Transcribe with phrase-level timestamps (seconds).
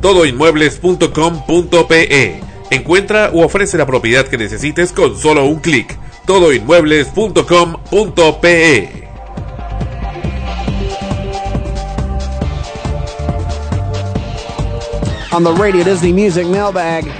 [0.00, 2.40] Todoinmuebles.com.pe
[2.70, 5.96] Encuentra o ofrece la propiedad que necesites con solo un clic.
[6.26, 9.00] Todoinmuebles.com.pe
[15.32, 17.19] On the Radio Disney Music Mailbag.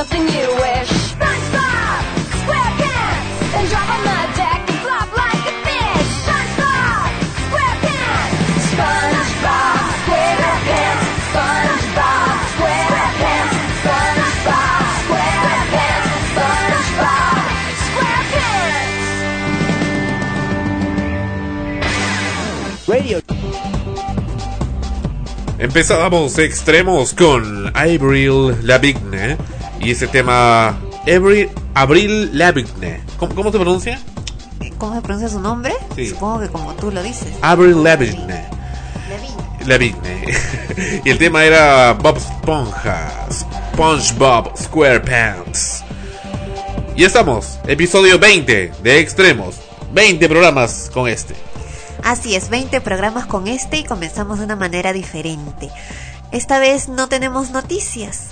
[0.00, 0.88] Something you wish.
[1.12, 2.02] SpongeBob
[2.40, 6.08] SquarePants and drop on the deck and flop like a fish.
[6.24, 7.12] SpongeBob
[7.44, 8.32] SquarePants
[8.72, 17.44] SpongeBob SquarePants SpongeBob SquarePants SpongeBob SquarePants SpongeBob
[17.84, 18.68] SquarePants
[22.88, 23.16] Radio.
[25.58, 29.36] Empezábamos extremos con Avril Lavigne
[29.90, 33.00] y ese tema Avril, Avril Lavigne.
[33.18, 34.00] ¿Cómo, ¿Cómo, se pronuncia?
[34.78, 35.74] ¿Cómo se pronuncia su nombre?
[35.96, 36.10] Sí.
[36.10, 37.32] Supongo que como tú lo dices.
[37.42, 38.44] Avril Lavigne.
[39.66, 40.32] Lavigne.
[41.04, 45.82] y el tema era Bob Esponja, SpongeBob SquarePants.
[46.94, 49.56] Y estamos, episodio 20 de Extremos.
[49.92, 51.34] 20 programas con este.
[52.04, 55.68] Así es, 20 programas con este y comenzamos de una manera diferente.
[56.30, 58.28] Esta vez no tenemos noticias,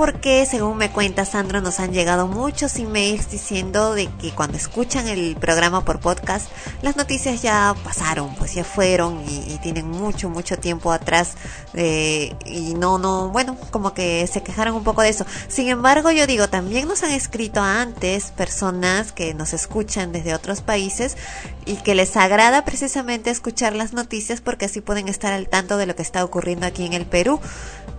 [0.00, 5.06] porque según me cuenta Sandro nos han llegado muchos emails diciendo de que cuando escuchan
[5.08, 6.50] el programa por podcast
[6.80, 11.34] las noticias ya pasaron, pues ya fueron y, y tienen mucho, mucho tiempo atrás
[11.74, 15.26] eh, y no, no, bueno, como que se quejaron un poco de eso.
[15.48, 20.62] Sin embargo, yo digo, también nos han escrito antes personas que nos escuchan desde otros
[20.62, 21.18] países
[21.66, 25.84] y que les agrada precisamente escuchar las noticias porque así pueden estar al tanto de
[25.84, 27.38] lo que está ocurriendo aquí en el Perú.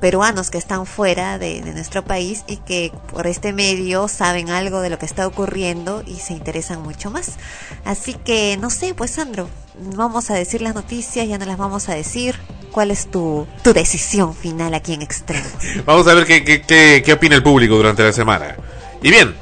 [0.01, 4.89] Peruanos que están fuera de, nuestro país y que por este medio saben algo de
[4.89, 7.37] lo que está ocurriendo y se interesan mucho más.
[7.85, 9.47] Así que no sé, pues Sandro,
[9.95, 12.35] vamos a decir las noticias, ya no las vamos a decir.
[12.71, 15.51] ¿Cuál es tu, tu decisión final aquí en Extremos?
[15.85, 18.55] Vamos a ver qué, qué, qué, qué opina el público durante la semana.
[19.03, 19.35] Y bien,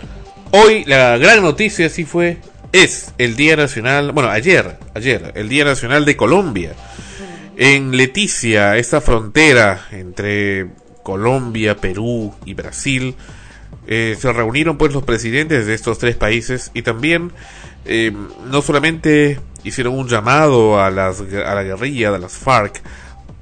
[0.49, 2.39] hoy la gran noticia sí fue,
[2.71, 6.73] es el Día Nacional, bueno, ayer, ayer, el Día Nacional de Colombia.
[7.61, 10.67] En Leticia, esta frontera entre
[11.03, 13.15] Colombia, Perú y Brasil,
[13.85, 17.33] eh, se reunieron pues los presidentes de estos tres países y también
[17.83, 18.13] eh,
[18.45, 22.81] no solamente hicieron un llamado a, las, a la guerrilla de las FARC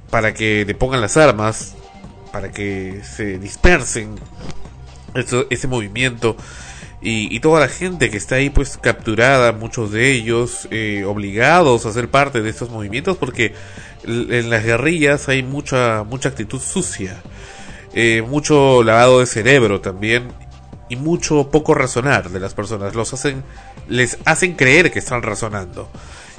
[0.09, 1.75] para que depongan las armas,
[2.33, 4.15] para que se dispersen
[5.51, 6.35] ese movimiento
[7.01, 11.85] y, y, toda la gente que está ahí pues capturada, muchos de ellos eh, obligados
[11.85, 13.53] a ser parte de estos movimientos porque
[14.03, 17.21] en las guerrillas hay mucha mucha actitud sucia,
[17.93, 20.29] eh, mucho lavado de cerebro también
[20.89, 22.95] y mucho poco razonar de las personas.
[22.95, 23.43] Los hacen
[23.87, 25.89] les hacen creer que están razonando.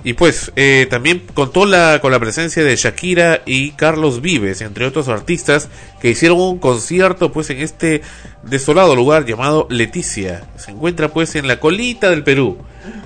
[0.04, 4.86] Y pues eh, también contó la, con la presencia de Shakira y Carlos Vives, entre
[4.86, 5.68] otros artistas,
[6.00, 8.02] que hicieron un concierto pues en este
[8.44, 10.44] desolado lugar llamado Leticia.
[10.56, 12.58] Se encuentra pues en la colita del Perú.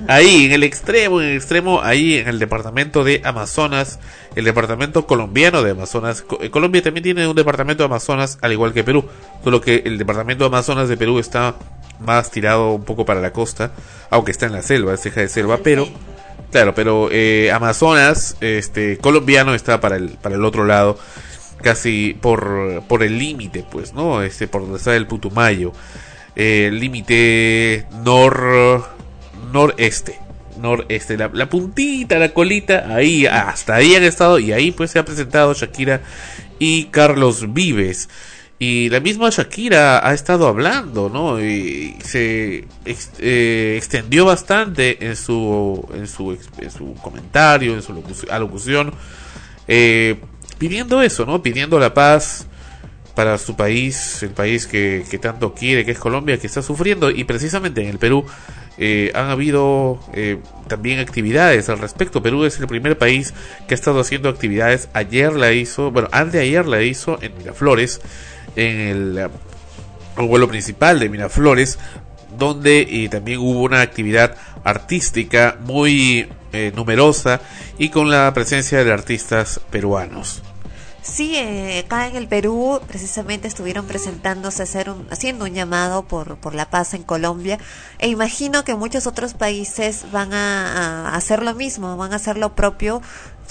[0.07, 3.99] Ahí, en el extremo, en el extremo, ahí en el departamento de Amazonas,
[4.37, 6.23] el departamento colombiano de Amazonas.
[6.51, 9.09] Colombia también tiene un departamento de Amazonas, al igual que Perú,
[9.43, 11.57] solo que el departamento de Amazonas de Perú está
[12.01, 13.73] más tirado un poco para la costa,
[14.11, 15.89] aunque está en la selva, es ceja de selva, pero
[16.53, 20.99] Claro, pero eh, Amazonas, este, colombiano está para el, para el otro lado,
[21.63, 24.23] casi por, por el límite, pues, ¿no?
[24.23, 25.73] Este, por donde está el Putumayo,
[26.37, 28.85] eh, límite nor,
[29.51, 30.21] noreste,
[30.61, 34.99] noreste, la, la puntita, la colita, ahí, hasta ahí han estado y ahí pues se
[34.99, 36.03] ha presentado Shakira
[36.59, 38.11] y Carlos Vives.
[38.65, 41.41] Y la misma Shakira ha estado hablando, ¿no?
[41.43, 42.65] Y se
[43.19, 47.93] eh, extendió bastante en su, en su, en su comentario, en su
[48.31, 48.95] alocución,
[49.67, 50.21] eh,
[50.59, 51.43] pidiendo eso, ¿no?
[51.43, 52.47] Pidiendo la paz
[53.17, 57.11] para su país, el país que, que, tanto quiere, que es Colombia, que está sufriendo.
[57.11, 58.25] Y precisamente en el Perú
[58.79, 60.39] eh, han habido eh,
[60.69, 62.23] también actividades al respecto.
[62.23, 63.35] Perú es el primer país
[63.69, 64.89] que ha estado haciendo actividades.
[64.95, 68.01] Ayer la hizo, bueno, antes de ayer la hizo en Miraflores,
[68.57, 69.19] en el,
[70.19, 71.79] el vuelo principal de Miraflores,
[72.37, 77.41] donde también hubo una actividad artística muy eh, numerosa
[77.79, 80.43] y con la presencia de artistas peruanos.
[81.03, 86.55] Sí, eh, acá en el Perú precisamente estuvieron presentándose, un, haciendo un llamado por, por
[86.55, 87.59] la paz en Colombia
[87.99, 92.39] e imagino que muchos otros países van a, a hacer lo mismo, van a hacer
[92.39, 93.03] lo propio,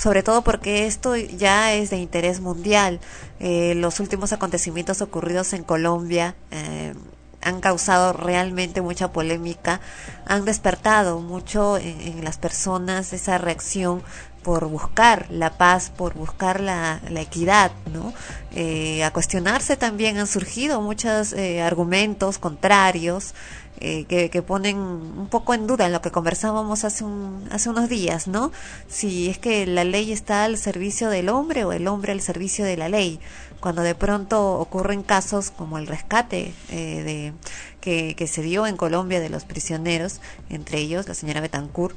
[0.01, 2.99] sobre todo porque esto ya es de interés mundial.
[3.39, 6.95] Eh, los últimos acontecimientos ocurridos en Colombia eh,
[7.39, 9.79] han causado realmente mucha polémica,
[10.25, 14.01] han despertado mucho en, las personas esa reacción
[14.41, 18.11] por buscar la paz, por buscar la, la equidad, ¿no?
[18.55, 23.35] Eh, a cuestionarse también han surgido muchos eh, argumentos contrarios
[23.81, 27.69] eh, que, que, ponen un poco en duda en lo que conversábamos hace, un, hace
[27.69, 28.51] unos días, ¿no?
[28.87, 32.63] Si es que la ley está al servicio del hombre o el hombre al servicio
[32.63, 33.19] de la ley.
[33.59, 37.33] Cuando de pronto ocurren casos como el rescate de,
[37.79, 40.19] que, que se dio en Colombia de los prisioneros,
[40.49, 41.95] entre ellos la señora Betancourt,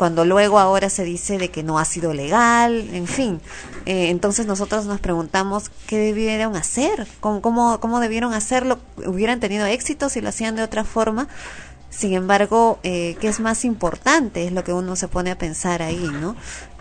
[0.00, 3.38] cuando luego ahora se dice de que no ha sido legal, en fin.
[3.84, 9.66] Eh, entonces nosotros nos preguntamos qué debieron hacer, ¿Cómo, cómo, cómo debieron hacerlo, hubieran tenido
[9.66, 11.28] éxito si lo hacían de otra forma.
[11.90, 14.46] Sin embargo, eh, ¿qué es más importante?
[14.46, 16.36] Es lo que uno se pone a pensar ahí, ¿no?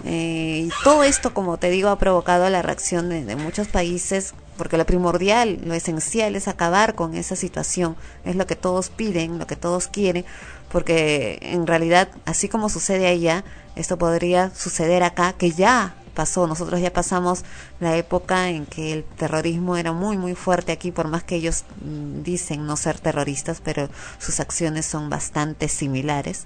[0.05, 4.33] Eh, y todo esto, como te digo, ha provocado la reacción de, de muchos países
[4.59, 7.95] porque lo primordial, lo esencial es acabar con esa situación,
[8.25, 10.25] es lo que todos piden, lo que todos quieren,
[10.69, 13.45] porque en realidad, así como sucede allá,
[13.77, 17.45] esto podría suceder acá, que ya pasó, nosotros ya pasamos
[17.79, 21.63] la época en que el terrorismo era muy muy fuerte aquí, por más que ellos
[21.81, 23.87] dicen no ser terroristas, pero
[24.17, 26.43] sus acciones son bastante similares.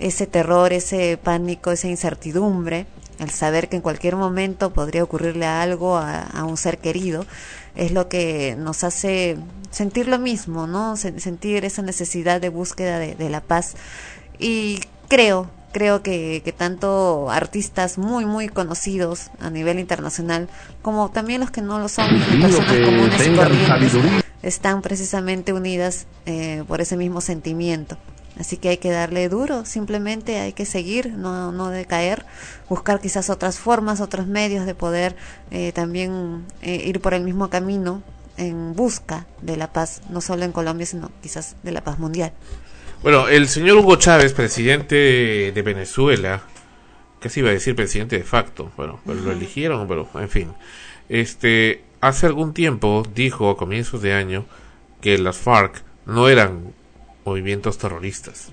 [0.00, 2.86] Ese terror, ese pánico, esa incertidumbre,
[3.20, 7.24] el saber que en cualquier momento podría ocurrirle algo a, a un ser querido,
[7.76, 9.38] es lo que nos hace
[9.70, 10.96] sentir lo mismo, ¿no?
[10.96, 13.76] sentir esa necesidad de búsqueda de, de la paz.
[14.40, 20.48] Y creo, creo que, que, tanto artistas muy muy conocidos a nivel internacional
[20.82, 22.08] como también los que no lo son
[22.40, 27.96] personas comunes y corrientes están precisamente unidas eh, por ese mismo sentimiento.
[28.38, 32.24] Así que hay que darle duro simplemente hay que seguir no no decaer
[32.68, 35.16] buscar quizás otras formas otros medios de poder
[35.50, 38.02] eh, también eh, ir por el mismo camino
[38.38, 42.32] en busca de la paz no solo en Colombia sino quizás de la paz mundial
[43.02, 46.42] bueno, el señor Hugo Chávez, presidente de Venezuela,
[47.18, 50.52] casi iba a decir presidente de facto, bueno, pero lo eligieron, pero en fin.
[51.08, 54.44] Este, hace algún tiempo dijo a comienzos de año
[55.00, 56.72] que las FARC no eran
[57.24, 58.52] movimientos terroristas.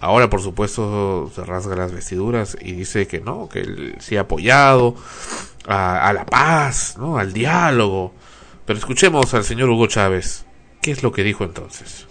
[0.00, 4.22] Ahora, por supuesto, se rasga las vestiduras y dice que no, que él sí ha
[4.22, 4.96] apoyado
[5.66, 7.18] a, a la paz, ¿no?
[7.18, 8.14] al diálogo.
[8.64, 10.46] Pero escuchemos al señor Hugo Chávez.
[10.80, 12.06] ¿Qué es lo que dijo entonces?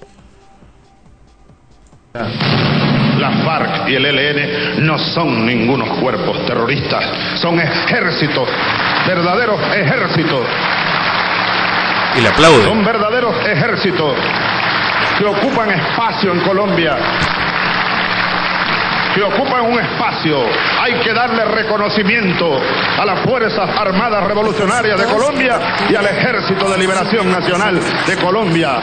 [2.14, 7.06] Las FARC y el ELN no son ningunos cuerpos terroristas,
[7.40, 8.50] son ejércitos,
[9.06, 10.42] verdaderos ejércitos.
[12.18, 12.64] Y le aplauden.
[12.64, 14.16] Son verdaderos ejércitos
[15.20, 16.98] que ocupan espacio en Colombia,
[19.14, 20.40] que ocupan un espacio.
[20.82, 22.60] Hay que darle reconocimiento
[22.98, 28.80] a las Fuerzas Armadas Revolucionarias de Colombia y al Ejército de Liberación Nacional de Colombia.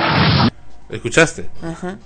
[0.88, 1.50] ¿Escuchaste?
[1.60, 1.96] Ajá.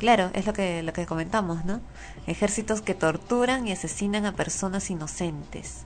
[0.00, 1.82] Claro, es lo que, lo que comentamos, ¿no?
[2.26, 5.82] Ejércitos que torturan y asesinan a personas inocentes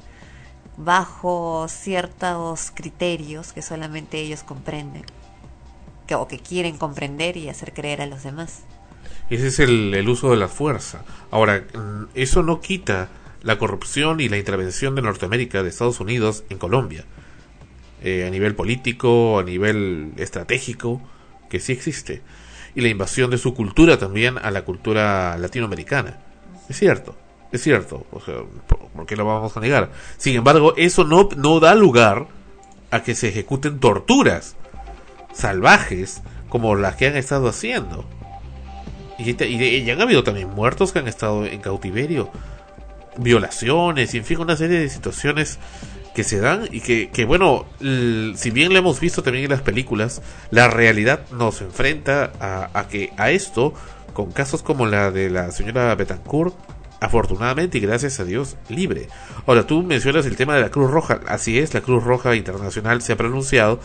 [0.77, 5.03] bajo ciertos criterios que solamente ellos comprenden
[6.07, 8.63] que, o que quieren comprender y hacer creer a los demás.
[9.31, 11.03] Ese es el, el uso de la fuerza.
[11.33, 11.65] Ahora,
[12.15, 13.09] eso no quita
[13.43, 17.05] la corrupción y la intervención de Norteamérica, de Estados Unidos, en Colombia.
[18.01, 21.03] Eh, a nivel político, a nivel estratégico,
[21.51, 22.23] que sí existe
[22.75, 26.19] y la invasión de su cultura también a la cultura latinoamericana.
[26.69, 27.15] Es cierto,
[27.53, 28.37] es cierto, o sea,
[28.95, 29.91] ¿por qué lo vamos a negar?
[30.17, 32.27] Sin embargo, eso no, no da lugar
[32.91, 34.57] a que se ejecuten torturas
[35.33, 38.05] salvajes como las que han estado haciendo.
[39.19, 42.31] Y, y, han habido también muertos que han estado en cautiverio,
[43.17, 45.59] violaciones y en fin, una serie de situaciones
[46.15, 49.63] que se dan y que, que bueno, si bien lo hemos visto también en las
[49.63, 53.75] películas, la realidad nos enfrenta a, a, que a esto,
[54.13, 56.55] con casos como la de la señora Betancourt,
[57.01, 59.09] afortunadamente y gracias a Dios, libre.
[59.47, 63.03] Ahora, tú mencionas el tema de la Cruz Roja, así es, la Cruz Roja Internacional
[63.03, 63.81] se ha pronunciado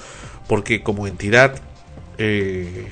[0.48, 1.56] porque como entidad
[2.18, 2.88] eh,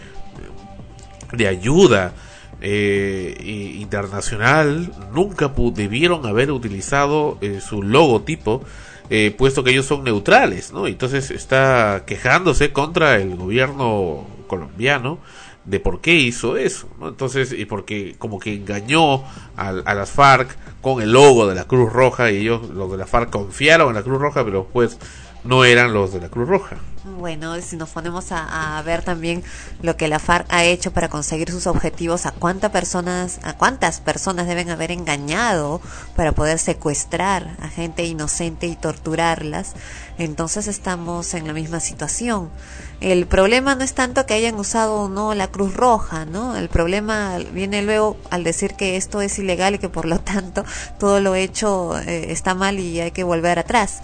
[1.34, 2.14] de ayuda
[2.62, 8.64] eh, internacional nunca debieron haber utilizado eh, su logotipo,
[9.10, 10.88] eh, puesto que ellos son neutrales, ¿no?
[10.88, 15.20] Entonces está quejándose contra el gobierno colombiano
[15.66, 17.10] de por qué hizo eso, ¿no?
[17.10, 19.24] Entonces, y porque como que engañó
[19.58, 22.98] al- a, las FARC con el logo de la Cruz Roja y ellos, los de
[22.98, 24.98] la FARC, confiaron en la Cruz Roja, pero pues
[25.48, 26.78] no eran los de la Cruz Roja.
[27.18, 29.42] Bueno, si nos ponemos a, ver también
[29.82, 34.02] lo que la FARC ha hecho para conseguir sus objetivos, a cuántas personas, a cuántas
[34.02, 35.80] personas deben haber engañado
[36.16, 39.74] para poder secuestrar a gente inocente y torturarlas,
[40.18, 42.50] entonces estamos en la misma situación.
[43.00, 46.58] El problema no es tanto que hayan usado o no la Cruz Roja, ¿no?
[46.58, 50.66] El problema viene luego al decir que esto es ilegal y que por lo tanto
[51.00, 54.02] todo lo hecho eh, está mal y hay que volver atrás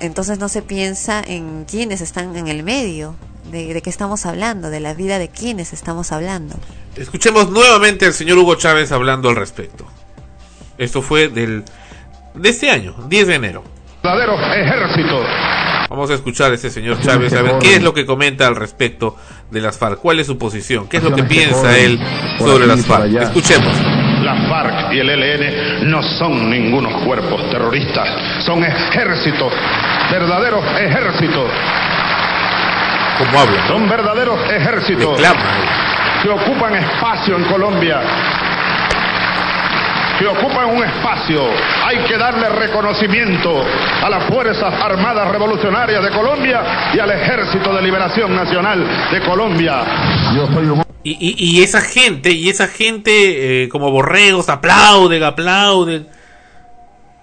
[0.00, 3.14] entonces no se piensa en quiénes están en el medio,
[3.50, 6.56] de, de qué estamos hablando, de la vida de quiénes estamos hablando.
[6.96, 9.86] Escuchemos nuevamente al señor Hugo Chávez hablando al respecto.
[10.76, 11.64] Esto fue del
[12.34, 13.64] de este año, 10 de enero.
[14.02, 15.20] verdadero ejército.
[15.90, 18.56] Vamos a escuchar a este señor Chávez a ver qué es lo que comenta al
[18.56, 19.16] respecto
[19.50, 21.98] de las FARC, cuál es su posición, qué es lo que piensa él
[22.38, 23.14] sobre las FARC.
[23.14, 23.74] Escuchemos.
[24.28, 28.06] La FARC y el ELN no son ningunos cuerpos terroristas,
[28.40, 29.50] son ejércitos,
[30.10, 31.50] verdaderos ejércitos,
[33.16, 33.62] ¿Cómo habla?
[33.62, 33.68] no?
[33.68, 35.18] son verdaderos ejércitos
[36.22, 38.02] que ocupan espacio en Colombia,
[40.18, 41.44] que ocupan un espacio.
[41.86, 43.64] Hay que darle reconocimiento
[44.04, 49.84] a las Fuerzas Armadas Revolucionarias de Colombia y al Ejército de Liberación Nacional de Colombia.
[51.20, 56.08] Y, y, esa gente, y esa gente eh, como borregos aplauden, aplauden.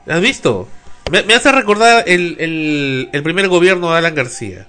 [0.08, 0.68] ¿Has visto?
[1.12, 4.68] Me, me hace recordar el, el, el primer gobierno de Alan García.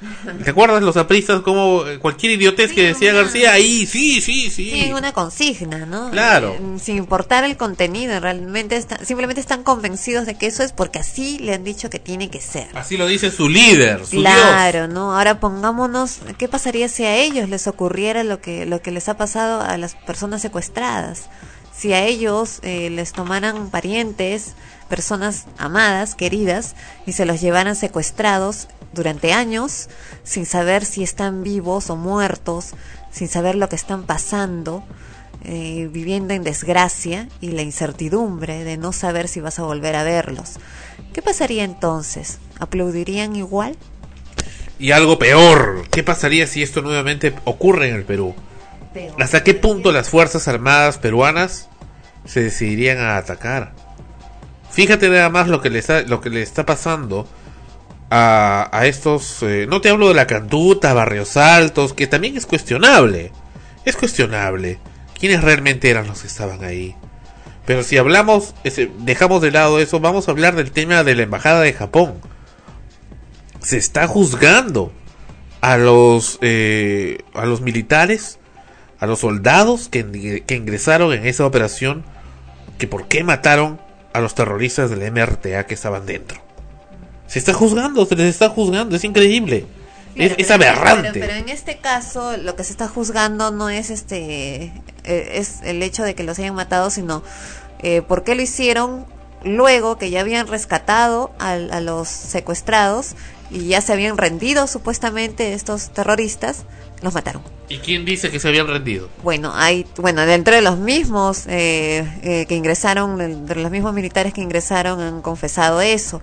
[0.44, 3.52] ¿Te acuerdas los apristas como eh, cualquier idiotez que Sí, decía una- García?
[3.52, 4.70] Ahí, sí, sí, sí.
[4.70, 6.10] Tienen una consigna, ¿no?
[6.10, 6.54] Claro.
[6.54, 10.98] Eh, Sin importar el contenido, realmente está- simplemente están convencidos de que eso es porque
[11.00, 12.68] así le han dicho que tiene que ser.
[12.74, 15.16] Así lo dice su líder, su Claro, ¿no?
[15.16, 19.16] Ahora pongámonos, ¿qué pasaría si a ellos les ocurriera lo que, lo que les ha
[19.16, 21.28] pasado a las personas secuestradas?
[21.76, 24.54] Si a ellos eh, les tomaran parientes,
[24.88, 26.74] personas amadas, queridas,
[27.06, 29.88] y se los llevaran secuestrados durante años,
[30.24, 32.70] sin saber si están vivos o muertos,
[33.10, 34.82] sin saber lo que están pasando,
[35.44, 40.02] eh, viviendo en desgracia y la incertidumbre de no saber si vas a volver a
[40.02, 40.56] verlos.
[41.12, 42.38] ¿Qué pasaría entonces?
[42.58, 43.76] ¿Aplaudirían igual?
[44.78, 48.34] Y algo peor, ¿qué pasaría si esto nuevamente ocurre en el Perú?
[49.18, 51.68] ¿Hasta qué punto las Fuerzas Armadas peruanas
[52.24, 53.74] se decidirían a atacar?
[54.78, 57.26] Fíjate nada más lo que le está, lo que le está pasando
[58.10, 59.42] a, a estos...
[59.42, 63.32] eh, no te hablo de la Cantuta, Barrios Altos, que también es cuestionable.
[63.84, 64.78] Es cuestionable.
[65.18, 66.94] ¿Quiénes realmente eran los que estaban ahí?
[67.66, 68.54] Pero si hablamos,
[69.00, 72.14] dejamos de lado eso, vamos a hablar del tema de la Embajada de Japón.
[73.60, 74.92] Se está juzgando
[75.60, 78.38] a los, eh, a los militares,
[79.00, 82.04] a los soldados que, que ingresaron en esa operación,
[82.78, 86.40] que por qué mataron a los terroristas del MRTA que estaban dentro.
[87.26, 89.66] Se está juzgando, se les está juzgando, es increíble.
[90.14, 91.10] Es, Claro, es pero- aberrante.
[91.12, 94.72] Pero, pero en este caso lo que se está juzgando no es este
[95.04, 97.22] eh, es el hecho de que los hayan matado, sino
[97.80, 99.06] eh, por qué lo hicieron
[99.44, 103.14] luego que ya habían rescatado al- a, los secuestrados
[103.50, 106.64] y ya se habían rendido supuestamente estos terroristas,
[107.02, 107.42] los mataron.
[107.68, 109.08] ¿Y quién dice que se habían rendido?
[109.22, 114.32] Bueno, hay, bueno, dentro de los mismos eh, eh, que ingresaron, de los mismos militares
[114.32, 116.20] que ingresaron han confesado eso.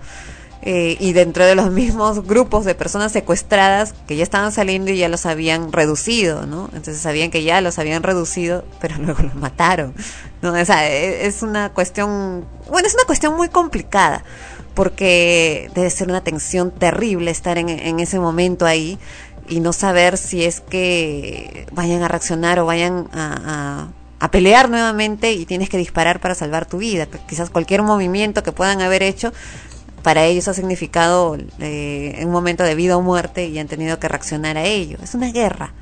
[0.68, 4.96] Eh, y dentro de los mismos grupos de personas secuestradas que ya estaban saliendo y
[4.96, 6.64] ya los habían reducido, ¿no?
[6.72, 9.94] Entonces sabían que ya los habían reducido, pero luego los mataron,
[10.42, 10.54] ¿no?
[10.54, 14.24] O sea, e- es una cuestión, bueno, es una cuestión muy complicada,
[14.74, 18.98] porque debe ser una tensión terrible estar en, en ese momento ahí
[19.48, 23.88] y no saber si es que vayan a reaccionar o vayan a,
[24.20, 27.06] a- pelear nuevamente y tienes que disparar para salvar tu vida.
[27.28, 29.32] Quizás cualquier movimiento que puedan haber hecho
[30.02, 34.08] para ellos ha significado eh, un momento de vida o muerte y han tenido que
[34.08, 34.98] reaccionar a ello.
[35.02, 35.72] Es una guerra.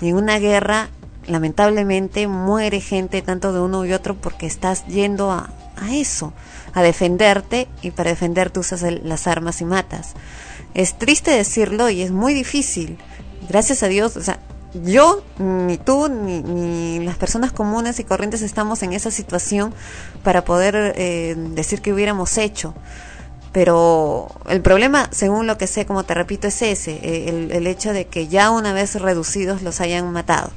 [0.00, 0.88] Y en una guerra,
[1.26, 6.32] lamentablemente, muere gente tanto de uno y otro porque estás yendo a, a eso,
[6.74, 10.14] a defenderte y para defenderte usas el- las armas y matas.
[10.74, 12.98] Es triste decirlo y es muy difícil.
[13.48, 14.38] Gracias a Dios, o sea,
[14.74, 19.74] yo, ni tú, ni, ni las personas comunes y corrientes estamos en esa situación
[20.22, 22.74] para poder eh, decir que hubiéramos hecho.
[23.52, 27.66] Pero el problema, según lo que sé, como te repito, es ese, eh, el, el
[27.66, 30.50] hecho de que ya una vez reducidos los hayan matado.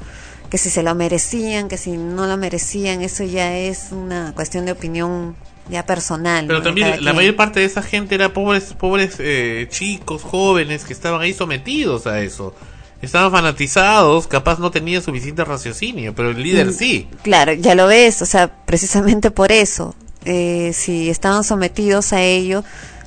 [0.50, 4.32] Que que si se lo merecían, que si no lo merecían, eso ya es una
[4.34, 5.36] cuestión de opinión
[5.70, 6.46] ya personal.
[6.48, 10.94] Pero también la mayor parte de esa gente era pobres, pobres eh, chicos, jóvenes que
[10.94, 12.54] estaban ahí sometidos a eso.
[13.02, 17.08] Estaban fanatizados, capaz no tenían suficiente raciocinio, pero el líder Mm, sí.
[17.24, 22.64] Claro, ya lo ves, o sea, precisamente por eso, eh, si estaban sometidos a ello,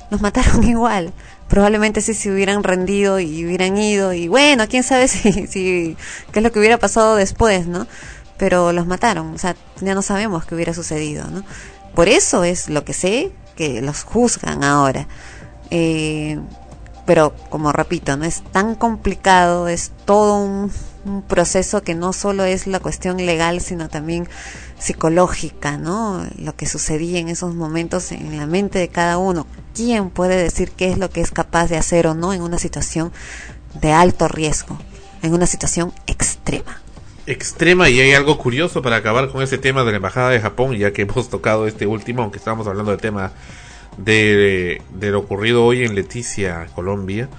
[0.09, 1.13] los mataron igual.
[1.47, 5.97] Probablemente sí se hubieran rendido y hubieran ido y bueno, quién sabe si, si
[6.31, 7.87] qué es lo que hubiera pasado después, ¿no?
[8.37, 11.43] Pero los mataron, o sea, ya no sabemos qué hubiera sucedido, ¿no?
[11.99, 15.05] Por eso es lo que sé que los juzgan ahora.
[15.69, 16.39] Eh,
[17.05, 20.71] pero como repito, no es tan complicado, es todo un,
[21.03, 24.29] un proceso que no solo es la cuestión legal, sino también
[24.77, 26.25] psicológica, ¿no?
[26.37, 29.45] Lo que sucedía en esos momentos en la mente de cada uno.
[29.75, 32.59] ¿Quién puede decir qué es lo que es capaz de hacer o no en una
[32.59, 33.11] situación
[33.73, 34.77] de alto riesgo,
[35.21, 36.81] en una situación extrema?
[37.31, 40.75] Extrema y hay algo curioso para acabar con ese tema de la embajada de Japón,
[40.75, 43.31] ya que hemos tocado este último, aunque estábamos hablando del tema
[43.97, 47.29] de, lo ocurrido hoy en Leticia, Colombia,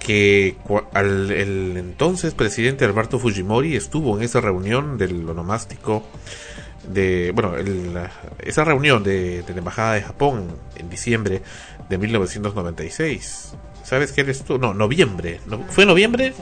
[0.00, 0.56] que
[0.92, 6.04] al, el entonces presidente Alberto Fujimori estuvo en esa reunión del onomástico
[6.86, 7.92] de bueno el-
[8.44, 10.46] esa reunión de, la embajada de Japón
[10.76, 11.42] en diciembre
[11.88, 15.40] de 1996 sabes que él estuvo no noviembre.
[15.46, 16.32] No- fue noviembre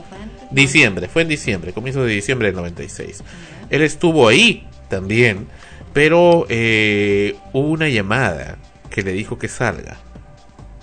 [0.51, 3.23] diciembre fue en diciembre comienzo de diciembre del 96
[3.71, 5.47] él estuvo ahí también
[5.93, 8.59] pero eh, hubo una llamada
[8.91, 9.97] que le dijo que salga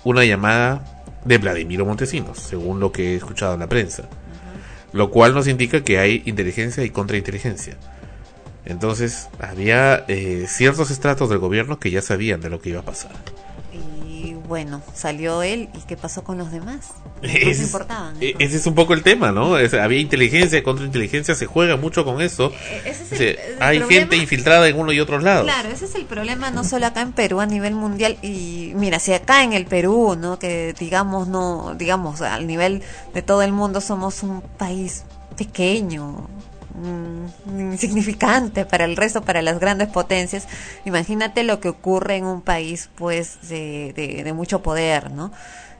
[0.04, 4.08] una llamada de Vladimiro Montesinos, según lo que he escuchado en la prensa.
[4.92, 7.76] Lo cual nos indica que hay inteligencia y contrainteligencia.
[8.64, 12.84] Entonces, había eh, ciertos estratos del gobierno que ya sabían de lo que iba a
[12.84, 13.12] pasar.
[14.48, 16.90] Bueno, salió él y qué pasó con los demás.
[17.22, 18.16] No es, importaban.
[18.20, 18.48] e- entonces.
[18.48, 19.56] ese es un poco el tema, ¿no?
[19.58, 22.52] Es- había inteligencia contrainteligencia, se juega mucho con eso.
[22.84, 24.00] E-, Ese es el hay problema.
[24.00, 25.44] gente infiltrada en uno y otros lados.
[25.44, 28.98] Claro, ese es el problema no solo acá en Perú a nivel mundial y mira,
[28.98, 30.38] si acá en el Perú, ¿no?
[30.40, 32.82] Que digamos no, digamos al nivel
[33.14, 35.04] de todo el mundo somos un país
[35.36, 36.28] pequeño,
[36.74, 40.46] mm, insignificante para el resto, para las grandes potencias.
[40.84, 45.32] Imagínate lo que ocurre en un país pues de, mucho poder, ¿no?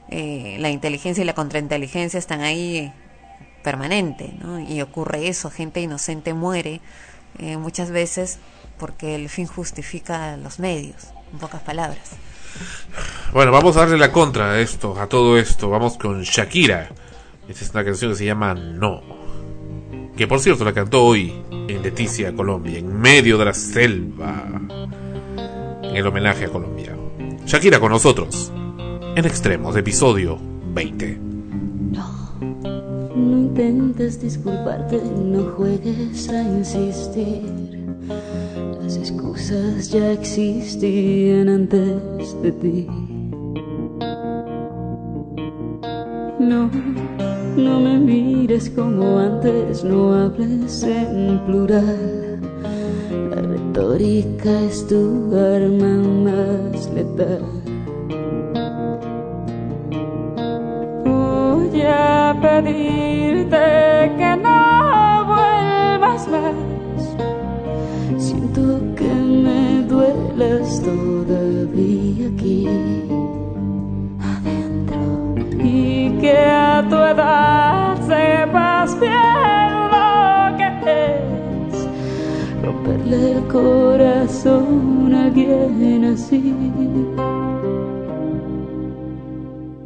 [0.09, 2.93] Eh, la inteligencia y la contrainteligencia están ahí
[3.63, 4.33] permanente.
[4.67, 6.81] Y ocurre eso, gente inocente muere
[7.39, 8.39] eh, muchas veces
[8.77, 12.11] porque el fin justifica los medios, en pocas palabras.
[13.31, 15.69] Bueno, vamos a darle la contra a esto, a todo esto.
[15.69, 16.89] Vamos con Shakira.
[17.47, 19.22] Esta es una canción que se llama No.
[20.15, 24.43] Que por cierto la cantó hoy en Leticia, Colombia, en medio de la selva.
[25.81, 26.95] En el homenaje a Colombia.
[27.45, 28.51] Shakira con nosotros.
[29.15, 30.39] En extremos, episodio
[30.73, 31.17] 20.
[33.15, 37.43] No intentes disculparte, no juegues a insistir.
[38.81, 42.87] Las excusas ya existían antes de ti.
[46.39, 46.69] No,
[47.55, 52.39] no me mires como antes, no hables en plural.
[53.29, 57.41] La retórica es tu arma más letal.
[61.05, 63.57] Voy a pedirte
[64.17, 66.55] que no vuelvas más.
[68.17, 72.67] Siento que me duelas todavía aquí
[76.23, 80.67] que a tu edad sepas bien lo que
[81.67, 81.75] es
[82.63, 86.55] romperle el corazón a alguien así.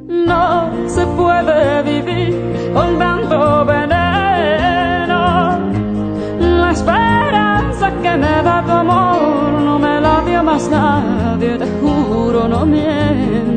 [0.07, 2.31] No se puede vivir
[2.71, 5.21] con tanto veneno.
[6.39, 12.47] La esperanza que me da tu amor no me la dio más nadie, te juro,
[12.47, 13.56] no miento.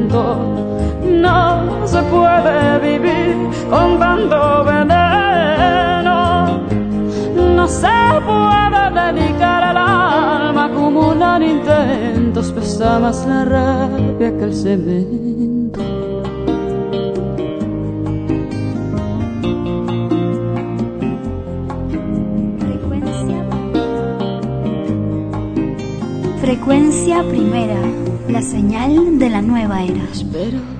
[1.31, 3.37] No se puede vivir
[3.71, 6.17] con tanto veneno.
[7.57, 14.55] No se puede dedicar el alma a acumular intentos, pesa más la rabia que el
[14.55, 15.81] cemento.
[22.59, 23.45] Frecuencia.
[26.41, 27.81] Frecuencia primera.
[28.29, 30.05] La señal de la nueva era.
[30.13, 30.80] Espero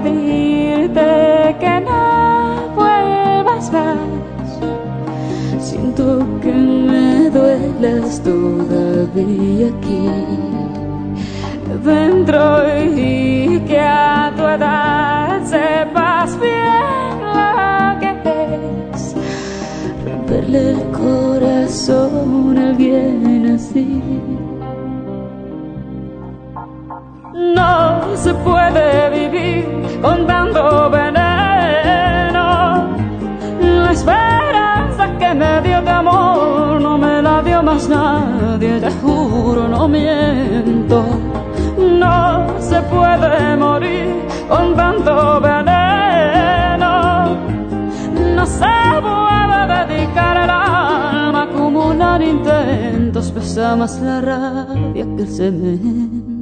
[0.00, 3.98] Pedirte que no vuelvas más.
[5.58, 10.08] Siento que me duelas todavía aquí
[11.84, 18.10] dentro y que a tu edad sepas bien lo que
[18.94, 19.14] es
[20.04, 24.02] romperle el corazón a alguien así.
[27.34, 32.44] No se puede vivir con tanto veneno.
[33.60, 39.68] La esperanza que me dio de amor no me la dio más nadie, te juro,
[39.68, 41.04] no miento.
[41.78, 47.36] No se puede morir con tanto veneno.
[48.34, 55.28] No se puede dedicar el alma a acumular intentos, pesa más la rabia que el
[55.28, 56.35] cemento.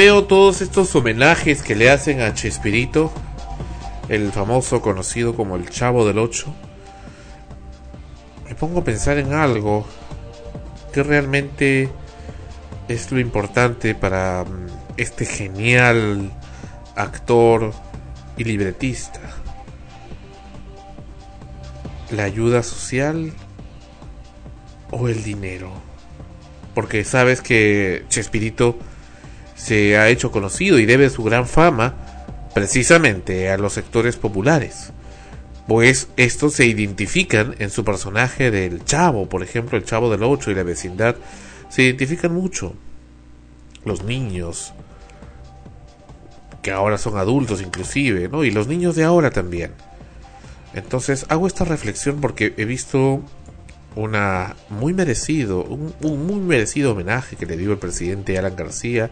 [0.00, 3.12] Veo todos estos homenajes que le hacen a Chespirito,
[4.08, 6.54] el famoso conocido como el Chavo del Ocho,
[8.48, 9.86] me pongo a pensar en algo
[10.94, 11.90] que realmente
[12.88, 16.32] es lo importante para mm, este genial
[16.96, 17.74] actor
[18.38, 19.20] y libretista.
[22.10, 23.34] La ayuda social
[24.92, 25.70] o el dinero.
[26.74, 28.78] Porque sabes que Chespirito
[29.60, 31.94] se ha hecho conocido y debe su gran fama
[32.54, 34.92] precisamente a los sectores populares.
[35.68, 40.50] Pues estos se identifican en su personaje del Chavo, por ejemplo, el Chavo del Ocho
[40.50, 41.14] y la vecindad,
[41.68, 42.74] se identifican mucho.
[43.84, 44.72] Los niños,
[46.62, 48.44] que ahora son adultos inclusive, ¿no?
[48.44, 49.72] Y los niños de ahora también.
[50.72, 53.22] Entonces hago esta reflexión porque he visto
[53.94, 59.10] una muy merecido, un, un muy merecido homenaje que le dio el presidente Alan García,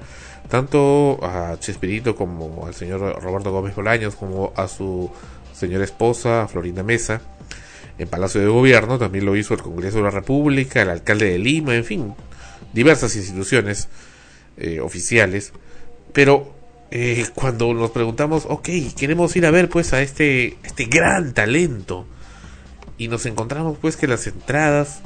[0.49, 5.11] tanto a Chespirito como al señor Roberto Gómez Bolaños, como a su
[5.53, 7.21] señora esposa Florinda Mesa,
[7.99, 11.39] en Palacio de Gobierno, también lo hizo el Congreso de la República, el alcalde de
[11.39, 12.15] Lima, en fin,
[12.73, 13.89] diversas instituciones
[14.57, 15.53] eh, oficiales,
[16.13, 16.55] pero
[16.91, 22.07] eh, cuando nos preguntamos, ok, queremos ir a ver pues a este, este gran talento,
[22.99, 25.01] y nos encontramos pues que las entradas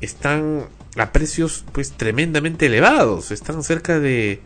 [0.00, 4.40] están a precios pues tremendamente elevados, están cerca de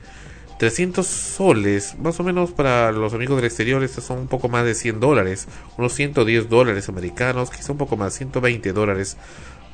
[0.58, 4.64] 300 soles, más o menos para los amigos del exterior estos son un poco más
[4.64, 9.16] de 100 dólares, unos 110 dólares americanos, quizá un poco más, 120 dólares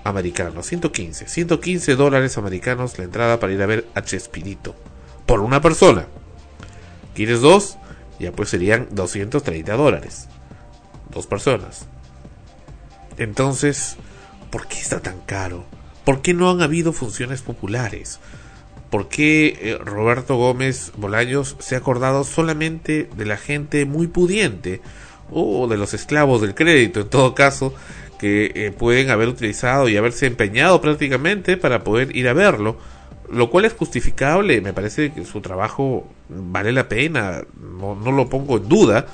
[0.05, 4.75] americanos, 115, 115 dólares americanos la entrada para ir a ver a Chespirito,
[5.27, 6.07] por una persona.
[7.15, 7.77] ¿Quieres dos?
[8.19, 10.29] Ya pues serían 230 dólares,
[11.11, 11.87] dos personas.
[13.19, 13.97] Entonces,
[14.51, 15.65] ¿por qué está tan caro?
[16.11, 18.19] ¿Por qué no han habido funciones populares?
[18.91, 24.81] ¿Por qué eh, Roberto Gómez Bolaños se ha acordado solamente de la gente muy pudiente
[25.31, 27.73] o de los esclavos del crédito en todo caso
[28.19, 32.77] que eh, pueden haber utilizado y haberse empeñado prácticamente para poder ir a verlo?
[33.31, 38.57] Lo cual es justificable, me parece que su trabajo vale la pena, no, lo pongo
[38.57, 39.07] en duda.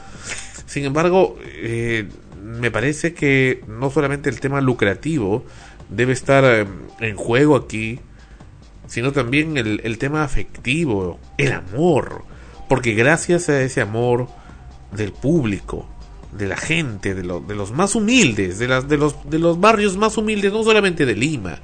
[0.64, 2.08] Sin embargo, eh,
[2.42, 5.44] me parece que no solamente el tema lucrativo
[5.88, 6.66] debe estar eh,
[7.00, 8.00] en juego aquí,
[8.86, 12.22] sino también el, tema afectivo, el amor,
[12.68, 14.28] porque gracias a ese amor
[14.92, 15.88] del público,
[16.32, 18.68] de la gente, de, lo- de los más humildes, de
[19.38, 21.58] los barrios más humildes, no solamente de Lima,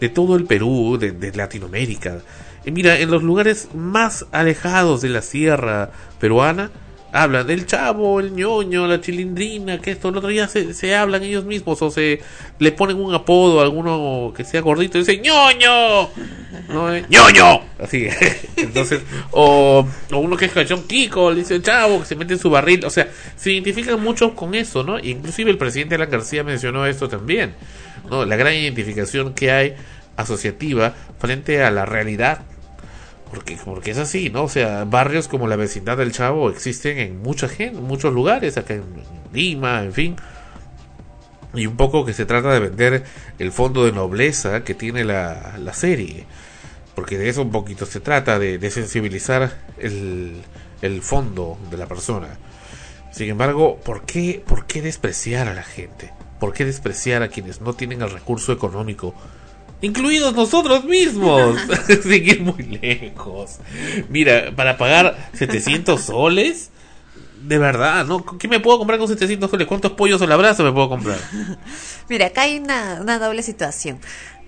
[0.00, 2.20] de todo el Perú, de, de Latinoamérica.
[2.64, 6.70] Y mira, en los lugares más alejados de la sierra peruana,
[7.12, 11.22] hablan del chavo, el ñoño, la chilindrina, que esto, el otro día se, se hablan
[11.22, 12.20] ellos mismos o se
[12.58, 16.10] le ponen un apodo a alguno que sea gordito y dicen ñoño,
[16.68, 16.94] ¿no?
[16.94, 18.08] Eh, ñoño, así.
[18.56, 22.38] Entonces, o, o uno que es cachón Kiko, le dice chavo, que se mete en
[22.38, 24.98] su barril, o sea, se identifican mucho con eso, ¿no?
[24.98, 27.54] Inclusive el presidente Alan García mencionó esto también,
[28.10, 28.24] ¿no?
[28.26, 29.74] La gran identificación que hay
[30.16, 32.42] asociativa frente a la realidad
[33.30, 34.44] porque, porque es así, ¿no?
[34.44, 38.74] O sea, barrios como la vecindad del Chavo existen en mucha gente, muchos lugares, acá
[38.74, 38.84] en
[39.32, 40.16] Lima, en fin.
[41.54, 43.04] Y un poco que se trata de vender
[43.38, 46.26] el fondo de nobleza que tiene la, la serie.
[46.94, 50.42] Porque de eso un poquito se trata, de, sensibilizar el,
[50.82, 52.28] el fondo de la persona.
[53.10, 56.12] Sin embargo, ¿por qué, ¿por qué despreciar a la gente?
[56.38, 59.14] ¿Por qué despreciar a quienes no tienen el recurso económico
[59.80, 61.58] incluidos nosotros mismos,
[62.02, 63.58] sin ir muy lejos.
[64.08, 66.70] Mira, para pagar 700 soles,
[67.42, 68.24] de verdad, ¿no?
[68.38, 69.66] ¿Qué me puedo comprar con 700 soles?
[69.66, 71.18] ¿Cuántos pollos a la brasa me puedo comprar?
[72.08, 73.98] Mira, acá hay una, una doble situación.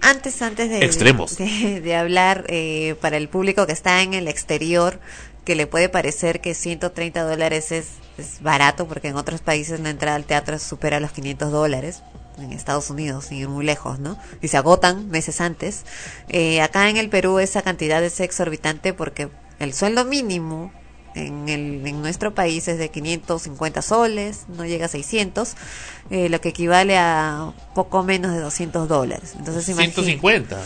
[0.02, 1.36] Antes, antes de, Extremos.
[1.36, 4.98] de, de hablar eh, para el público que está en el exterior,
[5.44, 9.90] que le puede parecer que 130 dólares es, es barato, porque en otros países la
[9.90, 12.02] entrada al teatro supera los 500 dólares,
[12.42, 14.16] en Estados Unidos, sin ir muy lejos, ¿no?
[14.42, 15.84] Y se agotan meses antes.
[16.28, 20.72] Eh, acá en el Perú esa cantidad es exorbitante porque el sueldo mínimo
[21.14, 25.54] en, el, en nuestro país es de 550 soles, no llega a 600,
[26.10, 29.34] eh, lo que equivale a poco menos de 200 dólares.
[29.38, 30.58] Entonces, imagín- 150.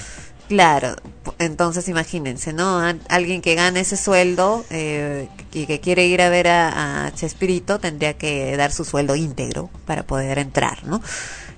[0.47, 0.95] Claro,
[1.39, 2.79] entonces imagínense, ¿no?
[3.09, 7.79] Alguien que gane ese sueldo eh, y que quiere ir a ver a, a Chespirito
[7.79, 11.01] tendría que dar su sueldo íntegro para poder entrar, ¿no?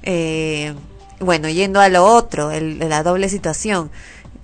[0.06, 0.72] Eh,
[1.20, 3.90] bueno, yendo a lo otro, el, la doble situación.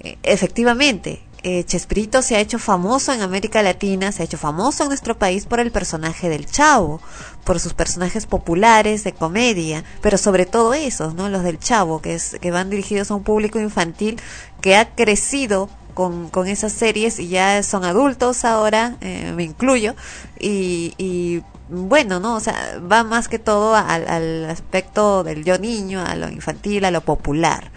[0.01, 4.85] Eh, efectivamente, eh, Chespirito se ha hecho famoso en América Latina, se ha hecho famoso
[4.85, 7.01] en nuestro país por el personaje del Chavo,
[7.45, 11.29] por sus personajes populares de comedia, pero sobre todo esos, ¿no?
[11.29, 14.21] Los del Chavo, que, es, que van dirigidos a un público infantil
[14.61, 19.95] que ha crecido con, con esas series y ya son adultos ahora, eh, me incluyo,
[20.39, 22.37] y, y bueno, ¿no?
[22.37, 26.85] O sea, va más que todo al, al aspecto del yo niño, a lo infantil,
[26.85, 27.71] a lo popular.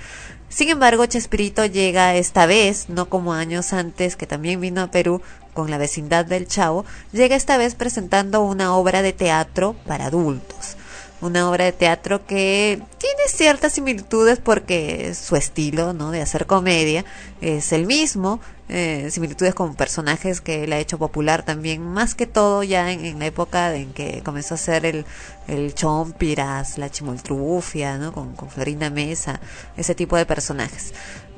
[0.50, 5.22] Sin embargo, Chespirito llega esta vez, no como años antes, que también vino a Perú
[5.54, 10.78] con la vecindad del Chavo, llega esta vez presentando una obra de teatro para adultos.
[11.22, 16.12] Una obra de teatro que tiene ciertas similitudes porque su estilo ¿no?
[16.12, 17.06] de hacer comedia
[17.42, 22.28] es el mismo, eh, similitudes con personajes que él ha hecho popular también, más que
[22.28, 25.06] todo ya en, la época en que comenzó a hacer el,
[25.48, 28.12] el Chompiras, la Chimoltrufia, ¿no?
[28.12, 29.40] con, con Florinda Mesa,
[29.78, 30.94] ese tipo de personajes.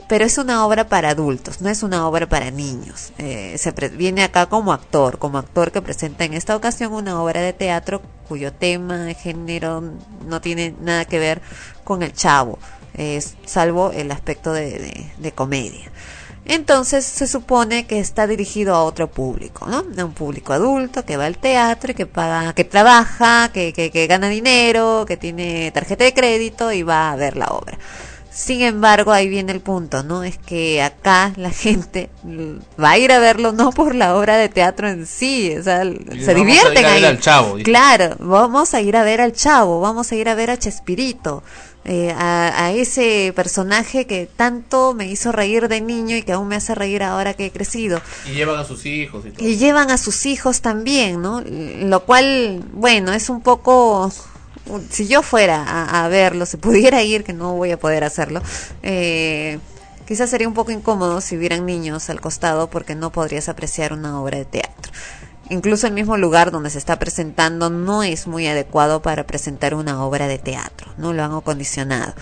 [0.08, 3.12] Pero es una obra para adultos, no es una obra para niños.
[3.18, 7.22] Eh, se pre- viene acá como actor, como actor que presenta en esta ocasión una
[7.22, 9.84] obra de teatro cuyo tema, género,
[10.26, 11.42] no tiene nada que ver
[11.84, 12.58] con el chavo,
[13.46, 15.92] salvo el aspecto de comedia.
[16.50, 19.84] Entonces se supone que está dirigido a otro público, ¿no?
[20.02, 23.92] A un público adulto que va al teatro y que paga, que trabaja, que, que,
[23.92, 27.78] que gana dinero, que tiene tarjeta de crédito y va a ver la obra.
[28.38, 30.24] Sin embargo, ahí viene el punto, ¿no?
[30.24, 32.12] Es que acá la gente
[32.80, 35.82] va a ir a verlo no por la obra de teatro en sí, o sea,
[35.82, 37.06] se "Vamos a divierten ir a ver ahí.
[37.06, 37.56] al Chavo".
[37.64, 41.42] Claro, vamos a ir a ver al chavo, vamos a ir a ver a Chespirito,
[41.84, 46.48] eh, a, a ese personaje que tanto me hizo reír de niño y que aún
[46.48, 48.02] me hace reír ahora que he crecido.
[48.30, 49.48] Y llevan a sus hijos y todo.
[49.48, 51.42] Y llevan a sus hijos también, ¿no?
[51.44, 54.12] Lo cual, bueno, es un poco...
[54.90, 58.42] Si yo fuera a, a verlo, si pudiera ir, que no voy a poder hacerlo,
[58.84, 59.60] eh,
[60.06, 64.22] quizás sería un poco incómodo si hubieran niños al costado porque no podrías apreciar una
[64.22, 64.92] obra de teatro.
[65.50, 70.04] Incluso el mismo lugar donde se está presentando no es muy adecuado para presentar una
[70.04, 72.14] obra de teatro, no lo han acondicionado.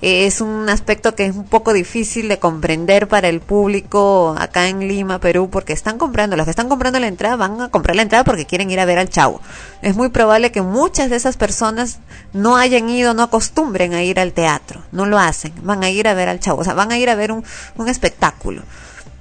[0.00, 4.88] Es un aspecto que es un poco difícil de comprender para el público acá en
[4.88, 8.02] Lima, Perú, porque están comprando, los que están comprando la entrada van a comprar la
[8.02, 9.42] entrada porque quieren ir a ver al chavo.
[9.82, 11.98] Es muy probable que muchas de esas personas
[12.32, 16.08] no hayan ido, no acostumbren a ir al teatro, no lo hacen, van a ir
[16.08, 17.44] a ver al chavo, o sea, van a ir a ver un,
[17.76, 18.62] un espectáculo.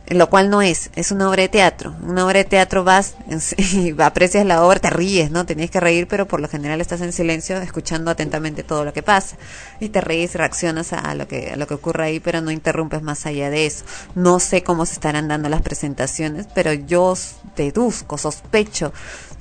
[0.10, 1.96] Lo cual no es, es una obra de teatro.
[2.02, 3.16] Una obra de teatro vas
[3.58, 5.46] y aprecias la obra, te ríes, ¿no?
[5.46, 9.04] Tenías que reír, pero por lo general estás en silencio escuchando atentamente todo lo que
[9.04, 9.38] pasa.
[9.80, 12.52] Y te ríes, reaccionas a, a lo que a lo que ocurre ahí, pero no
[12.52, 13.86] interrumpes más allá de eso.
[14.16, 17.14] No sé cómo se estarán dando las presentaciones, pero yo
[17.56, 18.94] deduzco, sospecho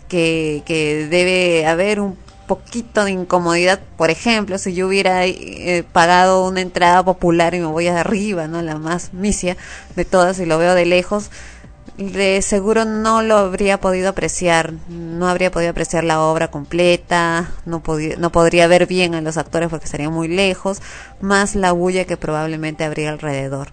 [0.08, 2.16] que, que debe haber un
[2.48, 7.66] poquito de incomodidad, por ejemplo, si yo hubiera eh, pagado una entrada popular y me
[7.66, 8.60] voy arriba, ¿no?
[8.62, 9.56] La más misia
[9.94, 11.30] de todas y lo veo de lejos,
[11.98, 17.82] de seguro no lo habría podido apreciar, no habría podido apreciar la obra completa, no,
[18.18, 20.80] no podría ver bien a los actores porque estarían muy lejos,
[21.20, 23.68] más la bulla que probablemente habría alrededor,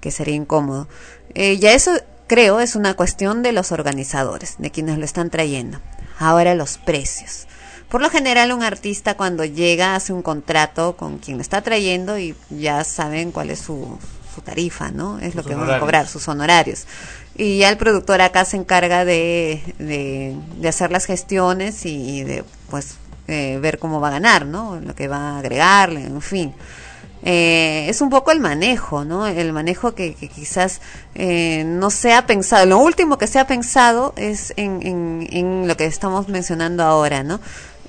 [0.00, 0.86] que sería incómodo.
[1.34, 1.92] Eh, ya eso
[2.26, 5.80] creo es una cuestión de los organizadores, de quienes lo están trayendo.
[6.18, 7.46] Ahora los precios.
[7.92, 12.18] Por lo general un artista cuando llega hace un contrato con quien lo está trayendo
[12.18, 13.98] y ya saben cuál es su,
[14.34, 15.18] su tarifa, ¿no?
[15.18, 15.80] Es lo que van a honorarios.
[15.84, 16.86] cobrar, sus honorarios.
[17.36, 22.44] Y ya el productor acá se encarga de, de, de hacer las gestiones y de
[22.70, 22.94] pues
[23.28, 24.80] eh, ver cómo va a ganar, ¿no?
[24.80, 26.54] Lo que va a agregarle, en fin.
[27.24, 29.26] Eh, es un poco el manejo, ¿no?
[29.26, 30.80] El manejo que, que quizás
[31.14, 32.64] eh, no se ha pensado.
[32.64, 37.22] Lo último que se ha pensado es en, en, en lo que estamos mencionando ahora,
[37.22, 37.38] ¿no?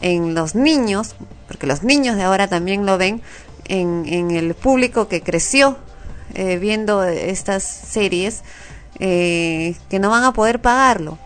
[0.03, 1.15] En los niños,
[1.47, 3.23] porque los niños de ahora también lo ven,
[3.65, 5.77] en, el público que creció
[6.35, 8.43] eh, viendo estas series,
[8.99, 11.17] eh, que no van a poder pagarlo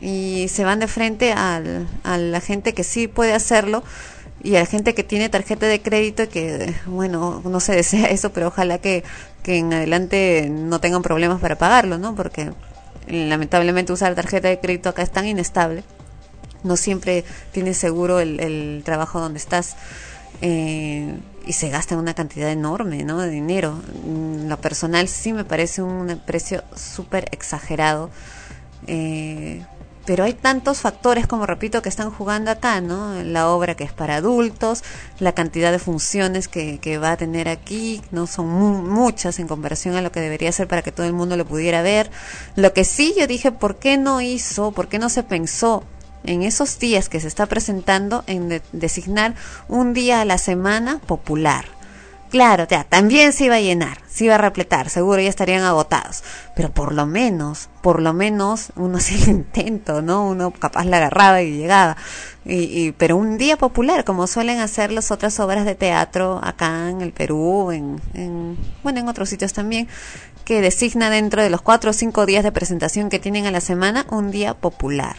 [0.00, 3.82] y se van de frente al, a la gente que sí puede hacerlo
[4.42, 8.06] y a la gente que tiene tarjeta de crédito y que, bueno, no se desea
[8.06, 9.04] eso, pero ojalá que,
[9.42, 12.14] que en adelante no tengan problemas para pagarlo, ¿no?
[12.14, 12.52] Porque
[13.06, 15.82] lamentablemente usar tarjeta de crédito acá es tan inestable.
[16.62, 19.76] No siempre tienes seguro el, trabajo donde estás.
[20.42, 21.14] Eh,
[21.46, 23.18] y se gasta una cantidad enorme ¿no?
[23.18, 23.80] de dinero.
[24.04, 28.10] Mm, Lo personal sí me parece un precio súper exagerado.
[28.86, 29.64] Eh,
[30.06, 33.22] pero hay tantos factores, como repito, que están jugando acá, ¿no?
[33.22, 34.82] La obra que es para adultos,
[35.20, 39.46] la cantidad de funciones que, que va a tener aquí, no son mu- muchas en
[39.46, 42.10] comparación a lo que debería ser para que todo el mundo lo pudiera ver.
[42.56, 45.84] Lo que sí yo dije, ¿por qué no hizo, por qué no se pensó
[46.24, 49.34] en esos días que se está presentando en de- designar
[49.68, 51.66] un día a la semana popular?
[52.30, 56.22] Claro, ya, también se iba a llenar, se iba a repletar, seguro ya estarían agotados.
[56.54, 60.28] Pero por lo menos, por lo menos, uno hacía el intento, ¿no?
[60.28, 61.96] Uno capaz la agarraba y llegaba.
[62.44, 62.54] Y,
[62.86, 67.00] y- pero un día popular, como suelen hacer las otras obras de teatro acá en
[67.00, 69.88] el Perú, en, en, bueno, en otros sitios también,
[70.44, 73.60] que designa dentro de los cuatro o cinco días de presentación que tienen a la
[73.60, 75.16] semana un día popular.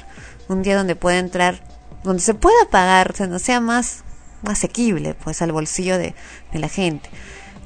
[0.47, 1.61] Un día donde pueda entrar,
[2.03, 4.03] donde se pueda pagar, o sea, no sea más
[4.45, 6.13] asequible pues al bolsillo de,
[6.51, 7.09] de la gente.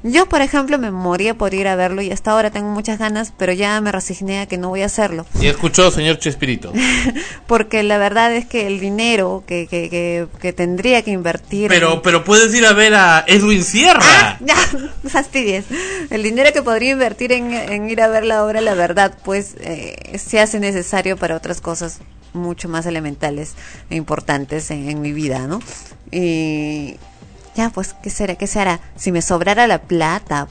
[0.02, 3.32] Yo, por ejemplo, me moría por ir a verlo y hasta ahora tengo muchas ganas,
[3.36, 5.26] pero ya me resigné a que no voy a hacerlo.
[5.40, 6.72] Y escuchó, señor Chespirito.
[7.48, 11.68] Porque la verdad es que el dinero que, que, que, que tendría que invertir...
[11.68, 14.38] Pero, en- pero puedes ir a ver a Edwin Sierra.
[14.46, 14.54] Ya,
[15.02, 15.64] no fastidies.
[16.10, 19.56] El dinero que podría invertir en, en ir a ver la obra, la verdad, pues
[19.60, 21.98] eh, se hace necesario para otras cosas
[22.36, 23.54] mucho más elementales
[23.90, 25.60] e importantes en, en mi vida, ¿no?
[26.10, 26.96] Y
[27.56, 28.34] ya, pues, ¿qué será?
[28.34, 28.80] ¿Qué se hará?
[28.96, 30.48] Si me sobrara la plata,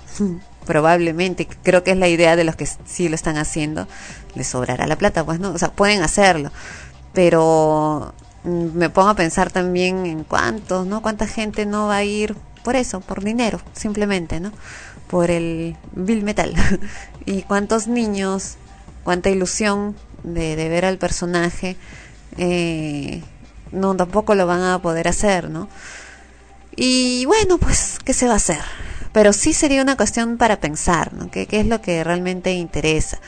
[0.65, 3.87] probablemente, creo que es la idea de los que sí lo están haciendo,
[4.33, 5.51] les sobrará la plata, pues, ¿no?
[5.51, 6.51] O sea, pueden hacerlo,
[7.13, 11.01] pero mm, me pongo a pensar también en cuántos, ¿no?
[11.01, 14.51] Cuánta gente no va a ir por eso, por dinero, simplemente, ¿no?
[15.07, 16.53] Por el Bill Metal.
[17.25, 18.55] y cuántos niños,
[19.03, 19.95] cuánta ilusión
[20.33, 21.75] de, ver al personaje,
[22.37, 23.21] eh,
[23.71, 25.69] no, tampoco lo van a poder hacer, ¿no?
[26.75, 28.61] Y bueno, pues, ¿qué se va a hacer?
[29.13, 31.31] Pero sí sería una cuestión para pensar, ¿no?
[31.31, 33.19] ¿Qué, qué es lo que realmente interesa?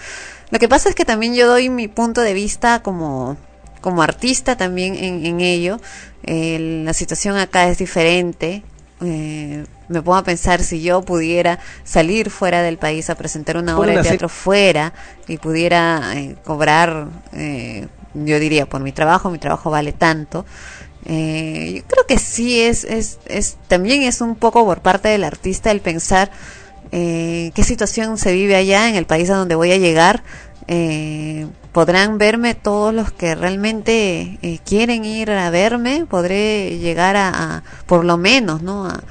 [0.49, 3.37] Lo que pasa es que también yo doy mi punto de vista como,
[3.81, 5.79] como artista también en, en ello.
[6.23, 8.63] Eh, la situación acá es diferente.
[9.01, 13.77] Eh, me pongo a pensar si yo pudiera salir fuera del país a presentar una
[13.77, 14.93] obra de teatro fuera
[15.27, 20.45] y pudiera eh, cobrar, eh, yo diría, por mi trabajo, mi trabajo vale tanto.
[21.05, 25.23] Eh, yo creo que sí es, es, es, también es un poco por parte del
[25.23, 26.31] artista el pensar
[26.91, 30.23] eh, qué situación se vive allá en el país a donde voy a llegar.
[30.67, 37.29] Eh, podrán verme todos los que realmente eh, quieren ir a verme, podré llegar a,
[37.29, 38.87] a por lo menos, ¿no?
[38.87, 39.01] A,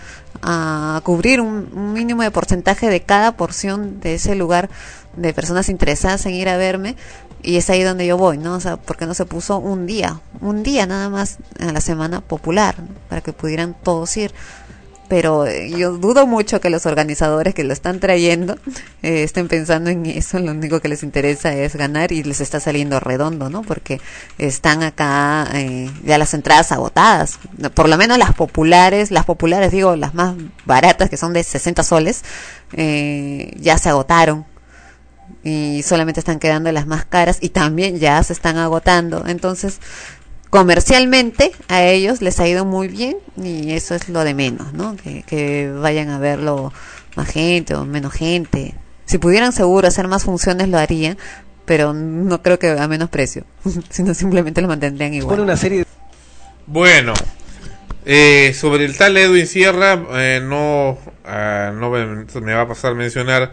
[0.42, 4.68] a cubrir un, mínimo de porcentaje de cada porción de ese lugar
[5.16, 6.96] de personas interesadas en ir a verme
[7.42, 8.54] y es ahí donde yo voy, ¿no?
[8.54, 12.20] O sea, porque no se puso un día, un día nada más a la semana
[12.20, 12.76] popular,
[13.08, 14.32] para que pudieran todos ir.
[15.08, 18.56] Pero eh, yo dudo mucho que los organizadores que lo están trayendo
[19.02, 22.60] eh, estén pensando en eso, lo único que les interesa es ganar y les está
[22.60, 23.62] saliendo redondo, ¿no?
[23.62, 24.00] Porque
[24.38, 27.38] están acá eh, ya las entradas agotadas,
[27.74, 30.34] por lo menos las populares, las populares digo, las más
[30.64, 32.22] baratas que son de 60 soles,
[32.72, 34.46] eh, ya se agotaron.
[35.42, 39.78] Y solamente están quedando las más caras y también ya se están agotando, entonces
[40.50, 44.96] comercialmente a ellos les ha ido muy bien y eso es lo de menos, ¿no?
[44.96, 46.72] Que, que vayan a verlo
[47.16, 48.74] más gente o menos gente.
[49.04, 51.16] Si pudieran seguro hacer más funciones lo harían,
[51.64, 53.44] pero no creo que a menos precio,
[53.90, 55.40] sino simplemente lo mantendrían Pone igual.
[55.40, 55.86] una serie de...
[56.66, 57.12] Bueno,
[58.04, 62.92] eh, sobre el tal Edwin Sierra, eh, no, ah, no me, me va a pasar
[62.92, 63.52] a mencionar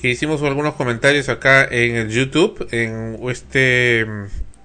[0.00, 4.06] que hicimos algunos comentarios acá en el YouTube, en este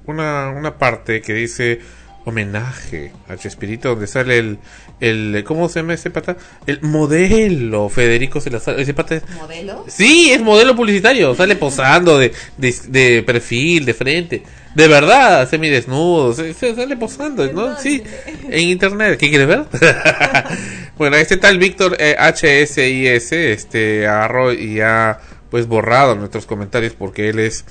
[0.10, 1.80] una, una parte que dice
[2.26, 4.60] homenaje a Chespirito, donde sale el,
[5.00, 6.38] el ¿cómo se llama ese pata?
[6.68, 9.86] El modelo Federico Salazar, ese pata es- ¿Modelo?
[9.88, 14.44] Sí, es modelo publicitario, sale posando de, de, de perfil, de frente.
[14.76, 17.76] De verdad, semidesnudo, se, se sale posando, ¿no?
[17.80, 18.04] Sí,
[18.50, 19.18] en internet.
[19.18, 19.66] ¿Qué quieres ver?
[20.98, 27.30] bueno, este tal Víctor eh, HSIS este, agarró y ha pues borrado nuestros comentarios porque
[27.30, 27.66] él es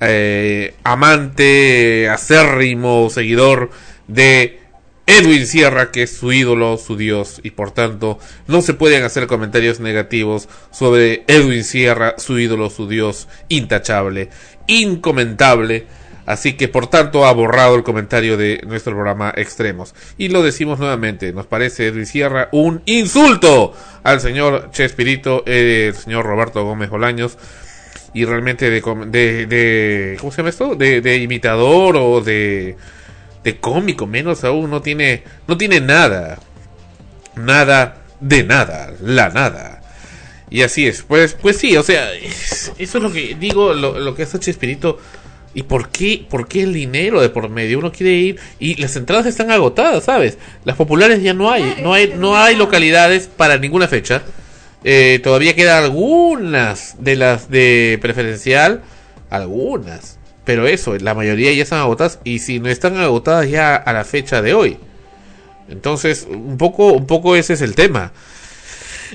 [0.00, 3.70] eh, amante, acérrimo, seguidor
[4.06, 4.60] de
[5.08, 9.26] Edwin Sierra, que es su ídolo, su dios, y por tanto no se pueden hacer
[9.26, 14.28] comentarios negativos sobre Edwin Sierra, su ídolo, su dios, intachable,
[14.66, 15.86] incomentable.
[16.26, 19.94] Así que por tanto ha borrado el comentario de nuestro programa Extremos.
[20.18, 23.72] Y lo decimos nuevamente, nos parece Edwin Sierra un insulto
[24.02, 27.38] al señor Chespirito, eh, el señor Roberto Gómez Bolaños,
[28.14, 30.74] y realmente de, de, de ¿cómo se llama esto?
[30.74, 32.76] De, imitador o de,
[33.44, 36.38] de cómico, menos aún, no tiene, no tiene nada,
[37.36, 39.82] nada de nada, la nada.
[40.50, 43.98] Y así es, pues, pues sí, o sea, es- eso es lo que digo, lo,
[43.98, 44.98] lo que hace Chespirito.
[45.54, 47.78] ¿Y por qué, por qué el dinero de por medio?
[47.78, 50.38] Uno quiere ir y las entradas están agotadas, ¿sabes?
[50.64, 54.22] Las populares ya no hay, no hay, no hay localidades para ninguna fecha.
[54.84, 58.82] Eh, todavía quedan algunas de las de preferencial,
[59.30, 63.92] algunas, pero eso, la mayoría ya están agotadas y si no están agotadas ya a
[63.92, 64.78] la fecha de hoy.
[65.68, 68.12] Entonces, un poco, un poco ese es el tema.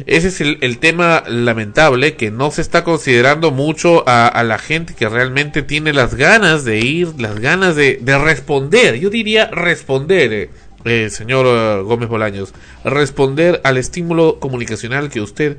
[0.05, 5.07] Ese es el, tema lamentable que no se está considerando mucho a, la gente que
[5.07, 8.95] realmente tiene las ganas de ir, las ganas de, de responder.
[8.95, 10.49] Yo diría responder,
[10.85, 12.53] eh, señor eh, Gómez Bolaños,
[12.83, 15.57] responder al estímulo comunicacional que usted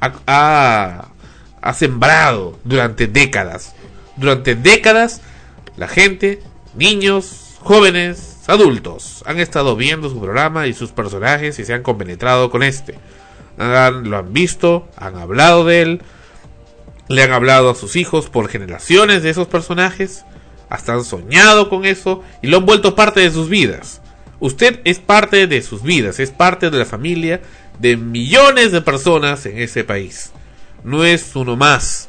[0.00, 1.08] ha,
[1.74, 3.74] sembrado durante décadas.
[4.16, 5.22] Durante décadas,
[5.76, 6.42] la gente,
[6.74, 12.50] niños, jóvenes, adultos, han estado viendo su programa y sus personajes y se han compenetrado
[12.50, 12.98] con este
[13.56, 16.02] lo han visto, han hablado de él,
[17.08, 20.24] le han hablado a sus hijos por generaciones de esos personajes,
[20.68, 24.00] hasta han soñado con eso y lo han vuelto parte de sus vidas.
[24.44, 27.40] Usted es parte de sus vidas, es parte de la familia
[27.78, 30.32] de millones de personas en ese país.
[30.84, 32.08] No es uno más.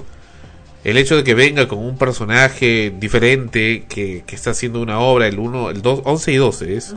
[0.83, 5.27] El hecho de que venga con un personaje diferente que, que está haciendo una obra,
[5.27, 6.95] el 1, el 2, 11 y 12 es,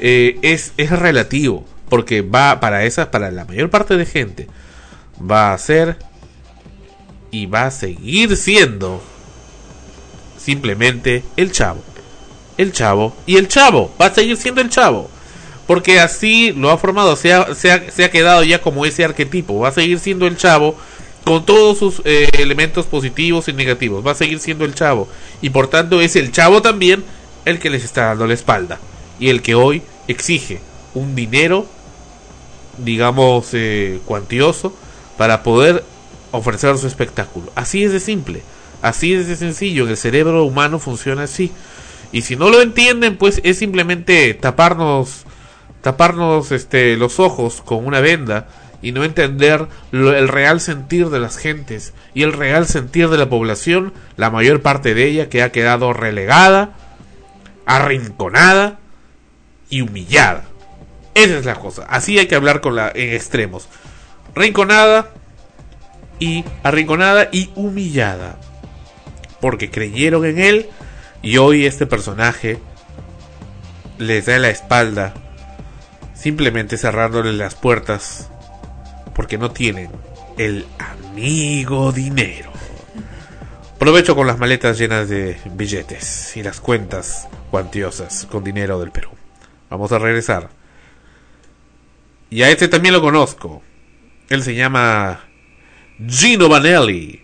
[0.00, 1.64] eh, es, es relativo.
[1.88, 4.48] Porque va para esas, para la mayor parte de gente,
[5.22, 5.98] va a ser
[7.30, 9.00] y va a seguir siendo
[10.36, 11.93] simplemente el chavo.
[12.56, 13.92] El chavo y el chavo.
[14.00, 15.10] Va a seguir siendo el chavo.
[15.66, 19.04] Porque así lo ha formado, se ha, se ha, se ha quedado ya como ese
[19.04, 19.58] arquetipo.
[19.58, 20.76] Va a seguir siendo el chavo
[21.24, 24.06] con todos sus eh, elementos positivos y negativos.
[24.06, 25.08] Va a seguir siendo el chavo.
[25.40, 27.02] Y por tanto es el chavo también
[27.44, 28.78] el que les está dando la espalda.
[29.18, 30.60] Y el que hoy exige
[30.92, 31.66] un dinero,
[32.78, 34.74] digamos, eh, cuantioso
[35.16, 35.82] para poder
[36.30, 37.50] ofrecer su espectáculo.
[37.54, 38.42] Así es de simple.
[38.82, 39.88] Así es de sencillo.
[39.88, 41.52] El cerebro humano funciona así.
[42.14, 45.24] Y si no lo entienden, pues es simplemente taparnos
[45.80, 48.46] taparnos este los ojos con una venda
[48.80, 53.28] y no entender el real sentir de las gentes y el real sentir de la
[53.28, 56.76] población, la mayor parte de ella que ha quedado relegada,
[57.66, 58.78] arrinconada
[59.68, 60.44] y humillada.
[61.14, 61.84] Esa es la cosa.
[61.88, 63.68] Así hay que hablar con la en extremos.
[64.36, 65.10] Rinconada
[66.20, 68.38] y arrinconada y humillada.
[69.40, 70.70] Porque creyeron en él
[71.24, 72.58] y hoy este personaje
[73.96, 75.14] les da la espalda
[76.12, 78.30] simplemente cerrándoles las puertas
[79.14, 79.90] porque no tienen
[80.36, 82.52] el amigo dinero.
[83.78, 89.10] Provecho con las maletas llenas de billetes y las cuentas cuantiosas con dinero del Perú.
[89.70, 90.50] Vamos a regresar.
[92.28, 93.62] Y a este también lo conozco.
[94.28, 95.24] Él se llama
[96.06, 97.22] Gino Vanelli.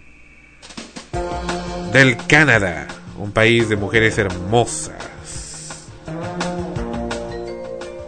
[1.92, 2.86] Del Canadá.
[3.20, 4.94] Un país de mujeres hermosas.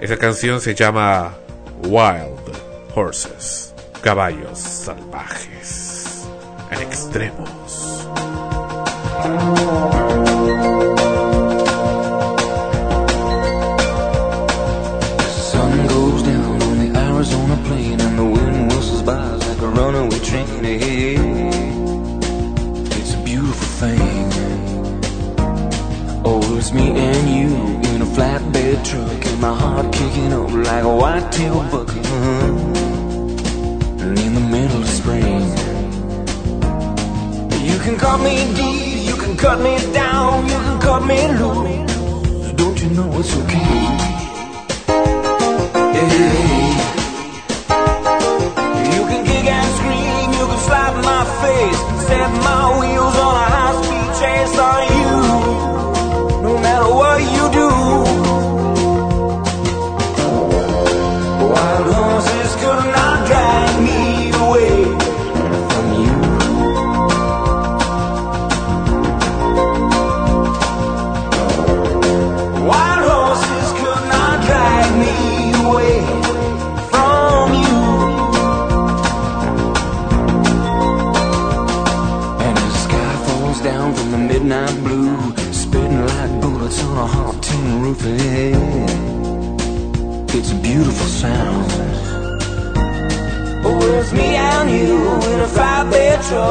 [0.01, 1.35] Esa canción se llama
[1.85, 2.41] Wild
[2.95, 3.75] Horses.
[4.01, 6.27] Caballos salvajes.
[6.71, 8.09] En extremos.
[28.73, 31.89] Flatbed truck and my heart kicking up like a white-tail buck.
[34.01, 35.41] And in the middle of spring,
[37.65, 42.53] you can cut me deep, you can cut me down, you can cut me loose.
[42.53, 44.12] Don't you know it's okay?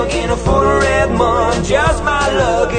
[0.02, 2.72] Five-bed in a full of red mud, just my luck.
[2.74, 2.78] A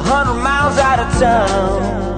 [0.00, 2.16] hundred miles out of town.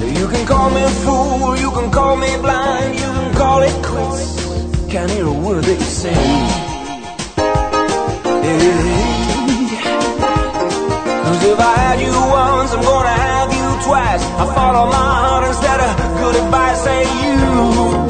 [0.00, 3.84] You can call me a fool, you can call me blind, you can call it
[3.84, 4.90] quits.
[4.90, 6.14] Can't hear a word they say.
[11.24, 14.22] Cause if I had you once, I'm gonna have you twice.
[14.22, 16.82] I follow my heart instead of good advice.
[16.84, 18.03] Say you,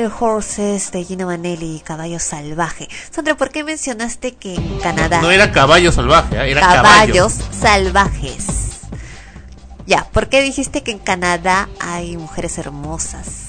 [0.00, 2.88] Wild Horses de Gino Vanelli, Caballo Salvaje.
[3.10, 5.20] Sandra, ¿por qué mencionaste que en Canadá...
[5.20, 6.50] No era caballo salvaje, ¿eh?
[6.52, 7.60] era caballos caballo.
[7.60, 8.46] salvajes.
[9.86, 13.48] Ya, ¿por qué dijiste que en Canadá hay mujeres hermosas?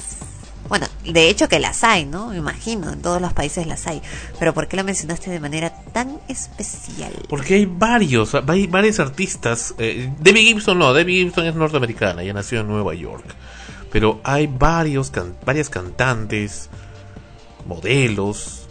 [0.67, 2.27] Bueno, de hecho que las hay, ¿no?
[2.27, 4.01] Me imagino, en todos los países las hay.
[4.39, 7.13] Pero ¿por qué lo mencionaste de manera tan especial?
[7.29, 9.73] Porque hay varios, hay varios artistas.
[9.77, 13.25] Eh, Debbie Gibson no, Debbie Gibson es norteamericana, ella nació en Nueva York.
[13.91, 16.69] Pero hay varios can- varias cantantes,
[17.65, 18.67] modelos,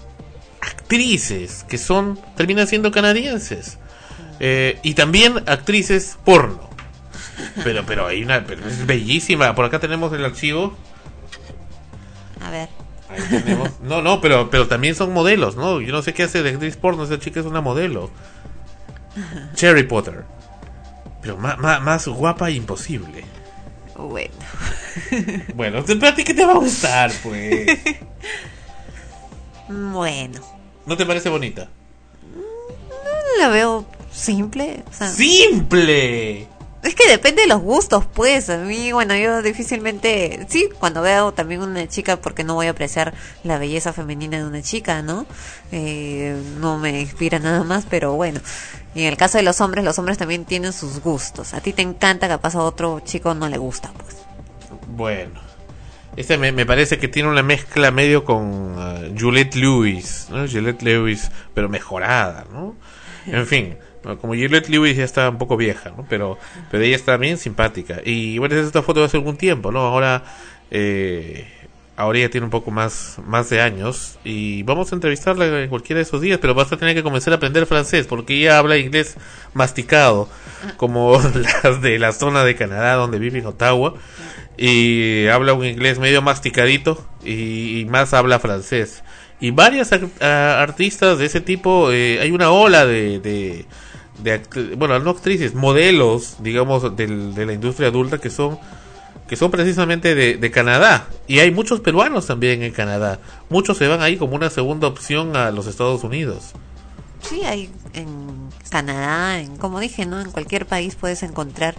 [0.61, 3.79] actrices que son terminan siendo canadienses
[4.43, 6.71] Eh, y también actrices porno.
[7.63, 9.55] Pero pero hay una pero es bellísima.
[9.55, 10.75] Por acá tenemos el archivo.
[12.41, 12.69] A ver.
[13.11, 13.81] Ahí tenemos.
[13.83, 15.81] No, no, pero pero también son modelos, ¿no?
[15.83, 17.05] Yo no sé qué hace de actriz porno.
[17.05, 18.11] Esa chica es una modelo.
[19.55, 20.25] Cherry Potter.
[21.21, 23.25] Pero más, más, más guapa imposible.
[24.09, 24.35] Bueno.
[25.55, 27.79] Bueno, ¿pero a ti qué te va a gustar, pues?
[29.69, 30.41] Bueno.
[30.85, 31.69] ¿No te parece bonita?
[33.39, 34.83] La veo simple.
[34.91, 36.49] o sea, ¡Simple!
[36.83, 38.49] Es que depende de los gustos, pues.
[38.49, 40.47] A mí, bueno, yo difícilmente.
[40.49, 43.13] Sí, cuando veo también una chica, porque no voy a apreciar
[43.45, 45.27] la belleza femenina de una chica, ¿no?
[45.73, 48.41] Eh, no me inspira nada más, pero bueno.
[48.95, 51.55] Y en el caso de los hombres, los hombres también tienen sus gustos.
[51.55, 54.17] A ti te encanta, capaz a otro chico no le gusta, pues.
[54.89, 55.41] Bueno.
[56.17, 60.47] Este me, me parece que tiene una mezcla medio con uh, Juliette Lewis, ¿no?
[60.49, 62.75] Juliette Lewis, pero mejorada, ¿no?
[63.27, 66.05] En fin, como Juliette Lewis ya está un poco vieja, ¿no?
[66.09, 66.37] Pero,
[66.71, 68.01] pero ella está bien simpática.
[68.05, 69.81] Y bueno, esta foto hace algún tiempo, ¿no?
[69.81, 70.25] Ahora,
[70.71, 71.47] eh,
[72.01, 75.99] ahora ella tiene un poco más, más de años y vamos a entrevistarla en cualquiera
[75.99, 78.77] de esos días, pero vas a tener que comenzar a aprender francés porque ella habla
[78.79, 79.17] inglés
[79.55, 80.29] masticado,
[80.77, 81.21] como
[81.63, 83.95] las de la zona de Canadá donde vive en Ottawa
[84.57, 89.03] y habla un inglés medio masticadito y, y más habla francés.
[89.41, 89.91] Y varias
[90.21, 93.65] artistas de ese tipo, eh, hay una ola de, de,
[94.77, 98.59] bueno, no actrices, modelos, digamos, del- de la industria adulta que son
[99.31, 101.07] que son precisamente de, de Canadá.
[101.29, 103.21] Y hay muchos peruanos también en Canadá.
[103.49, 106.51] Muchos se van ahí como una segunda opción a los Estados Unidos.
[107.23, 110.21] Sí, hay en Canadá, en, como dije, ¿no?
[110.21, 111.77] En cualquier país puedes encontrar,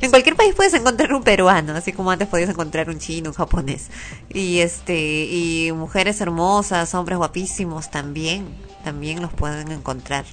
[0.00, 3.34] en cualquier país puedes encontrar un peruano, así como antes podías encontrar un chino, un
[3.34, 3.88] japonés.
[4.28, 8.46] Y este, y mujeres hermosas, hombres guapísimos también,
[8.84, 10.24] también los pueden encontrar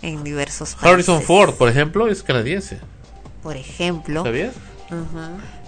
[0.00, 0.90] en diversos países.
[0.90, 2.80] Harrison Ford, por ejemplo, es canadiense.
[3.42, 4.22] Por ejemplo.
[4.22, 4.54] ¿Sabías?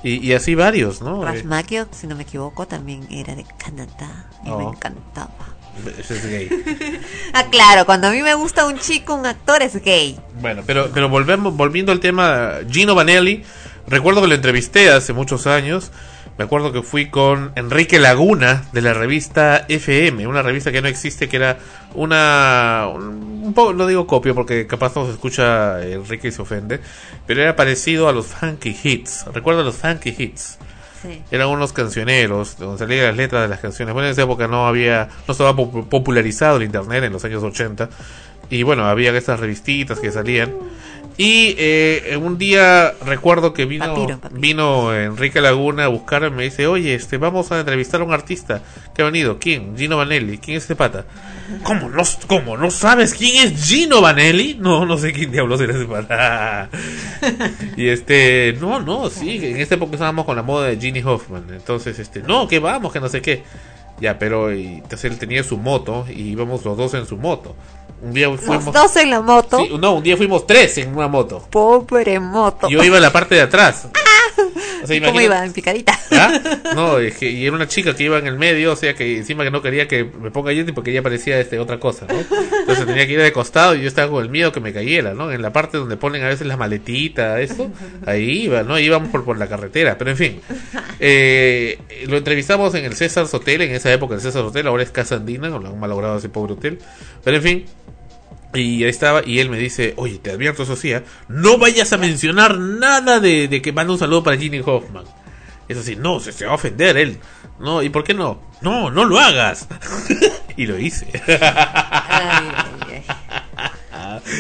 [0.03, 1.29] Y, y así varios, ¿no?
[1.29, 4.73] Eh, Macchio, si no me equivoco, también era de Canadá y me Oh.
[4.73, 5.31] encantaba.
[5.99, 6.49] ese es gay.
[7.33, 10.19] Ah, claro, cuando a mí me gusta un chico, un actor es gay.
[10.41, 13.43] Bueno, pero, pero volvemos, volviendo al tema, Gino Vanelli,
[13.87, 15.91] recuerdo que lo entrevisté hace muchos años,
[16.39, 20.89] me acuerdo que fui con Enrique Laguna de la revista FM, una revista que no
[20.89, 21.59] existe, que era
[21.95, 26.81] una, un, poco, no digo copia porque capaz no se escucha Enrique y se ofende,
[27.27, 30.59] pero era parecido a los Funky Hits, recuerdo los Funky Hits.
[31.03, 31.23] Sí.
[31.31, 33.93] Eran unos cancioneros donde salían las letras de las canciones.
[33.93, 37.41] Bueno, en esa época no había, no estaba pop- popularizado el internet en los años
[37.43, 37.89] 80.
[38.51, 40.53] Y bueno, había estas revistitas que salían.
[41.21, 44.41] Y eh, un día recuerdo que vino, Papiro, papiro.
[44.41, 48.13] vino Enrique Laguna a buscarme y me dice, oye, este, vamos a entrevistar a un
[48.13, 48.63] artista
[48.95, 49.41] que ha venido.
[49.41, 49.77] ¿Quién?
[49.77, 50.39] Gino Vanelli.
[50.39, 51.07] ¿Quién es este pata?
[51.65, 54.59] ¿Cómo no, cómo no sabes quién es Gino Vanelli?
[54.61, 56.71] No, no sé quién diablos era ese pata.
[57.77, 61.47] y este, no, no, sí, en esta época estábamos con la moda de Ginny Hoffman.
[61.51, 63.43] Entonces, este, no, que vamos, que no sé qué.
[64.01, 67.57] Ya, pero y, entonces él tenía su moto y íbamos los dos en su moto.
[68.01, 68.65] Un día fuimos.
[68.67, 69.59] Los dos en la moto.
[69.59, 71.45] Sí, no, un día fuimos tres en una moto.
[71.51, 72.69] Pobre moto.
[72.69, 73.89] Yo iba en la parte de atrás.
[74.83, 75.45] O sea, ¿Cómo iba?
[75.45, 75.99] En picadita.
[76.13, 76.41] ¿Ah?
[76.75, 79.19] No, es que, y era una chica que iba en el medio, o sea que
[79.19, 82.19] encima que no quería que me ponga Yeti porque ella parecía este otra cosa, ¿no?
[82.61, 85.15] Entonces tenía que ir de costado y yo estaba con el miedo que me cayera,
[85.15, 85.33] ¿no?
[85.33, 87.71] En la parte donde ponen a veces las maletitas, eso,
[88.07, 88.79] ahí iba, ¿no?
[88.79, 90.41] Íbamos por, por la carretera, pero en fin.
[91.01, 94.91] Eh, lo entrevistamos en el César Hotel, en esa época el César Hotel, ahora es
[94.91, 96.79] Casa Andina, lo han malogrado ese pobre hotel,
[97.25, 97.65] pero en fin.
[98.55, 101.03] Y ahí estaba, y él me dice, oye, te advierto eso sí, ¿ah?
[101.29, 105.05] no vayas a mencionar nada de, de que manda un saludo para Ginny Hoffman.
[105.69, 107.19] Eso sí, no, se, se va a ofender él.
[107.61, 108.41] No, ¿y por qué no?
[108.63, 109.69] No, no lo hagas.
[110.57, 111.07] y lo hice.
[111.29, 112.47] Ay,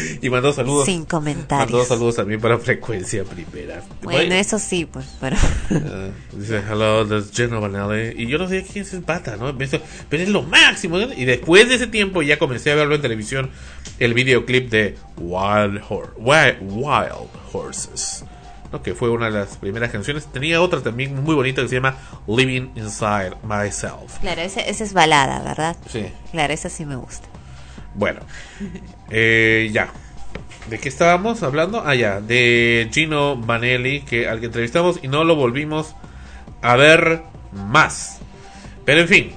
[0.22, 0.86] y mandó saludos.
[0.86, 1.70] Sin comentarios.
[1.70, 3.82] Mandó saludos también para frecuencia primera.
[4.02, 5.36] Bueno, eso sí, pues, pero...
[5.70, 8.22] Ah, dice, hello, this is Gino Vanelli.
[8.22, 9.56] Y yo no sé quién es el pata, ¿no?
[9.56, 10.98] Pero es lo máximo.
[10.98, 13.50] Y después de ese tiempo ya comencé a verlo en televisión,
[13.98, 15.82] el videoclip de Wild,
[16.16, 18.24] Wild, Wild Horses.
[18.72, 18.82] ¿no?
[18.82, 20.26] Que fue una de las primeras canciones.
[20.26, 24.18] Tenía otra también muy bonita que se llama Living Inside Myself.
[24.20, 25.76] Claro, ese es balada, ¿verdad?
[25.88, 26.06] Sí.
[26.32, 27.28] Claro, esa sí me gusta.
[27.98, 28.20] Bueno,
[29.10, 29.90] eh, ya.
[30.70, 31.82] ¿De qué estábamos hablando?
[31.84, 35.96] Ah, ya, de Gino Vanelli, que al que entrevistamos y no lo volvimos
[36.62, 37.22] a ver
[37.52, 38.20] más.
[38.84, 39.32] Pero en fin,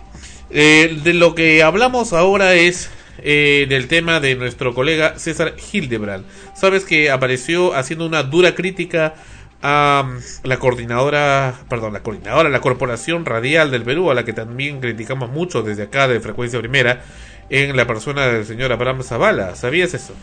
[0.51, 2.91] eh, de lo que hablamos ahora es
[3.23, 6.25] eh, del tema de nuestro colega César Hildebrand.
[6.55, 9.15] Sabes que apareció haciendo una dura crítica
[9.63, 14.33] a mm, la coordinadora, perdón, la coordinadora, la Corporación Radial del Perú, a la que
[14.33, 17.03] también criticamos mucho desde acá de Frecuencia Primera,
[17.51, 19.55] en la persona del señor Abraham Zavala.
[19.55, 20.13] ¿Sabías eso?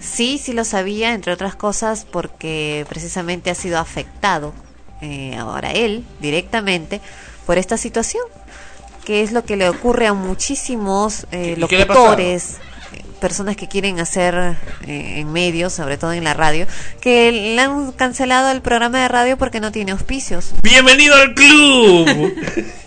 [0.00, 4.52] Sí, sí lo sabía, entre otras cosas porque precisamente ha sido afectado
[5.00, 7.00] eh, ahora él directamente
[7.46, 8.24] por esta situación,
[9.04, 12.56] que es lo que le ocurre a muchísimos eh, locutores,
[12.92, 14.56] eh, personas que quieren hacer
[14.86, 16.66] eh, en medios, sobre todo en la radio,
[17.00, 20.52] que le han cancelado el programa de radio porque no tiene auspicios.
[20.62, 22.34] ¡Bienvenido al club!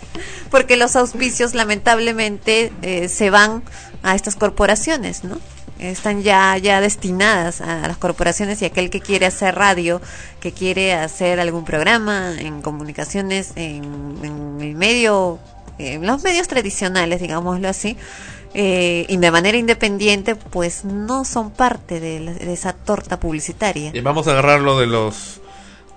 [0.50, 3.62] porque los auspicios lamentablemente eh, se van
[4.06, 5.38] a estas corporaciones, ¿no?
[5.78, 10.00] Están ya ya destinadas a, las corporaciones y aquel que quiere hacer radio,
[10.40, 15.38] que quiere hacer algún programa en comunicaciones, en, el medio,
[15.78, 17.98] en los medios tradicionales, digámoslo así,
[18.54, 23.92] eh, y de manera independiente, pues no son parte de, la- de esa torta publicitaria.
[24.02, 25.40] Vamos a agarrarlo de los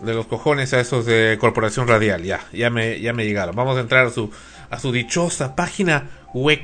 [0.02, 2.24] de los cojones a esos de Corporación Radial.
[2.24, 3.56] Ya, ya me, ya me llegaron.
[3.56, 4.30] Vamos a entrar a su
[4.70, 6.62] a su dichosa página web.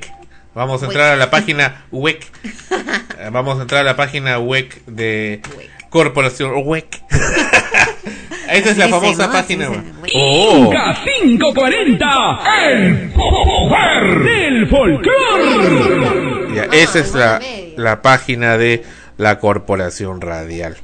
[0.55, 1.83] Vamos a entrar a la página.
[1.91, 5.41] Eh, Vamos a entrar a la página web de
[5.89, 6.85] Corporación web.
[8.49, 9.69] Esa es la famosa página.
[10.13, 10.67] Oh.
[10.67, 12.39] Inca 540,
[12.69, 16.55] el poder del folclore.
[16.55, 17.41] Ya, esa es la,
[17.75, 18.83] la página de
[19.17, 20.77] la Corporación Radial.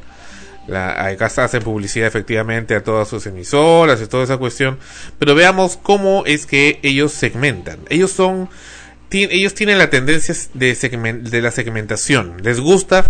[0.67, 4.79] La, acá se hacen publicidad efectivamente a todas sus emisoras y toda esa cuestión.
[5.19, 7.79] Pero veamos cómo es que ellos segmentan.
[7.89, 8.49] Ellos son.
[9.13, 12.37] Ellos tienen la tendencia de, de la segmentación.
[12.43, 13.05] Les gusta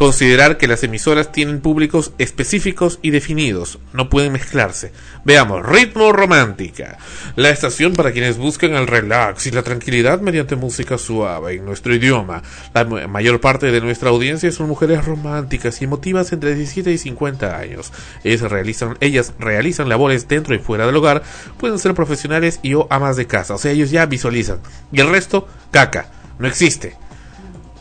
[0.00, 3.78] considerar que las emisoras tienen públicos específicos y definidos.
[3.92, 4.92] No pueden mezclarse.
[5.26, 6.96] Veamos, ritmo romántica.
[7.36, 11.94] La estación para quienes buscan el relax y la tranquilidad mediante música suave en nuestro
[11.94, 12.42] idioma.
[12.72, 16.96] La ma- mayor parte de nuestra audiencia son mujeres románticas y emotivas entre 17 y
[16.96, 17.92] 50 años.
[18.24, 21.22] Ellas realizan, ellas realizan labores dentro y fuera del hogar.
[21.58, 23.52] Pueden ser profesionales y o amas de casa.
[23.52, 24.60] O sea, ellos ya visualizan.
[24.92, 26.10] Y el resto, caca.
[26.38, 26.96] No existe.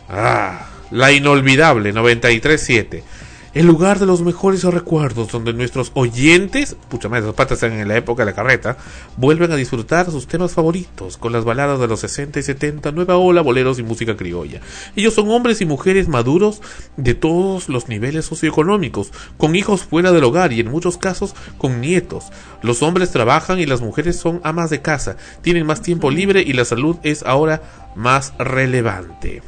[0.09, 3.03] Ah, la inolvidable 937.
[3.51, 7.87] El lugar de los mejores recuerdos donde nuestros oyentes, pucha madre, esos patas están en
[7.87, 8.77] la época de la carreta,
[9.17, 13.17] vuelven a disfrutar sus temas favoritos con las baladas de los 60 y 70, nueva
[13.17, 14.61] ola, boleros y música criolla.
[14.95, 16.61] Ellos son hombres y mujeres maduros
[16.95, 21.81] de todos los niveles socioeconómicos, con hijos fuera del hogar y en muchos casos con
[21.81, 22.25] nietos.
[22.61, 26.53] Los hombres trabajan y las mujeres son amas de casa, tienen más tiempo libre y
[26.53, 27.63] la salud es ahora
[27.95, 29.41] más relevante.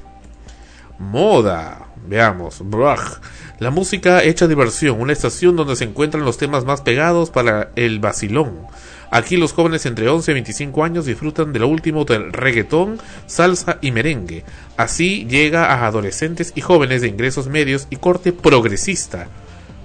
[1.01, 1.87] Moda.
[2.07, 2.61] Veamos.
[2.63, 3.19] Braj.
[3.59, 7.99] La música hecha diversión, una estación donde se encuentran los temas más pegados para el
[7.99, 8.67] vacilón.
[9.11, 12.97] Aquí los jóvenes entre 11 y 25 años disfrutan de lo último del reggaetón,
[13.27, 14.45] salsa y merengue.
[14.77, 19.27] Así llega a adolescentes y jóvenes de ingresos medios y corte progresista.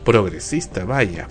[0.05, 1.27] Progresista, vaya.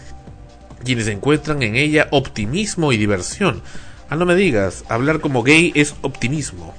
[0.83, 3.61] Quienes encuentran en ella optimismo y diversión.
[4.09, 6.75] Ah, no me digas, hablar como gay es optimismo.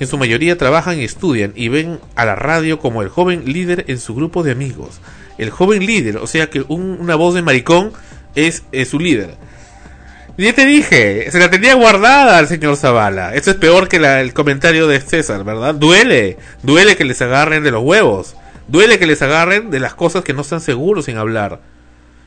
[0.00, 3.84] En su mayoría trabajan y estudian y ven a la radio como el joven líder
[3.88, 5.00] en su grupo de amigos.
[5.38, 7.92] El joven líder, o sea que un- una voz de maricón
[8.34, 9.34] es, su líder.
[10.36, 13.34] Ya te dije, se la tenía guardada al señor Zavala.
[13.34, 15.74] Esto es peor que la- el comentario de César, ¿verdad?
[15.74, 18.36] Duele, duele que les agarren de los huevos.
[18.68, 21.60] Duele que les agarren de las cosas que no están seguros en hablar.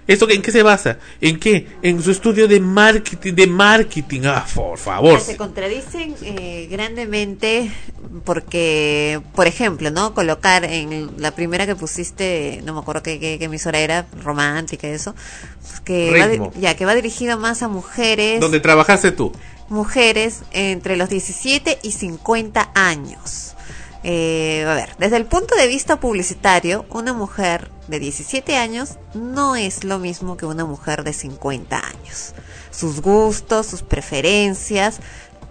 [0.07, 0.97] ¿Esto en qué se basa?
[1.21, 1.67] ¿En qué?
[1.81, 4.21] En su estudio de marketing, de marketing.
[4.25, 5.19] Ah, por favor.
[5.21, 7.71] Se contradicen eh, grandemente
[8.25, 10.13] porque, por ejemplo, ¿no?
[10.13, 14.87] Colocar en la primera que pusiste, no me acuerdo qué, qué- qué emisora era, romántica,
[14.87, 15.15] eso,
[15.85, 19.31] que va, ya, que va dirigido más a mujeres, Donde trabajaste tú.
[19.69, 23.50] mujeres entre los 17 y 50 años.
[24.03, 29.55] Eh, a ver, desde el punto de vista publicitario, una mujer de 17 años no
[29.55, 32.33] es lo mismo que una mujer de 50 años.
[32.71, 34.99] Sus gustos, sus preferencias,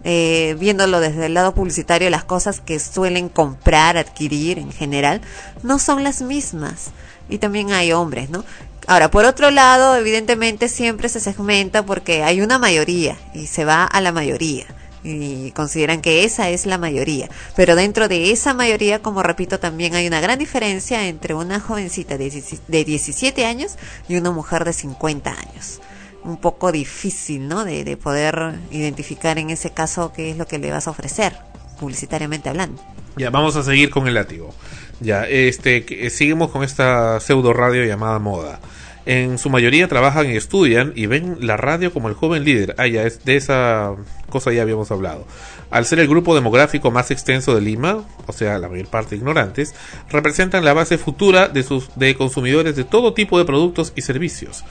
[0.02, 5.20] eh, viéndolo desde el lado publicitario, las cosas que suelen comprar, adquirir en general,
[5.62, 6.90] no son las mismas.
[7.28, 8.44] Y también hay hombres, ¿no?
[8.88, 13.84] Ahora, por otro lado, evidentemente siempre se segmenta porque hay una mayoría y se va
[13.84, 14.66] a la mayoría
[15.02, 17.28] y consideran que esa es la mayoría.
[17.56, 22.18] Pero dentro de esa mayoría, como repito, también hay una gran diferencia entre una jovencita
[22.18, 23.76] de 17 de 17 años
[24.08, 25.80] y una mujer de 50 años.
[26.22, 27.64] Un poco difícil, ¿no?
[27.64, 31.34] De, de poder identificar en ese caso qué es lo que le vas a ofrecer,
[31.78, 32.82] publicitariamente hablando.
[33.16, 34.54] Ya, vamos a seguir con el látigo.
[35.00, 38.60] Ya, este, eh, seguimos con esta pseudo radio llamada moda.
[39.06, 42.74] En su mayoría trabajan y estudian y ven la radio como el joven líder.
[42.78, 43.94] Ah, ya, es de esa
[44.28, 45.26] cosa ya habíamos hablado.
[45.70, 49.74] Al ser el grupo demográfico más extenso de Lima, o sea, la mayor parte ignorantes,
[50.10, 54.64] representan la base futura de sus de consumidores de todo tipo de productos y servicios.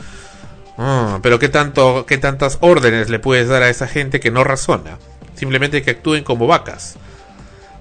[0.78, 4.44] Ah, pero ¿qué, tanto, ¿qué tantas órdenes le puedes dar a esa gente que no
[4.44, 4.98] razona?
[5.36, 6.98] Simplemente que actúen como vacas.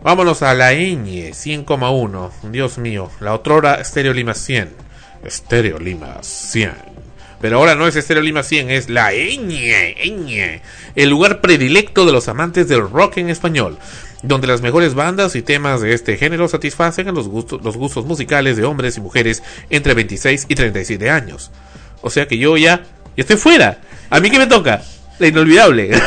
[0.03, 2.31] Vámonos a la ñ 100,1.
[2.51, 4.88] Dios mío, la otrora Stereo Lima 100.
[5.27, 6.99] Stereo Lima 100.
[7.41, 10.61] Pero ahora no es Stereo Lima 100, es la ñ, ñ,
[10.97, 13.79] el lugar predilecto de los amantes del rock en español,
[14.23, 18.57] donde las mejores bandas y temas de este género satisfacen los gustos, los gustos musicales
[18.57, 21.53] de hombres y mujeres entre 26 y 37 años.
[22.01, 22.83] O sea que yo ya,
[23.17, 23.79] ya estoy fuera.
[24.11, 24.83] ¿A mí qué me toca?
[25.19, 25.91] La inolvidable.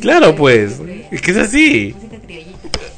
[0.00, 0.80] claro, pues.
[1.10, 1.94] Es que es así.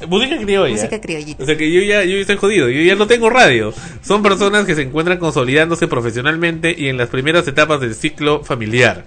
[0.07, 0.73] Música criolla.
[0.73, 1.43] Música criollita.
[1.43, 3.73] O sea que yo ya, yo ya estoy jodido, yo ya no tengo radio.
[4.03, 9.05] Son personas que se encuentran consolidándose profesionalmente y en las primeras etapas del ciclo familiar.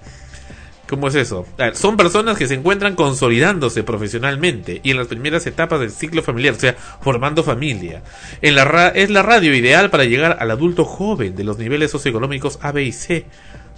[0.89, 1.47] ¿Cómo es eso?
[1.57, 6.21] Ver, son personas que se encuentran consolidándose profesionalmente y en las primeras etapas del ciclo
[6.21, 8.03] familiar, o sea, formando familia.
[8.43, 11.93] En la ra- es la radio ideal para llegar al adulto joven de los niveles
[11.93, 13.25] socioeconómicos A, B y C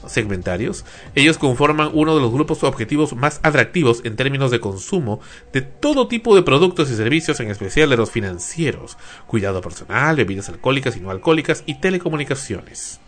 [0.06, 0.84] segmentarios.
[1.14, 5.20] Ellos conforman uno de los grupos objetivos más atractivos en términos de consumo
[5.52, 8.96] de todo tipo de productos y servicios, en especial de los financieros,
[9.26, 13.00] cuidado personal, bebidas alcohólicas y no alcohólicas y telecomunicaciones.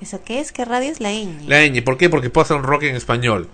[0.00, 0.52] ¿Eso qué es?
[0.52, 1.46] ¿Qué radio es la ñ?
[1.46, 2.08] La ñ, ¿por qué?
[2.08, 3.48] Porque pasan rock en español.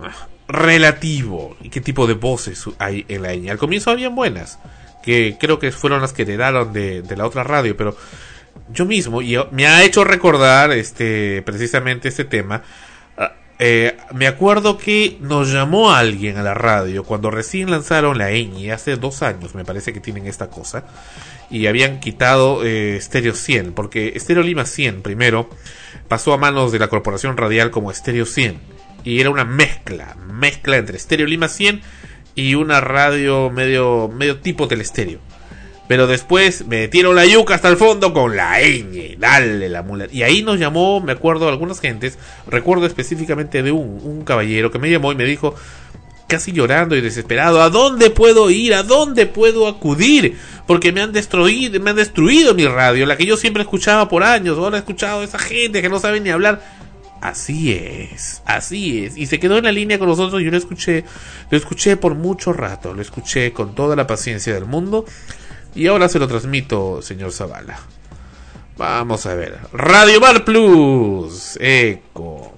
[0.00, 1.56] Ah, Relativo.
[1.60, 3.50] ¿Y qué tipo de voces hay en la ñ?
[3.50, 4.58] Al comienzo habían buenas,
[5.02, 7.96] que creo que fueron las que heredaron de, de la otra radio, pero
[8.72, 12.62] yo mismo, y me ha hecho recordar este precisamente este tema.
[13.16, 18.30] ah, eh, me acuerdo que nos llamó alguien a la radio cuando recién lanzaron la
[18.30, 20.84] ñ, hace dos años me parece que tienen esta cosa,
[21.50, 25.48] y habían quitado eh, Stereo 100, porque Stereo Lima 100 primero
[26.08, 28.60] pasó a manos de la Corporación Radial como Stereo 100,
[29.04, 31.80] y era una mezcla, mezcla entre Stereo Lima 100
[32.34, 35.18] y una radio medio, medio tipo telestéreo.
[35.88, 40.06] Pero después me metieron la yuca hasta el fondo con la ñ, dale la mula.
[40.12, 44.78] Y ahí nos llamó, me acuerdo, algunas gentes, recuerdo específicamente de un, un caballero que
[44.78, 45.54] me llamó y me dijo,
[46.28, 48.74] casi llorando y desesperado, ¿a dónde puedo ir?
[48.74, 50.36] ¿A dónde puedo acudir?
[50.66, 54.22] Porque me han destruido, me han destruido mi radio, la que yo siempre escuchaba por
[54.22, 56.62] años, ahora he escuchado a esa gente que no sabe ni hablar.
[57.20, 59.16] Así es, así es.
[59.16, 61.04] Y se quedó en la línea con nosotros, yo lo escuché,
[61.50, 65.04] lo escuché por mucho rato, lo escuché con toda la paciencia del mundo.
[65.74, 67.78] Y ahora se lo transmito, señor Zavala.
[68.76, 69.58] Vamos a ver.
[69.72, 71.58] Radio Bar Plus.
[71.60, 72.54] Eco.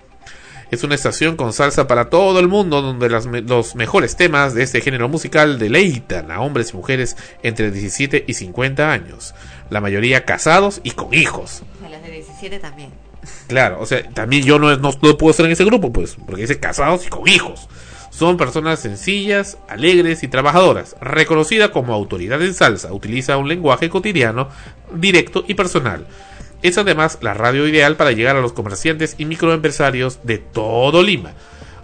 [0.71, 4.63] Es una estación con salsa para todo el mundo donde las los mejores temas de
[4.63, 9.35] este género musical deleitan a hombres y mujeres entre 17 y 50 años.
[9.69, 11.63] La mayoría casados y con hijos.
[11.85, 12.91] A las de 17 también.
[13.49, 16.43] Claro, o sea, también yo no, no, no puedo estar en ese grupo, pues, porque
[16.43, 17.69] dice casados y con hijos.
[18.11, 20.97] Son personas sencillas, alegres y trabajadoras.
[21.01, 24.49] Reconocida como autoridad en salsa, utiliza un lenguaje cotidiano,
[24.93, 26.07] directo y personal.
[26.63, 31.33] Es además la radio ideal para llegar a los comerciantes y microempresarios de todo Lima.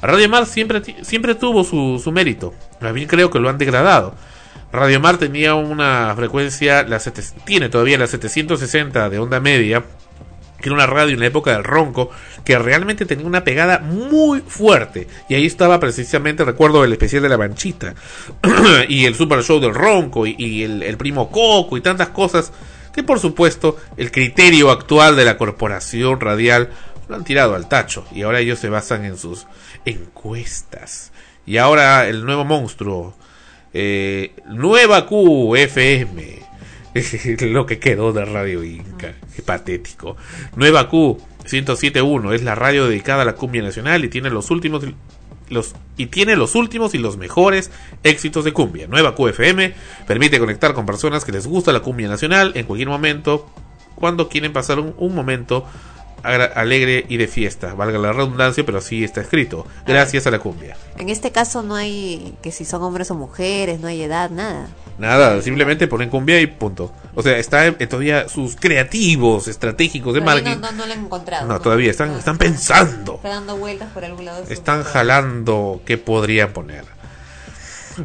[0.03, 2.53] Radio Mar siempre, siempre tuvo su, su mérito.
[2.93, 4.15] Bien creo que lo han degradado.
[4.73, 7.01] Radio Mar tenía una frecuencia, la
[7.45, 9.85] tiene todavía la 760 de onda media,
[10.61, 12.11] que era una radio en la época del ronco
[12.45, 15.09] que realmente tenía una pegada muy fuerte.
[15.29, 17.95] Y ahí estaba precisamente recuerdo el especial de la manchita
[18.89, 22.53] y el super show del ronco y, y el, el primo coco y tantas cosas
[22.93, 26.71] que por supuesto el criterio actual de la corporación radial
[27.09, 28.05] lo han tirado al tacho.
[28.13, 29.47] Y ahora ellos se basan en sus
[29.85, 31.13] encuestas.
[31.45, 33.15] Y ahora el nuevo monstruo
[33.79, 36.46] eh, nueva QFM
[37.41, 39.15] lo que quedó de Radio Inca.
[39.35, 40.17] Qué patético.
[40.57, 44.85] Nueva Q 107.1 es la radio dedicada a la cumbia nacional y tiene los últimos
[45.49, 47.71] los y tiene los últimos y los mejores
[48.03, 48.89] éxitos de cumbia.
[48.89, 49.75] Nueva QFM
[50.07, 53.49] permite conectar con personas que les gusta la cumbia nacional en cualquier momento
[53.95, 55.65] cuando quieren pasar un, momento
[56.27, 60.77] alegre y de fiesta, valga la redundancia, pero así está escrito, gracias a la cumbia.
[60.99, 64.69] En este caso no hay que si son hombres o mujeres, no hay edad, nada.
[64.99, 66.91] Nada, simplemente ponen cumbia y punto.
[67.15, 70.61] O sea, está eh, todavía sus creativos, estratégicos de Todavía marketing.
[70.63, 71.47] no, no, no lo han encontrado.
[71.47, 73.17] No, todavía están, están pensando.
[73.17, 74.41] Está dando vueltas por algún lado.
[74.41, 76.85] de su- Están jalando qué podrían poner.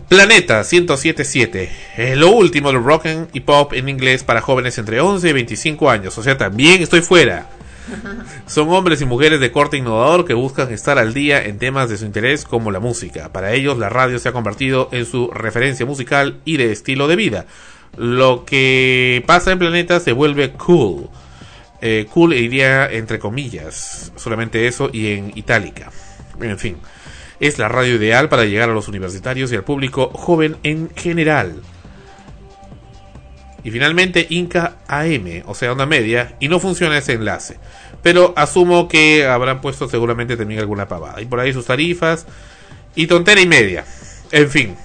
[0.08, 1.70] Planeta 1077.
[1.98, 5.34] Es lo último del rock and y pop en inglés para jóvenes entre 11 y
[5.34, 6.18] 25 años.
[6.18, 7.48] O sea, también estoy fuera.
[8.48, 11.98] Son hombres y mujeres de corte innovador que buscan estar al día en temas de
[11.98, 13.32] su interés como la música.
[13.32, 17.16] Para ellos la radio se ha convertido en su referencia musical y de estilo de
[17.16, 17.46] vida.
[17.98, 21.10] Lo que pasa en Planeta se vuelve cool.
[21.82, 25.92] Eh, cool iría entre comillas, solamente eso y en itálica.
[26.40, 26.78] En fin,
[27.40, 31.62] es la radio ideal para llegar a los universitarios y al público joven en general.
[33.64, 37.58] Y finalmente Inca AM, o sea, onda media, y no funciona ese enlace.
[38.04, 41.22] Pero asumo que habrán puesto seguramente también alguna pavada.
[41.22, 42.26] Y por ahí sus tarifas
[42.96, 43.86] y tontera y media.
[44.32, 44.76] En fin,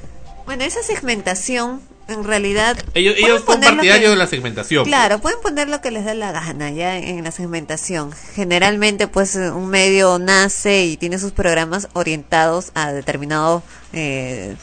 [0.44, 2.76] Bueno, esa segmentación, en realidad...
[2.94, 4.84] ellos, son partidarios que- de la segmentación.
[4.84, 8.12] Claro, pueden poner lo que les dé la gana ya en la segmentación.
[8.34, 13.62] Generalmente, pues, un medio nace y tiene sus programas orientados a determinado
[13.92, 14.54] eh,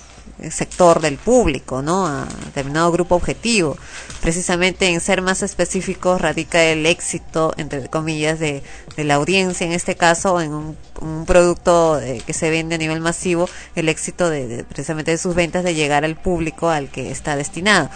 [0.50, 2.08] sector del público, ¿no?
[2.08, 3.78] A determinado grupo objetivo.
[4.22, 8.64] Precisamente en ser más específicos radica el éxito, entre comillas, de,
[8.96, 12.78] de la audiencia, en este caso, en un, un producto eh, que se vende a
[12.78, 16.90] nivel masivo, el éxito de, de- precisamente de sus ventas de llegar al público al
[16.90, 17.90] que está destinado.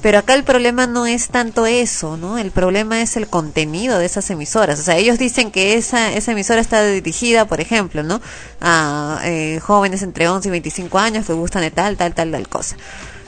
[0.00, 2.38] Pero acá el problema no es tanto eso, ¿no?
[2.38, 4.78] El problema es el contenido de esas emisoras.
[4.78, 8.20] O sea, ellos dicen que esa, esa emisora está dirigida, por ejemplo, ¿no?
[8.60, 12.48] A eh, jóvenes entre 11 y 25 años que gustan de tal, tal, tal, tal
[12.48, 12.76] cosa.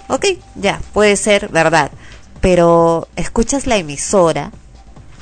[0.07, 1.91] Ok, ya, puede ser verdad.
[2.41, 4.53] Pero escuchas la emisora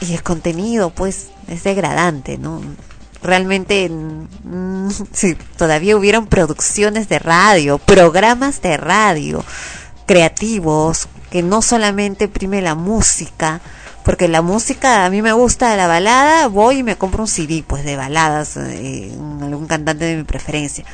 [0.01, 2.61] y el contenido, pues, es degradante, ¿no?
[3.23, 9.43] Realmente, mm, si todavía hubieron producciones de radio, programas de radio
[10.09, 13.61] creativos, que no solamente prime la música,
[14.05, 17.63] porque la música a mí me gusta la balada, voy y me compro un CD
[17.67, 19.13] pues de baladas, eh,
[19.43, 20.85] algún cantante de mi preferencia.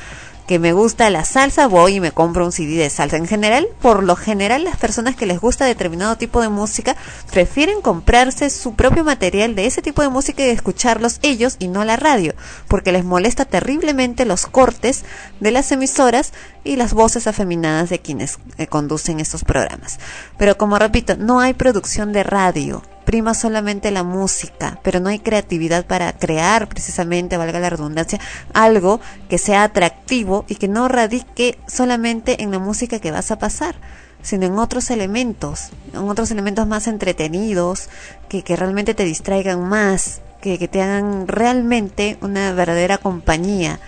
[0.47, 3.17] Que me gusta la salsa, voy y me compro un CD de salsa.
[3.17, 6.95] En general, por lo general, las personas que les gusta determinado tipo de música
[7.31, 11.83] prefieren comprarse su propio material de ese tipo de música y escucharlos ellos y no
[11.83, 12.35] la radio,
[12.67, 15.03] porque les molesta terriblemente los cortes
[15.39, 16.31] de las emisoras
[16.63, 19.99] y las voces afeminadas de quienes eh, conducen estos programas.
[20.37, 25.19] Pero como repito, no hay producción de radio, prima solamente la música, pero no hay
[25.19, 28.19] creatividad para crear precisamente, valga la redundancia,
[28.53, 28.99] algo
[29.29, 33.75] que sea atractivo y que no radique solamente en la música que vas a pasar
[34.21, 37.89] sino en otros elementos, en otros elementos más entretenidos,
[38.27, 43.79] que, que realmente te distraigan más, que, que te hagan realmente una verdadera compañía.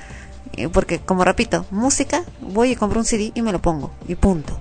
[0.53, 4.13] Eh, Porque, como repito, música, voy y compro un CD y me lo pongo, y
[4.13, 4.59] punto.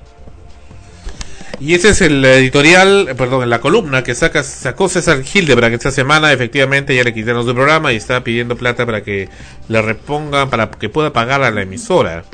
[1.59, 6.32] Y ese es el editorial, perdón, la columna que saca, sacó César Hildebrand esta semana.
[6.32, 9.28] Efectivamente, ya le quitaron su programa y está pidiendo plata para que
[9.68, 12.24] le repongan, para que pueda pagar a la emisora.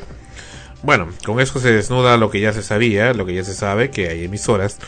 [0.82, 3.90] Bueno, con eso se desnuda lo que ya se sabía, lo que ya se sabe,
[3.90, 4.78] que hay emisoras,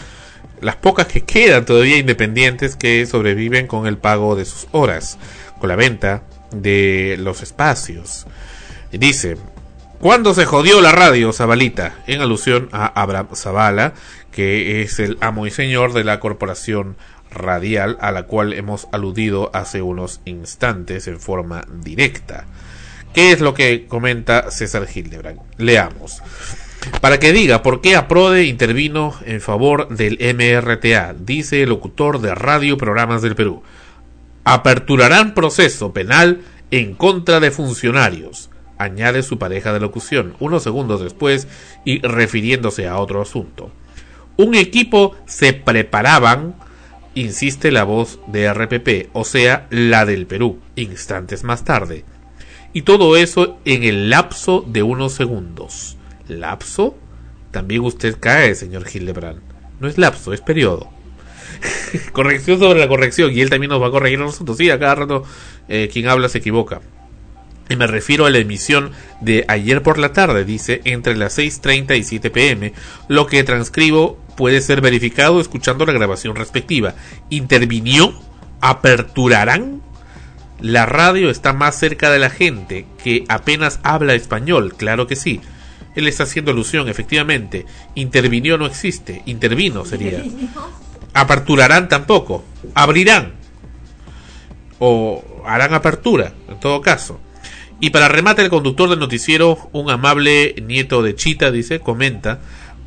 [0.60, 5.18] las pocas que quedan todavía independientes que sobreviven con el pago de sus horas,
[5.60, 8.26] con la venta de los espacios.
[8.90, 9.36] Dice,
[10.04, 11.94] ¿Cuándo se jodió la radio, Zabalita?
[12.06, 13.94] En alusión a Abraham Zabala,
[14.32, 16.98] que es el amo y señor de la corporación
[17.30, 22.44] radial a la cual hemos aludido hace unos instantes en forma directa.
[23.14, 25.40] ¿Qué es lo que comenta César Hildebrand?
[25.56, 26.22] Leamos.
[27.00, 32.34] Para que diga por qué Aprode intervino en favor del MRTA, dice el locutor de
[32.34, 33.62] Radio Programas del Perú.
[34.44, 41.48] Aperturarán proceso penal en contra de funcionarios, añade su pareja de locución, unos segundos después
[41.84, 43.70] y refiriéndose a otro asunto.
[44.36, 46.54] Un equipo se preparaban,
[47.14, 52.04] insiste la voz de RPP, o sea, la del Perú, instantes más tarde.
[52.72, 55.96] Y todo eso en el lapso de unos segundos.
[56.26, 56.96] ¿Lapso?
[57.52, 59.40] También usted cae, señor Hildebrand.
[59.78, 60.90] No es lapso, es periodo.
[62.12, 63.32] corrección sobre la corrección.
[63.32, 64.56] Y él también nos va a corregir a nosotros.
[64.56, 65.24] Sí, a cada rato
[65.68, 66.80] eh, quien habla se equivoca.
[67.68, 71.98] Y me refiero a la emisión de ayer por la tarde, dice, entre las 6.30
[71.98, 72.72] y 7 pm.
[73.08, 76.94] Lo que transcribo puede ser verificado escuchando la grabación respectiva.
[77.30, 78.12] ¿Intervinió?
[78.60, 79.82] ¿Aperturarán?
[80.60, 85.40] La radio está más cerca de la gente que apenas habla español, claro que sí.
[85.94, 87.66] Él está haciendo alusión, efectivamente.
[87.94, 90.22] Intervinió no existe, intervino sería.
[91.12, 92.44] Aperturarán tampoco,
[92.74, 93.34] abrirán.
[94.78, 97.20] O harán apertura, en todo caso.
[97.80, 102.40] Y para remate, el conductor del noticiero, un amable nieto de Chita, dice, comenta,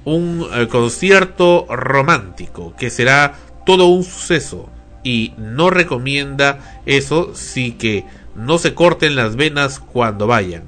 [0.05, 3.35] un eh, concierto romántico que será
[3.65, 4.69] todo un suceso
[5.03, 10.63] y no recomienda eso, sí que no se corten las venas cuando vayan.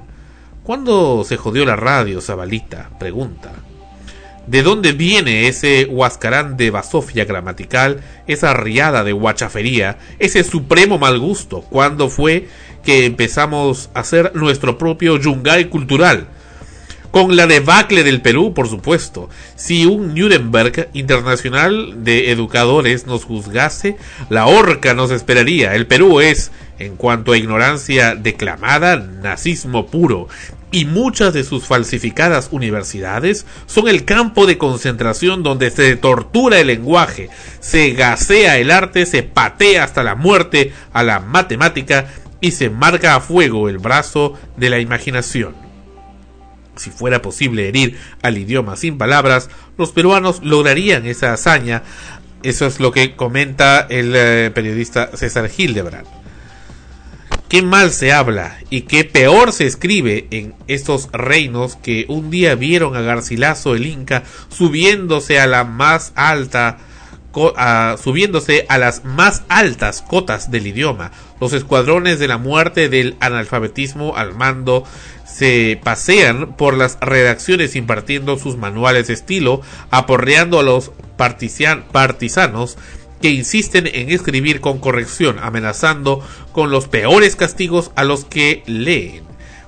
[0.62, 2.90] ¿Cuándo se jodió la radio, Zabalita?
[2.98, 3.52] Pregunta.
[4.46, 11.18] ¿De dónde viene ese huascarán de basofia gramatical, esa riada de guachafería, ese supremo mal
[11.18, 11.62] gusto?
[11.62, 12.48] ¿Cuándo fue
[12.84, 16.26] que empezamos a hacer nuestro propio yungay cultural?
[17.10, 19.28] Con la debacle del Perú, por supuesto.
[19.56, 23.96] Si un Nuremberg internacional de educadores nos juzgase,
[24.28, 25.74] la horca nos esperaría.
[25.74, 30.28] El Perú es, en cuanto a ignorancia declamada, nazismo puro.
[30.72, 36.68] y muchas de sus falsificadas universidades son el campo de concentración donde se tortura el
[36.68, 37.28] lenguaje,
[37.58, 42.06] se gasea el arte, se patea hasta la muerte a la matemática
[42.40, 45.54] y se marca a fuego el brazo de la imaginación.
[46.76, 51.82] Si fuera posible herir al idioma sin palabras, los peruanos lograrían esa hazaña.
[52.42, 56.20] Eso es lo que comenta el eh, periodista César Hildebrand
[57.50, 62.54] qué mal se habla y qué peor se escribe en estos reinos que un día
[62.54, 66.78] vieron a Garcilaso el Inca subiéndose a la más alta
[67.32, 71.12] subiéndose a las más altas cotas del idioma.
[71.40, 74.84] Los escuadrones de la muerte del analfabetismo al mando
[75.24, 82.76] se pasean por las redacciones impartiendo sus manuales de estilo, aporreando a los partisanos
[83.20, 89.24] que insisten en escribir con corrección, amenazando con los peores castigos a los que leen.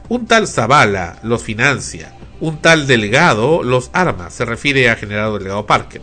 [0.08, 5.66] Un tal Zavala los financia, un tal Delgado los arma, se refiere a General Delgado
[5.66, 6.02] Parker.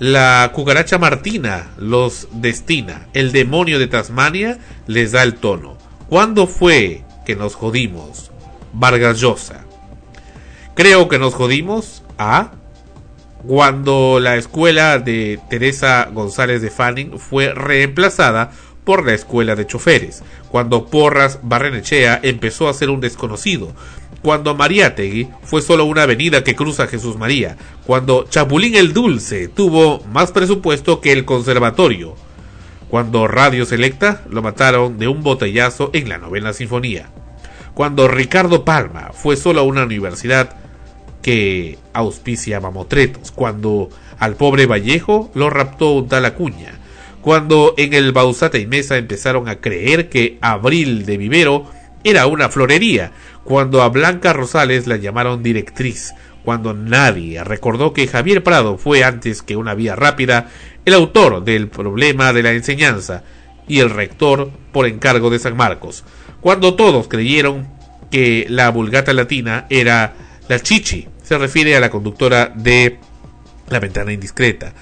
[0.00, 5.78] La cucaracha Martina los destina, el demonio de Tasmania les da el tono.
[6.08, 8.32] ¿Cuándo fue que nos jodimos?
[8.72, 9.64] Vargas Llosa.
[10.74, 12.52] Creo que nos jodimos a
[13.46, 18.50] cuando la escuela de Teresa González de Fanning fue reemplazada
[18.84, 23.72] por la escuela de choferes, cuando Porras Barrenechea empezó a ser un desconocido,
[24.24, 30.02] cuando Mariátegui fue solo una avenida que cruza Jesús María, cuando Chapulín el Dulce tuvo
[30.10, 32.16] más presupuesto que el conservatorio,
[32.88, 37.10] cuando Radio Selecta lo mataron de un botellazo en la novena sinfonía,
[37.74, 40.56] cuando Ricardo Palma fue solo una universidad
[41.20, 46.78] que auspicia mamotretos, cuando al pobre Vallejo lo raptó un tal Acuña,
[47.20, 51.66] cuando en el Bausata y Mesa empezaron a creer que Abril de Vivero
[52.04, 58.42] era una florería, cuando a Blanca Rosales la llamaron directriz, cuando nadie recordó que Javier
[58.42, 60.48] Prado fue antes que una vía rápida
[60.84, 63.24] el autor del problema de la enseñanza
[63.66, 66.04] y el rector por encargo de San Marcos,
[66.40, 67.66] cuando todos creyeron
[68.10, 70.14] que la vulgata latina era
[70.46, 72.98] la chichi se refiere a la conductora de
[73.70, 74.74] La ventana indiscreta.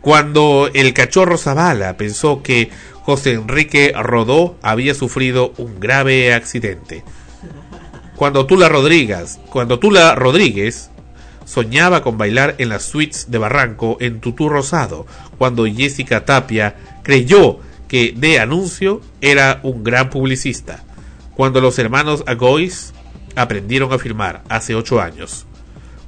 [0.00, 2.68] Cuando el cachorro Zavala pensó que
[3.04, 7.04] José Enrique Rodó había sufrido un grave accidente.
[8.16, 10.90] Cuando Tula Rodríguez, cuando Tula Rodríguez
[11.44, 17.58] soñaba con bailar en las suites de Barranco en tutú rosado, cuando Jessica Tapia creyó
[17.88, 20.82] que de anuncio era un gran publicista,
[21.34, 22.94] cuando los hermanos Agois
[23.36, 25.44] aprendieron a filmar hace ocho años.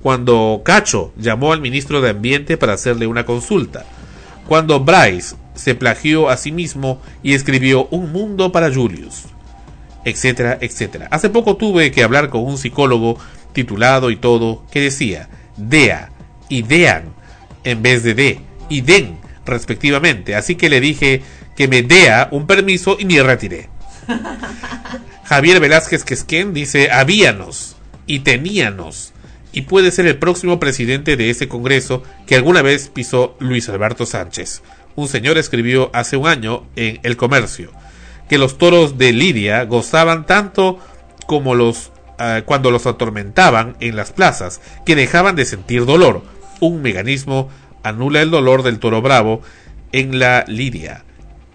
[0.02, 3.84] Cuando Cacho llamó al ministro de Ambiente para hacerle una consulta,
[4.46, 9.24] cuando Bryce se plagió a sí mismo y escribió Un mundo para Julius,
[10.04, 11.08] etcétera, etcétera.
[11.10, 13.18] Hace poco tuve que hablar con un psicólogo
[13.52, 16.10] titulado y todo que decía DEA
[16.48, 17.14] y DEAN
[17.64, 21.22] en vez de DE y DEN respectivamente, así que le dije
[21.56, 23.68] que me dea un permiso y me retiré.
[25.24, 27.76] Javier Velázquez Quesquén dice habíanos
[28.06, 29.12] y teníanos
[29.52, 34.04] y puede ser el próximo presidente de ese Congreso que alguna vez pisó Luis Alberto
[34.04, 34.62] Sánchez.
[34.96, 37.70] Un señor escribió hace un año en El Comercio
[38.28, 40.78] que los toros de Lidia gozaban tanto
[41.26, 46.22] como los eh, cuando los atormentaban en las plazas, que dejaban de sentir dolor.
[46.60, 47.50] Un mecanismo
[47.82, 49.42] anula el dolor del toro bravo
[49.92, 51.04] en la Lidia.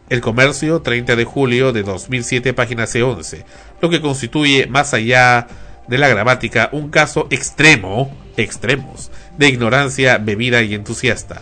[0.10, 3.46] El Comercio, 30 de julio de 2007, página C11,
[3.82, 5.48] lo que constituye más allá
[5.88, 11.42] de la gramática un caso extremo, extremos, de ignorancia bebida y entusiasta.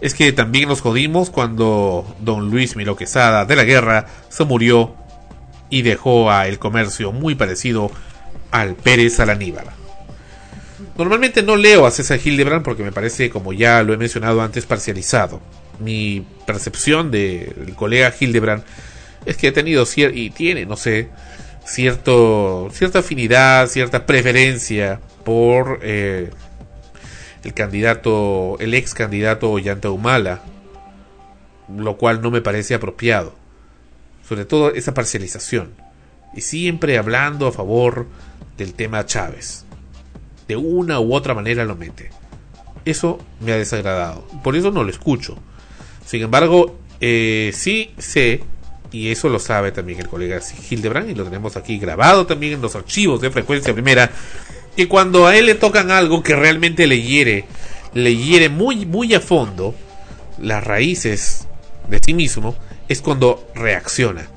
[0.00, 4.94] Es que también nos jodimos cuando don Luis Milo Quesada de la Guerra se murió
[5.68, 7.90] y dejó a el comercio muy parecido
[8.50, 9.66] al Pérez Alaníbar.
[10.96, 14.66] Normalmente no leo a César Hildebrand porque me parece, como ya lo he mencionado antes,
[14.66, 15.40] parcializado.
[15.78, 18.64] Mi percepción del colega Hildebrand
[19.24, 21.08] es que ha tenido y tiene, no sé,
[21.64, 26.30] cierto, cierta afinidad, cierta preferencia por eh,
[27.44, 30.42] el candidato, el ex candidato Ollanta Humala,
[31.76, 33.34] lo cual no me parece apropiado.
[34.28, 35.72] Sobre todo esa parcialización.
[36.34, 38.06] Y siempre hablando a favor
[38.56, 39.64] del tema Chávez.
[40.46, 42.10] De una u otra manera lo mete.
[42.84, 44.26] Eso me ha desagradado.
[44.42, 45.36] Por eso no lo escucho.
[46.04, 48.42] Sin embargo, eh, sí sé
[48.92, 50.40] y eso lo sabe también el colega
[50.70, 54.10] Hildebrand y lo tenemos aquí grabado también en los archivos de frecuencia primera,
[54.76, 57.44] que cuando a él le tocan algo que realmente le hiere,
[57.94, 59.74] le hiere muy, muy a fondo
[60.38, 61.46] las raíces
[61.88, 62.56] de sí mismo,
[62.88, 64.28] es cuando reacciona.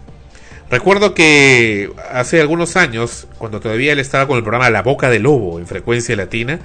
[0.70, 5.24] Recuerdo que hace algunos años, cuando todavía él estaba con el programa La Boca del
[5.24, 6.60] Lobo en frecuencia latina,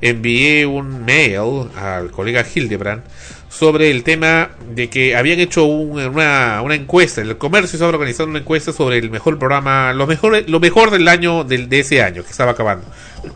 [0.00, 3.02] envié un mail al colega Hildebrand
[3.52, 8.30] sobre el tema de que habían hecho un- una, una encuesta, el comercio estaba organizando
[8.30, 12.02] una encuesta sobre el mejor programa, lo mejor, lo mejor del año, del, de ese
[12.02, 12.86] año que estaba acabando.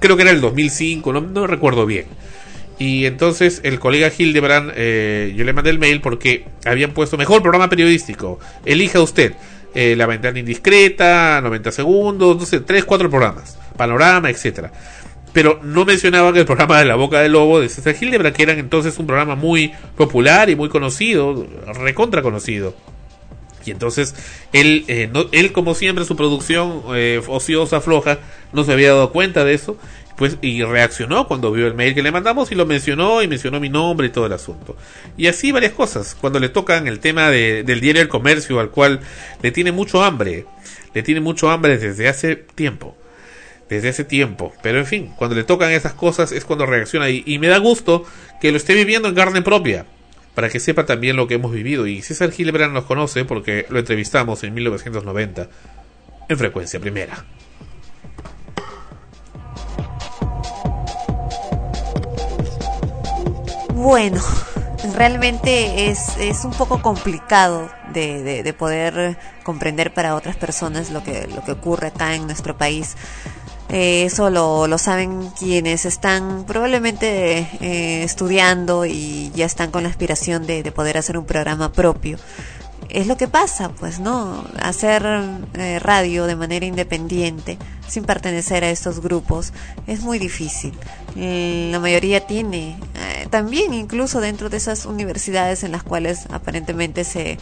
[0.01, 2.07] Creo que era el 2005, no, no recuerdo bien.
[2.79, 7.43] Y entonces el colega Hildebrand, eh, yo le mandé el mail porque habían puesto mejor
[7.43, 8.41] programa periodístico.
[8.65, 9.35] Elija usted.
[9.75, 13.59] Eh, la ventana indiscreta, 90 segundos, no sé, 3, 4 programas.
[13.77, 14.73] Panorama, etcétera
[15.37, 18.55] Pero no mencionaban el programa de La Boca del Lobo de César Hildebrand, que era
[18.55, 22.75] entonces un programa muy popular y muy conocido, recontra conocido.
[23.67, 24.15] Y entonces
[24.55, 28.19] él, eh, no- él como siempre, su producción eh, ociosa, floja,
[28.55, 29.77] no se había dado cuenta de eso.
[30.17, 33.61] Pues, y reaccionó cuando vio el mail que le mandamos y lo mencionó y mencionó
[33.61, 34.75] mi nombre y todo el asunto.
[35.19, 36.17] Y así varias cosas.
[36.19, 39.01] Cuando le tocan el tema de- del diario El Comercio, al cual
[39.43, 40.47] le tiene mucho hambre,
[40.95, 42.97] le tiene mucho hambre desde hace tiempo
[43.69, 44.53] desde hace tiempo.
[44.63, 48.05] Pero en fin, cuando le tocan esas cosas es cuando reacciona y, me da gusto
[48.41, 49.87] que lo esté viviendo en carne propia.
[50.35, 51.87] Para que sepa también lo que hemos vivido.
[51.87, 55.49] Y César Hildebrand nos conoce porque lo entrevistamos en 1990
[56.29, 57.25] en frecuencia primera.
[63.75, 64.21] Bueno,
[64.95, 71.03] realmente es, es un poco complicado de, de- de poder comprender para otras personas lo
[71.05, 72.97] que, lo que ocurre acá en nuestro país.
[73.69, 79.89] Eh, eso lo, lo saben quienes están probablemente eh, estudiando y ya están con la
[79.89, 82.19] aspiración de, de poder hacer un programa propio.
[82.89, 84.45] Es lo que pasa, pues, ¿no?
[84.61, 85.05] Hacer
[85.55, 89.53] eh, radio de manera independiente, sin pertenecer a estos grupos,
[89.87, 90.73] es muy difícil.
[91.17, 97.03] Eh, la mayoría tiene, eh, también incluso dentro de esas universidades en las cuales aparentemente
[97.03, 97.39] se,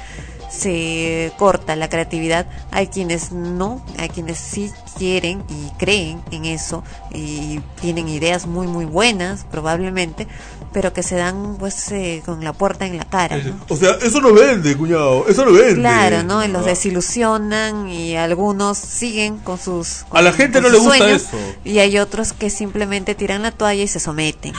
[0.59, 6.85] se corta la creatividad, hay quienes no, hay quienes sí quieren y creen en eso
[7.13, 10.27] y tienen ideas muy muy buenas probablemente,
[10.73, 13.37] pero que se dan pues eh, con la puerta en la cara.
[13.39, 13.59] ¿no?
[13.69, 15.27] O sea, eso no vende, cuñado.
[15.29, 15.75] Eso no vende.
[15.81, 16.45] Claro, ¿no?
[16.45, 16.69] Y los Ah.
[16.69, 20.05] desilusionan y algunos siguen con sus...
[20.11, 21.37] A la gente no le gusta sueños, eso.
[21.65, 24.53] Y hay otros que simplemente tiran la toalla y se someten.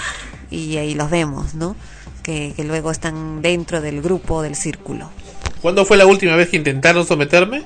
[0.51, 1.75] Y ahí los vemos, ¿no?
[2.23, 5.09] Que, que luego están dentro del grupo, del círculo.
[5.65, 7.63] ¿Cuándo fue la última vez que intentaron someterme?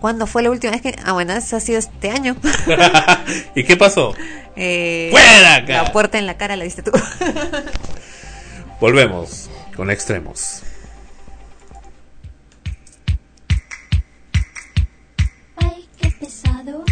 [0.00, 0.96] ¿Cuándo fue la última vez que...?
[1.04, 2.34] Ah, bueno, eso ha sido este año.
[3.54, 4.16] ¿Y qué pasó?
[4.56, 5.84] Eh, ¡Fuera acá!
[5.84, 6.90] La puerta en la cara la diste tú.
[8.80, 10.64] Volvemos con extremos.
[15.58, 16.91] Ay, qué pesado, qué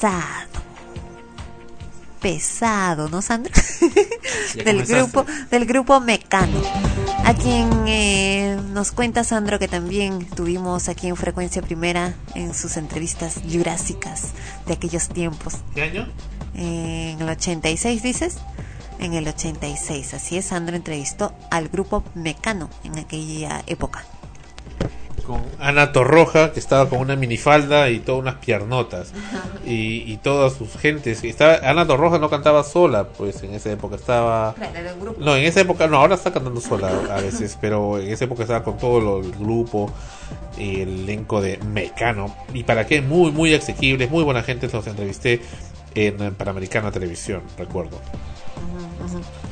[0.00, 0.60] Pesado.
[2.20, 3.52] Pesado, ¿no, Sandra?
[4.64, 6.60] Del grupo, del grupo Mecano.
[7.24, 12.76] A quien eh, nos cuenta Sandro que también tuvimos aquí en Frecuencia Primera en sus
[12.76, 14.28] entrevistas jurásicas
[14.66, 15.58] de aquellos tiempos.
[15.74, 16.08] ¿Qué año?
[16.54, 18.38] En el 86, dices.
[18.98, 24.04] En el 86, así es, Sandro entrevistó al grupo Mecano en aquella época.
[25.26, 29.12] Con Ana Torroja, que estaba con una minifalda y todas unas piernotas.
[29.66, 31.22] Y, y todas sus gentes.
[31.24, 34.54] Estaba, Ana Torroja no cantaba sola, pues en esa época estaba.
[35.18, 38.42] No, en esa época, no, ahora está cantando sola a veces, pero en esa época
[38.42, 39.92] estaba con todo el grupo
[40.58, 42.34] y el elenco de Mecano.
[42.52, 45.40] Y para qué, muy, muy asequibles, muy buena gente, los entrevisté
[45.94, 47.98] en Panamericana Televisión, recuerdo.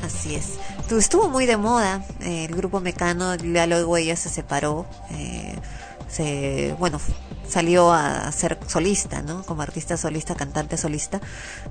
[0.04, 0.58] Así es.
[0.88, 5.56] Tu- Estuvo muy de moda eh, el grupo Mecano, ya luego ella se separó, eh,
[6.08, 7.00] se, bueno,
[7.46, 9.42] salió a ser solista, ¿no?
[9.44, 11.20] Como artista solista, cantante solista,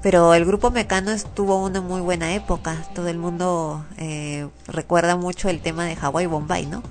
[0.01, 5.49] pero el grupo Mecano estuvo una muy buena época, todo el mundo eh, recuerda mucho
[5.49, 6.83] el tema de Hawaii Bombay, ¿no?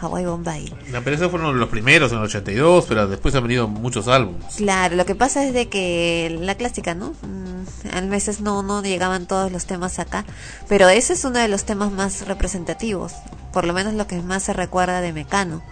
[0.00, 0.72] Hawaii Bombay.
[0.92, 4.56] No, pero esos fueron los primeros en el 82, pero después han venido muchos álbumes.
[4.56, 7.14] Claro, lo que pasa es de que la clásica, ¿no?
[7.22, 10.24] Mm, A veces no, no llegaban todos los temas acá,
[10.68, 13.12] pero ese es uno de los temas más representativos,
[13.52, 15.62] por lo menos lo que más se recuerda de Mecano.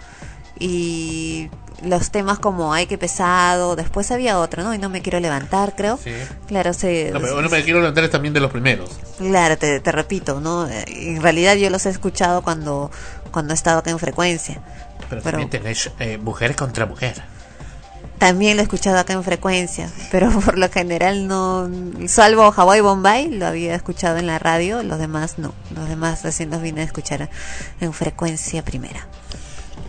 [0.65, 1.49] Y
[1.83, 4.73] los temas como Ay, qué pesado, después había otro, ¿no?
[4.73, 5.99] Y no me quiero levantar, creo.
[6.01, 6.13] Sí.
[6.47, 8.89] Claro, se, No, pero no me quiero levantar es también de los primeros.
[9.17, 10.65] Claro, te, te repito, ¿no?
[10.69, 12.89] Eh, En realidad yo los he escuchado cuando,
[13.31, 14.61] cuando he estado acá en frecuencia.
[15.09, 17.21] Pero, Pero- también tenés eh, mujer contra mujer.
[18.17, 21.69] También lo he escuchado acá en frecuencia, pero por lo general no,
[22.07, 26.49] salvo Hawaii Bombay, lo había escuchado en la radio, los demás no, los demás recién
[26.49, 27.29] los vine a escuchar
[27.81, 29.05] en frecuencia primera.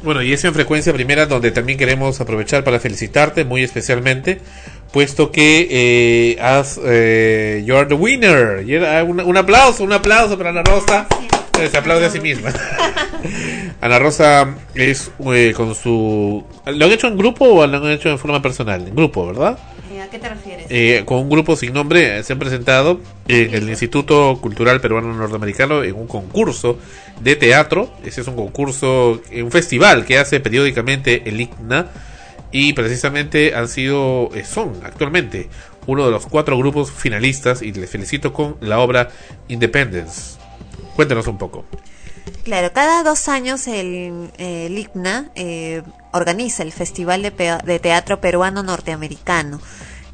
[0.05, 4.39] Bueno, y es en frecuencia primera donde también queremos aprovechar para felicitarte muy especialmente,
[4.93, 8.63] puesto que eh, has, eh, you are the winner.
[9.07, 11.07] Un, un aplauso, un aplauso para Ana Rosa.
[11.71, 12.53] Se aplaude a sí misma.
[13.81, 16.45] Ana Rosa es eh, con su...
[16.67, 18.87] ¿Lo han hecho en grupo o lo han hecho en forma personal?
[18.87, 19.59] En grupo, ¿verdad?
[20.15, 20.67] ¿A qué te refieres?
[20.71, 25.13] Eh, con un grupo sin nombre eh, se han presentado en el Instituto Cultural Peruano
[25.13, 26.79] Norteamericano en un concurso
[27.21, 27.93] de teatro.
[28.05, 31.89] Ese es un concurso, eh, un festival que hace periódicamente el ICNA
[32.53, 35.49] y precisamente han sido, eh, son actualmente
[35.89, 39.09] uno de los cuatro grupos finalistas y les felicito con la obra
[39.49, 40.39] Independence.
[40.95, 41.65] Cuéntanos un poco.
[42.45, 45.83] Claro, cada dos años el, eh, el ICNA eh,
[46.13, 49.61] organiza el Festival de, de Teatro Peruano Norteamericano.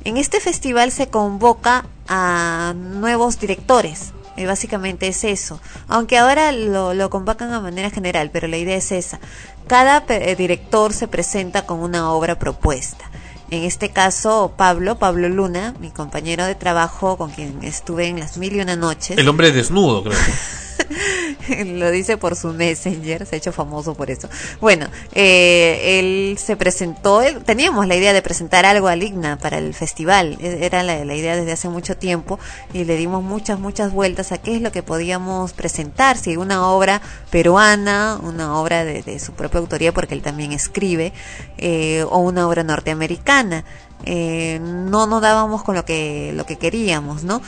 [0.04, 4.12] En este festival se convoca a nuevos directores.
[4.36, 5.60] Y básicamente es eso.
[5.86, 9.20] Aunque ahora lo, lo convocan a manera general, pero la idea es esa.
[9.66, 13.10] Cada eh, director se presenta con una obra propuesta.
[13.50, 18.38] En este caso, Pablo, Pablo Luna, mi compañero de trabajo con quien estuve en las
[18.38, 19.18] mil y una noches.
[19.18, 20.18] El hombre desnudo, creo.
[21.66, 24.28] lo dice por su messenger, se ha hecho famoso por eso.
[24.60, 29.58] Bueno, eh, él se presentó, él- teníamos la idea de presentar algo al IGNA para
[29.58, 32.38] el festival, e- era la, idea desde hace mucho tiempo
[32.72, 36.66] y le dimos muchas, muchas vueltas a qué es lo que podíamos presentar, si una
[36.68, 37.00] obra
[37.30, 41.12] peruana, una obra de, de su propia autoría porque él también escribe,
[41.58, 43.64] eh, o una obra norteamericana.
[44.04, 47.42] Eh, no nos dábamos con lo que, lo que queríamos, ¿no?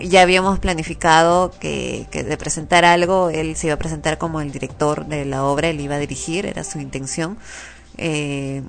[0.00, 4.52] Ya habíamos planificado que, que de presentar algo, él se iba a presentar como el
[4.52, 7.38] director de la obra, él iba a dirigir, era su intención.
[7.96, 8.62] Eh,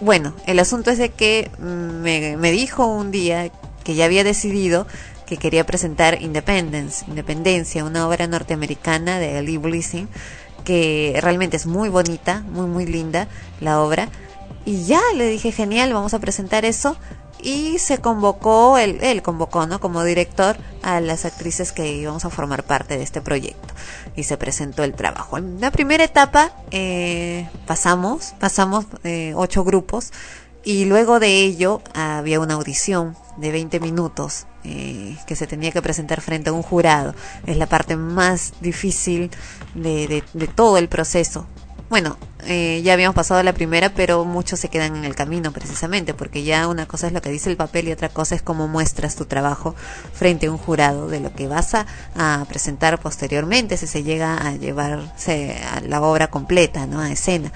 [0.00, 3.50] bueno, el asunto es de que mm, me, me dijo un día
[3.84, 4.86] que ya había decidido
[5.26, 10.08] que quería presentar Independence, Independencia, una obra norteamericana de Lee Blissing,
[10.64, 13.28] que realmente es muy bonita, muy muy linda
[13.60, 14.08] la obra.
[14.64, 16.96] Y ya le dije, genial, vamos a presentar eso.
[17.42, 19.80] Y se convocó, él, él convocó, ¿no?
[19.80, 23.74] Como director a las actrices que íbamos a formar parte de este proyecto
[24.14, 25.38] y se presentó el trabajo.
[25.38, 30.12] En la primera etapa eh, pasamos, pasamos eh, ocho grupos
[30.64, 35.82] y luego de ello había una audición de 20 minutos eh, que se tenía que
[35.82, 37.14] presentar frente a un jurado.
[37.46, 39.30] Es la parte más difícil
[39.74, 41.46] de, de, de todo el proceso.
[41.88, 46.14] Bueno, eh, ya habíamos pasado la primera, pero muchos se quedan en el camino precisamente,
[46.14, 48.66] porque ya una cosa es lo que dice el papel y otra cosa es cómo
[48.66, 49.76] muestras tu trabajo
[50.12, 51.86] frente a un jurado de lo que vas a,
[52.48, 57.00] presentar posteriormente, si se llega a llevarse a la obra completa, ¿no?
[57.00, 57.52] A escena.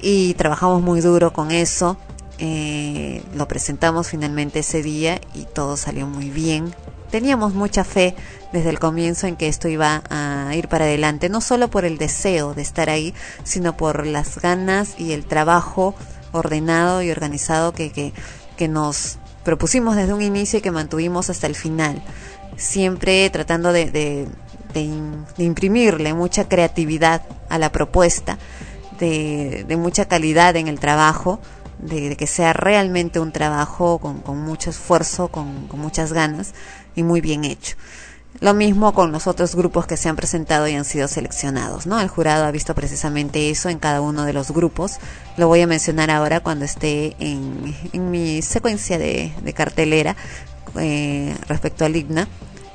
[0.00, 1.96] Y trabajamos muy duro con eso.
[2.38, 6.74] Eh, lo presentamos finalmente ese día y todo salió muy bien.
[7.10, 8.14] Teníamos mucha fe
[8.52, 11.98] desde el comienzo en que esto iba a ir para adelante, no solo por el
[11.98, 13.14] deseo de estar ahí,
[13.44, 15.94] sino por las ganas y el trabajo
[16.32, 18.12] ordenado y organizado que, que,
[18.56, 22.02] que nos propusimos desde un inicio y que mantuvimos hasta el final,
[22.56, 24.28] siempre tratando de, de,
[25.38, 28.38] imprimirle mucha creatividad a la propuesta,
[28.98, 31.40] de, mucha calidad en el trabajo,
[31.78, 36.52] de que sea realmente un trabajo con, con mucho esfuerzo, con, con muchas ganas
[36.98, 37.76] y muy bien hecho.
[38.40, 42.00] Lo mismo con los otros grupos que se han presentado y han sido seleccionados, ¿no?
[42.00, 44.98] El jurado ha visto precisamente eso en cada uno de los grupos.
[45.36, 47.74] Lo voy a mencionar ahora cuando esté en,
[48.10, 50.14] mi secuencia de, de cartelera
[50.78, 52.28] eh, respecto al IGNA,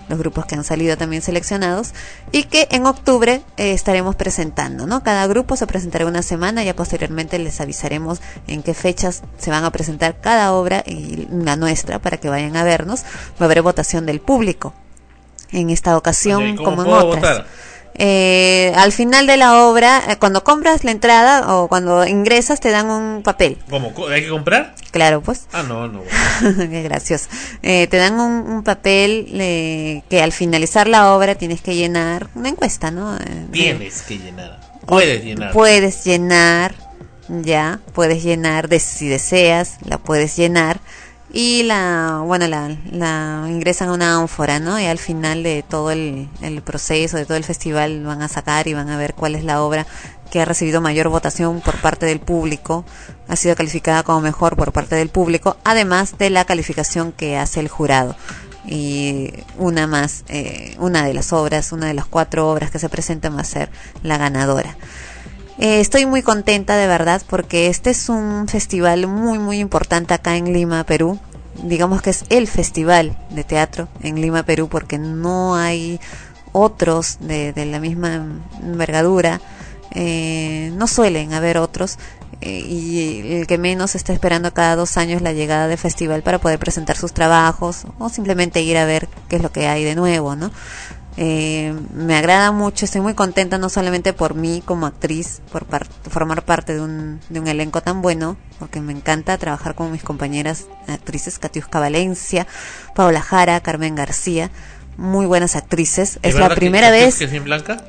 [0.09, 1.93] los grupos que han salido también seleccionados
[2.31, 5.03] y que en octubre eh, estaremos presentando, ¿no?
[5.03, 9.63] Cada grupo se presentará una semana, ya posteriormente les avisaremos en qué fechas se van
[9.63, 13.03] a presentar cada obra y la nuestra para que vayan a vernos.
[13.41, 14.73] Va a haber votación del público
[15.51, 17.21] en esta ocasión Oye, ¿y cómo como en otras.
[17.21, 17.45] votar?
[17.95, 22.69] Eh, al final de la obra, eh, cuando compras la entrada o cuando ingresas te
[22.69, 23.57] dan un papel.
[23.69, 23.93] ¿Cómo?
[24.09, 24.73] ¿Hay que comprar?
[24.91, 25.47] Claro, pues.
[25.53, 26.01] Ah, no, no.
[26.57, 27.27] Qué gracioso.
[27.61, 29.27] Eh, te dan un, un papel
[30.09, 33.15] que al finalizar la obra tienes que llenar una encuesta, ¿no?
[33.17, 34.59] Eh, Tienes que llenar.
[34.85, 35.51] Puedes llenar.
[35.53, 36.75] Puedes llenar,
[37.29, 40.79] ya, puedes llenar, de, si deseas, la puedes llenar.
[41.35, 44.79] Y la, bueno, la, la ingresan a una ánfora, ¿no?
[44.79, 48.67] Y al final de todo el, el proceso, de todo el festival, van a sacar
[48.67, 49.87] y van a ver cuál es la obra
[50.29, 52.85] que ha recibido mayor votación por parte del público,
[53.27, 57.59] ha sido calificada como mejor por parte del público, además de la calificación que hace
[57.59, 58.15] el jurado.
[58.65, 62.89] Y una más, eh, una de las obras, una de las cuatro obras que se
[62.89, 63.69] presentan va a ser
[64.03, 64.75] la ganadora.
[65.59, 70.35] Eh, estoy muy contenta de verdad porque este es un festival muy muy importante acá
[70.35, 71.19] en Lima, Perú.
[71.61, 75.99] Digamos que es el festival de teatro en Lima, Perú, porque no hay
[76.51, 78.25] otros de, la misma
[78.61, 79.39] envergadura.
[79.91, 81.99] Eh, no suelen haber otros
[82.41, 86.39] eh, y el que menos está esperando cada dos años la llegada del festival para
[86.39, 89.95] poder presentar sus trabajos o simplemente ir a ver qué es lo que hay de
[89.95, 90.51] nuevo, ¿no?
[91.15, 95.87] Eh, me agrada mucho, estoy muy contenta no solamente por mí como actriz, por par-
[96.09, 100.01] formar parte de un, de un elenco tan bueno, porque me encanta trabajar con mis
[100.03, 102.47] compañeras actrices, Katiuska Valencia,
[102.95, 104.49] Paola Jara, Carmen García,
[104.97, 106.17] muy buenas actrices.
[106.23, 107.83] Es la primera que- vez que es blanca?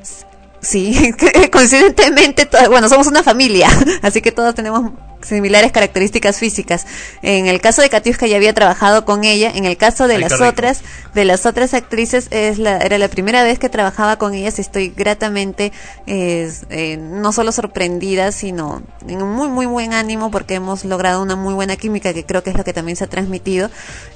[0.61, 1.11] Sí,
[1.51, 3.69] coincidentemente, bueno, somos una familia,
[4.01, 4.91] así que todos tenemos
[5.25, 6.85] similares características físicas.
[7.21, 10.21] En el caso de Katiuska ya había trabajado con ella, en el caso de Ay,
[10.21, 10.81] las otras,
[11.13, 14.57] de las otras actrices es la, era la primera vez que trabajaba con ellas.
[14.57, 15.71] Y estoy gratamente
[16.05, 21.21] es, eh, no solo sorprendida, sino en un muy muy buen ánimo porque hemos logrado
[21.21, 23.69] una muy buena química que creo que es lo que también se ha transmitido.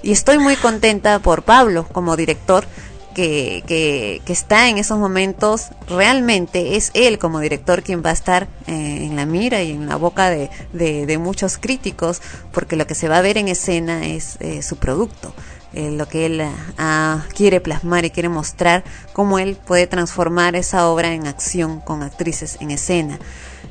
[0.03, 2.65] Y estoy muy contenta por Pablo como director
[3.13, 8.13] que, que, que está en esos momentos, realmente es él como director quien va a
[8.13, 12.21] estar eh, en la mira y en la boca de, muchos críticos,
[12.51, 15.33] porque lo que se va a ver en escena es eh, su producto.
[15.73, 16.41] eh, lo que él
[16.77, 18.83] ah, quiere plasmar y quiere mostrar,
[19.13, 23.19] cómo él puede transformar esa obra en acción con actrices en escena.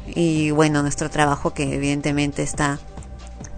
[0.06, 2.78] Y bueno, nuestro trabajo que evidentemente está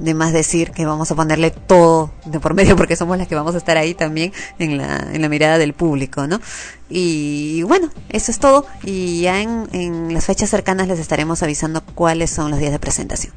[0.01, 3.35] de más decir que vamos a ponerle todo de por medio porque somos las que
[3.35, 6.41] vamos a estar ahí también en la, en la mirada del público, ¿no?
[6.89, 11.83] Y bueno, eso es todo y ya en, en las fechas cercanas les estaremos avisando
[11.95, 13.33] cuáles son los días de presentación.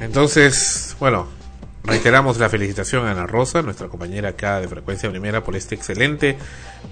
[0.00, 1.26] Entonces, bueno,
[1.86, 6.36] reiteramos la felicitación a Ana Rosa, nuestra compañera acá de Frecuencia Primera, por este excelente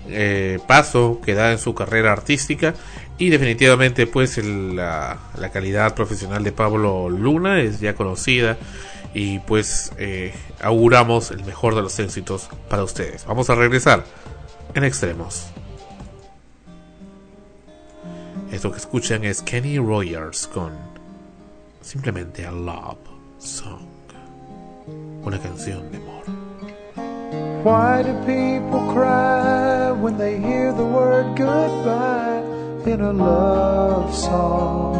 [0.09, 2.75] eh, paso que da en su carrera artística
[3.19, 5.19] y definitivamente pues la
[5.53, 8.57] calidad profesional de Pablo Luna es ya conocida
[9.15, 13.25] y pues eh, auguramos el mejor de los éxitos para ustedes.
[13.27, 14.05] Vamos a regresar
[14.75, 15.47] en extremos.
[18.51, 20.73] Esto que escuchan es Kenny Rogers con
[21.81, 22.99] simplemente a love
[23.39, 23.94] song.
[25.25, 26.25] Una canción de amor.
[27.65, 32.43] Why do people cry when they hear the word goodbye
[32.85, 34.95] in a love song?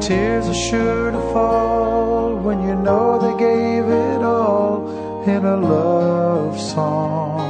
[0.00, 6.60] Tears are sure to fall when you know they gave it all in a love
[6.60, 7.40] song.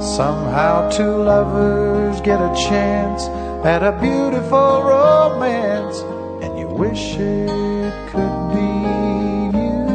[0.00, 3.28] Somehow two lovers get a chance
[3.64, 6.00] at a beautiful romance,
[6.76, 8.68] wish it could be
[9.56, 9.86] you.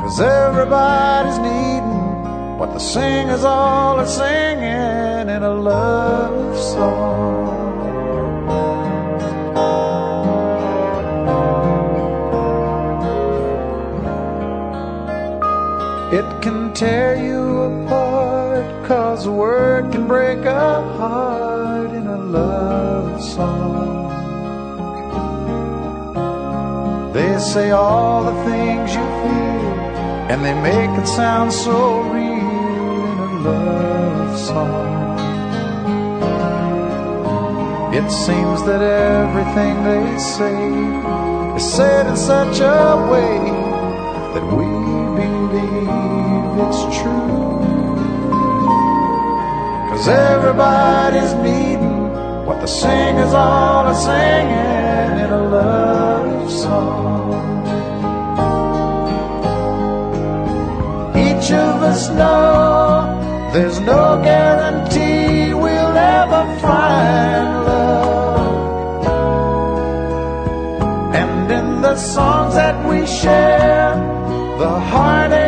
[0.00, 7.42] Cause everybody's needing what the singers all are singing in a love song.
[16.12, 23.20] It can tear you apart, cause a word can break a heart in a love
[23.20, 23.91] song.
[27.42, 29.72] Say all the things you feel,
[30.30, 32.22] and they make it sound so real
[33.12, 34.92] in a love song.
[37.92, 43.38] It seems that everything they say is said in such a way
[44.34, 44.68] that we
[45.20, 47.58] believe it's true.
[49.90, 52.02] Cause everybody's needing
[52.46, 57.21] what the singers all are singing in a love song.
[61.42, 69.06] Each of us know there's no guarantee we'll ever find love.
[71.16, 73.96] And in the songs that we share,
[74.60, 75.41] the heartache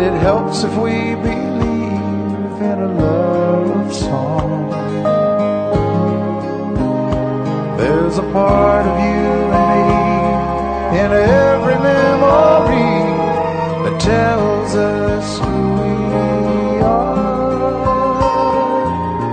[0.00, 4.70] but it helps if we believe in a love song.
[7.76, 9.26] There's a part of you
[9.60, 13.02] and me in every memory
[13.84, 17.78] that tells us who we are.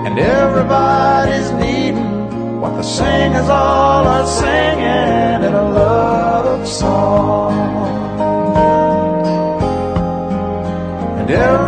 [0.06, 7.67] And everybody's needing what the singers all are singing in a love song.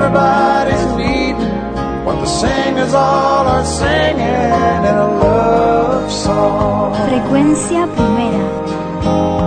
[0.09, 4.17] Everybody's needing what the singers all are singing
[4.89, 6.95] in a love song.
[7.07, 9.38] Frecuencia primera.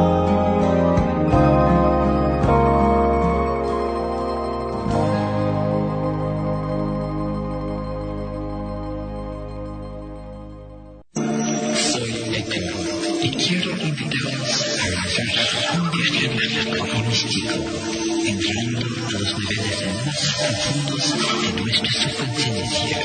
[19.23, 21.05] Los niveles más profundos
[21.43, 22.99] de nuestra subconsciencia,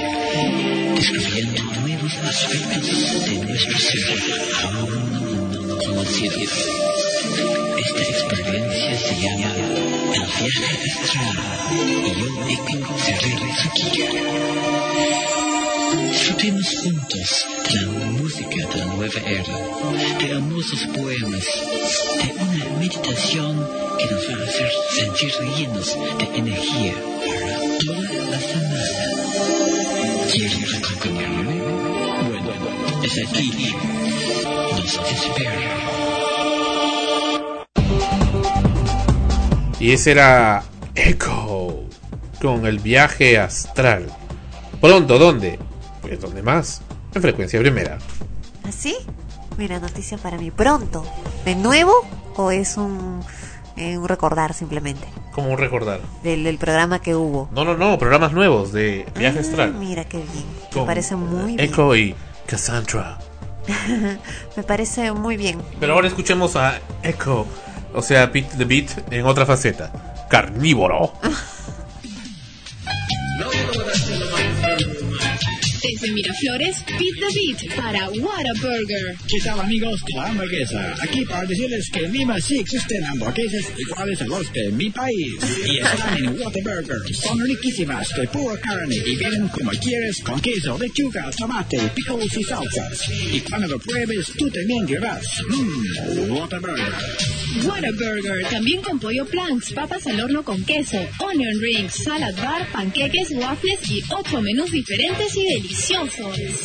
[0.95, 4.19] descubriendo nuevos aspectos de nuestro ser
[4.63, 6.53] aún no conocidos.
[7.85, 9.51] Esta experiencia se llama
[10.15, 11.37] el viaje astral
[11.71, 12.27] y yo,
[12.97, 14.09] seré su guía.
[16.09, 19.57] Disfrutemos juntos la música de la nueva era,
[20.19, 21.45] de hermosos poemas,
[22.23, 23.67] de una meditación
[23.97, 29.07] que nos va a hacer sentir llenos de energía para toda la semana.
[30.31, 31.61] ¿Quieres acompañarme?
[32.29, 32.51] Bueno,
[33.03, 33.75] es aquí.
[34.71, 35.77] Nos espera.
[39.79, 40.63] Y ese era
[40.95, 41.83] Echo
[42.41, 44.07] con el viaje astral.
[44.79, 45.59] Pronto, ¿dónde?
[46.01, 46.81] Pues ¿dónde más?
[47.17, 47.97] En frecuencia primera.
[48.67, 48.95] ¿Así?
[49.57, 50.51] Mira, noticia para mí.
[50.51, 51.03] ¿Pronto?
[51.45, 51.91] ¿De nuevo?
[52.35, 53.21] ¿O es un,
[53.75, 55.07] eh, un recordar simplemente?
[55.31, 55.99] Como un recordar.
[56.21, 57.49] Del, del programa que hubo.
[57.53, 59.73] No, no, no, programas nuevos de viaje Ah, astral.
[59.73, 60.45] Mira qué bien.
[60.65, 61.59] Me Con parece muy bien.
[61.59, 62.15] Echo y
[62.45, 63.17] Cassandra.
[64.55, 65.59] Me parece muy bien.
[65.79, 67.47] Pero ahora escuchemos a Echo,
[67.95, 69.91] o sea, Pete the Beat en otra faceta.
[70.29, 71.13] Carnívoro.
[75.99, 79.17] Desde Miraflores, Pit the Beat para Whataburger.
[79.27, 80.95] ¿Qué tal amigos de la hamburguesa?
[81.01, 85.33] Aquí para decirles que en Lima sí existen hamburguesas iguales a los de mi país.
[85.65, 87.15] Y están en Whataburger.
[87.15, 92.43] Son riquísimas de pura carne y vienen como quieres con queso, lechuga, tomate, pickles y
[92.43, 93.01] salsas.
[93.33, 96.93] Y cuando lo pruebes tú también dirás, mmm, Whataburger.
[97.63, 103.31] Whataburger, también con pollo planks, papas al horno con queso, onion rings, salad bar, panqueques,
[103.31, 105.86] waffles y ocho menús diferentes y deliciosos.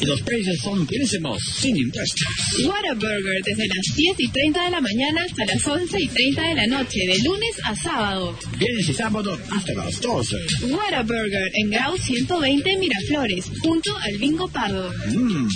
[0.00, 2.26] Y los precios son buenísimos, sin impuestos.
[2.66, 6.54] Whataburger desde las 10 y 30 de la mañana hasta las 11 y 30 de
[6.54, 8.36] la noche, de lunes a sábado.
[8.58, 10.36] Viernes y sábado hasta las 12.
[10.70, 14.90] Whataburger en Grau 120 Miraflores, junto al Bingo Pardo.
[15.06, 15.48] Mmm,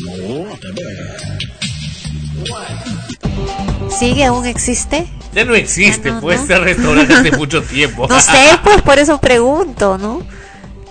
[0.48, 1.16] Whataburger.
[3.98, 4.24] ¿Sigue?
[4.24, 5.06] ¿Aún existe?
[5.34, 6.42] Ya no existe, Ya no, pues ¿no?
[6.44, 8.06] este restaurante hace mucho tiempo.
[8.08, 8.32] No sé,
[8.62, 10.26] pues por eso pregunto, ¿no?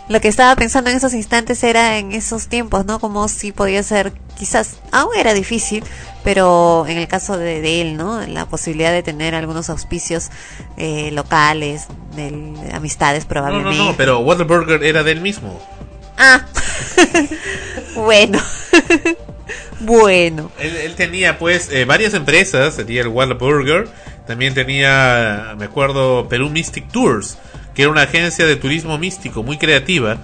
[0.07, 2.99] Lo que estaba pensando en esos instantes era en esos tiempos, ¿no?
[2.99, 5.83] Como si podía ser, quizás, aún era difícil,
[6.23, 8.21] pero en el caso de, de él, ¿no?
[8.27, 10.29] La posibilidad de tener algunos auspicios
[10.77, 13.77] eh, locales, de, amistades No, no, probablemente.
[13.77, 15.59] no, pero Whataburger era del mismo.
[16.17, 16.45] Ah,
[17.95, 18.39] bueno.
[19.79, 20.51] bueno.
[20.59, 23.87] Él, él tenía pues eh, varias empresas, tenía el Whataburger,
[24.27, 27.37] también tenía, me acuerdo, Perú Mystic Tours,
[27.75, 30.17] que era una agencia de turismo místico muy creativa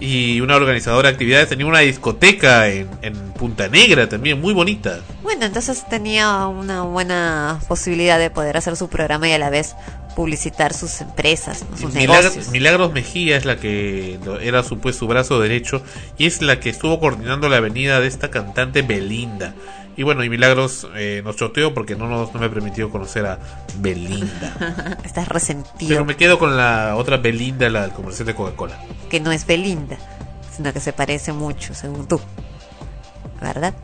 [0.00, 5.00] y una organizadora de actividades, tenía una discoteca en, en Punta Negra también, muy bonita.
[5.22, 9.76] Bueno, entonces tenía una buena posibilidad de poder hacer su programa y a la vez
[10.14, 11.76] publicitar sus empresas, ¿no?
[11.76, 12.48] sus Milagros, negocios.
[12.48, 15.82] Milagros Mejía es la que era su, pues, su brazo derecho
[16.18, 19.54] y es la que estuvo coordinando la venida de esta cantante Belinda.
[19.96, 23.38] Y bueno, y Milagros eh, nos choteó porque no, nos, no me permitió conocer a
[23.78, 24.98] Belinda.
[25.04, 25.88] Estás resentido.
[25.88, 28.78] Pero me quedo con la otra Belinda, la del comercial de Coca-Cola.
[29.08, 29.96] que no es Belinda,
[30.54, 32.20] sino que se parece mucho, según tú.
[33.40, 33.74] ¿Verdad?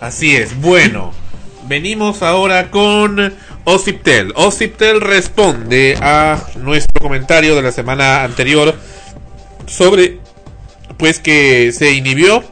[0.00, 1.12] Así es, bueno.
[1.68, 4.32] Venimos ahora con Ociptel.
[4.36, 8.74] Ociptel responde a nuestro comentario de la semana anterior
[9.66, 10.18] sobre
[10.98, 12.44] pues que se inhibió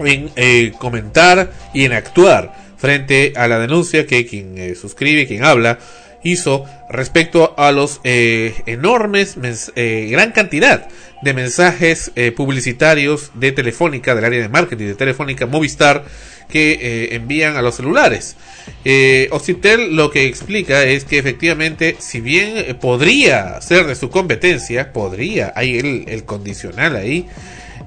[0.00, 5.44] en eh, comentar y en actuar frente a la denuncia que quien eh, suscribe, quien
[5.44, 5.78] habla,
[6.22, 9.36] hizo respecto a los eh, enormes,
[9.76, 10.88] eh, gran cantidad
[11.22, 16.04] de mensajes eh, publicitarios de Telefónica, del área de marketing de Telefónica Movistar,
[16.48, 18.36] que envían a los celulares.
[18.82, 19.28] Eh,
[19.90, 26.04] lo que explica es que efectivamente, si bien podría ser de su competencia, podría, hay
[26.08, 27.26] el condicional ahí,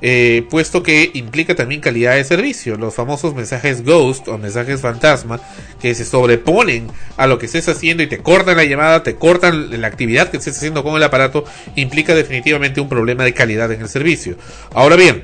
[0.02, 2.76] eh, puesto que implica también calidad de servicio.
[2.76, 5.40] Los famosos mensajes ghost o mensajes fantasma
[5.82, 6.88] que se sobreponen
[7.18, 10.38] a lo que estés haciendo y te cortan la llamada, te cortan la actividad que
[10.38, 11.46] estés haciendo con el aparato,
[11.76, 14.38] implica definitivamente un problema de calidad en el servicio.
[14.74, 15.24] Ahora bien,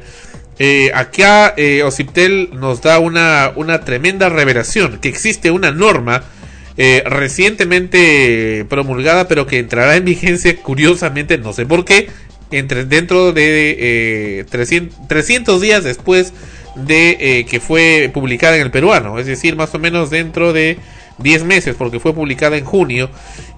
[0.59, 6.23] eh, acá eh, Ociptel nos da una, una tremenda revelación, que existe una norma
[6.77, 12.09] eh, recientemente promulgada, pero que entrará en vigencia curiosamente, no sé por qué,
[12.51, 16.33] entre, dentro de eh, 300, 300 días después
[16.75, 20.77] de eh, que fue publicada en el peruano, es decir, más o menos dentro de
[21.19, 23.09] 10 meses, porque fue publicada en junio,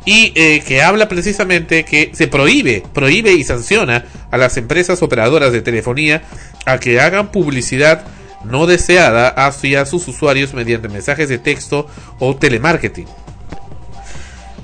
[0.06, 5.52] y eh, que habla precisamente que se prohíbe, prohíbe y sanciona a las empresas operadoras
[5.52, 6.24] de telefonía
[6.66, 8.06] a que hagan publicidad
[8.46, 11.88] no deseada hacia sus usuarios mediante mensajes de texto
[12.20, 13.08] o telemarketing.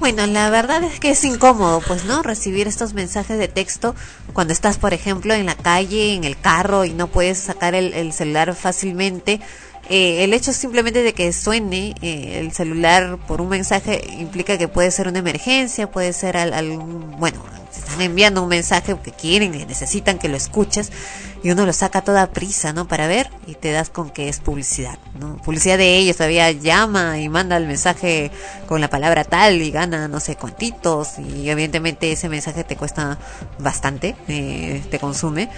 [0.05, 2.21] Bueno, la verdad es que es incómodo, pues, ¿no?
[2.21, 3.95] Recibir estos mensajes de texto
[4.33, 7.91] cuando estás, por ejemplo, en la calle, en el carro y no puedes sacar el,
[7.95, 9.41] el celular fácilmente.
[9.89, 14.67] Eh, el hecho simplemente de que suene eh, el celular por un mensaje implica que
[14.67, 19.51] puede ser una emergencia, puede ser al, algún, bueno, están enviando un mensaje que quieren,
[19.51, 20.91] que necesitan que lo escuches
[21.43, 22.87] y uno lo saca toda prisa, ¿no?
[22.87, 25.37] Para ver y te das con que es publicidad, ¿no?
[25.37, 28.31] Publicidad de ellos, todavía llama y manda el mensaje
[28.65, 33.19] con la palabra tal y gana no sé cuantitos y evidentemente ese mensaje te cuesta
[33.59, 35.49] bastante, eh, te consume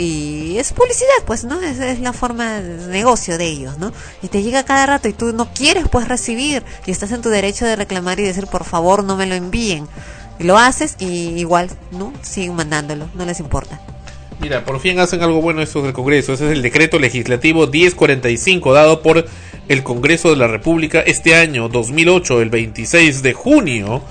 [0.00, 1.60] y es publicidad, pues, ¿no?
[1.60, 3.92] Es, la forma de negocio de ellos, ¿no?
[4.22, 7.28] Y te llega cada rato y tú no quieres, pues, recibir y estás en tu
[7.28, 9.86] derecho de reclamar y decir, por favor, no me lo envíen.
[10.38, 12.14] Y lo haces y igual, ¿no?
[12.22, 13.78] Siguen mandándolo, no les importa.
[14.40, 16.32] Mira, por fin hacen algo bueno estos del Congreso.
[16.32, 19.26] Ese es el decreto legislativo 1045 dado por
[19.68, 24.02] el Congreso de la República este año 2008, el 26 de junio,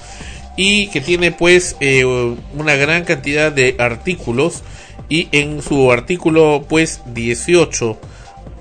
[0.56, 4.62] y que tiene pues eh, una gran cantidad de artículos
[5.10, 8.00] y en su artículo pues 18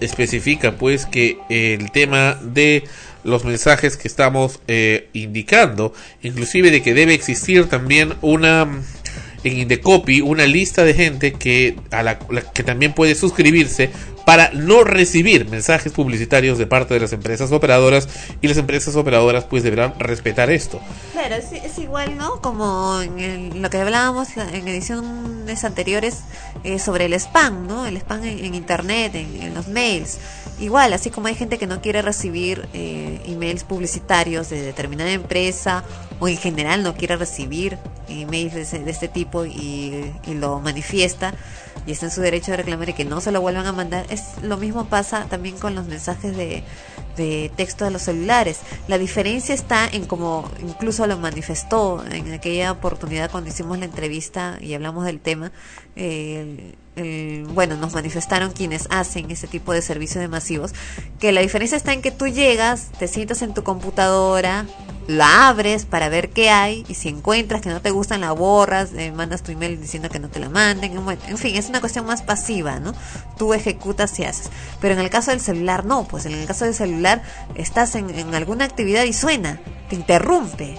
[0.01, 2.85] especifica pues que el tema de
[3.25, 5.93] los mensajes que estamos eh, indicando,
[6.23, 8.66] inclusive de que debe existir también una
[9.44, 13.90] en Indecopy una lista de gente que a la, que también puede suscribirse
[14.27, 18.09] para no recibir mensajes publicitarios de parte de las empresas operadoras
[18.43, 20.81] y las empresas operadoras pues deberán respetar esto.
[21.12, 22.43] Claro, es, igual, ¿no?
[22.43, 26.19] Como en el- lo que hablábamos en ediciones anteriores
[26.62, 27.86] eh, sobre el spam, ¿no?
[27.86, 30.19] El spam en, internet, en los mails.
[30.60, 35.85] Igual, así como hay gente que no quiere recibir eh, emails publicitarios de determinada empresa
[36.18, 37.78] o en general no quiere recibir
[38.09, 41.32] emails de, de este tipo y, y lo manifiesta
[41.86, 44.05] y está en su derecho de reclamar y que no se lo vuelvan a mandar,
[44.10, 46.64] es lo mismo pasa también con los mensajes de,
[47.16, 48.59] de texto de los celulares.
[48.89, 54.59] La diferencia está en como incluso lo manifestó en aquella oportunidad cuando hicimos la entrevista
[54.60, 55.52] y hablamos del tema.
[55.94, 60.73] eh, el- bueno, nos manifestaron quienes hacen ese tipo de servicios de masivos,
[61.20, 64.66] que la diferencia está en que tú llegas, te sientas en tu computadora,
[65.07, 68.91] la abres para ver qué hay y si encuentras que no te gustan la borras,
[68.95, 70.93] eh, mandas tu email diciendo que no te la manden,
[71.29, 72.93] en fin, es una cuestión más pasiva, ¿no?
[73.39, 74.51] Tú ejecutas y haces.
[74.83, 77.23] Pero en el caso del celular no, pues en el caso del celular
[77.55, 80.79] estás en, en alguna actividad y suena, te interrumpe,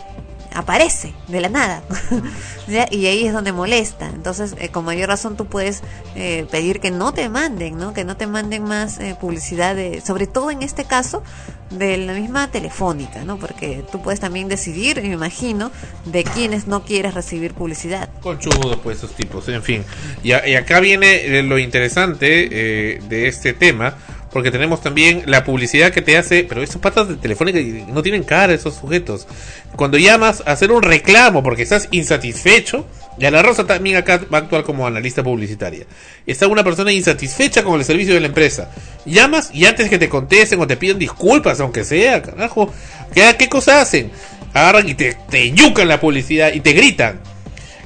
[0.59, 1.83] aparece de la nada.
[2.67, 2.87] ¿Ya?
[2.91, 4.07] y ahí es donde molesta.
[4.07, 5.81] Entonces eh, con mayor razón tú puedes
[6.15, 10.01] eh, pedir que no te manden no que no te manden más eh, publicidad de,
[10.01, 11.23] sobre todo en este caso
[11.71, 15.71] de la misma telefónica no porque tú puedes también decidir me imagino
[16.05, 18.09] de quienes no quieres recibir publicidad.
[18.21, 19.83] Conchudos, pues, esos tipos, en fin.
[20.23, 23.95] Y, a- y acá viene eh, lo interesante eh, de este tema,
[24.31, 27.59] porque tenemos también la publicidad que te hace, pero estos patas de telefónica
[27.91, 29.27] no tienen cara esos sujetos.
[29.75, 32.85] Cuando llamas a hacer un reclamo porque estás insatisfecho,
[33.19, 35.85] y a la Rosa también acá va a actuar como analista publicitaria.
[36.25, 38.71] Está una persona insatisfecha con el servicio de la empresa.
[39.05, 42.73] Llamas y antes que te contesten o te piden disculpas, aunque sea, carajo,
[43.13, 44.11] ¿qué, qué cosa hacen?
[44.53, 47.19] Agarran y te, te yucan la publicidad y te gritan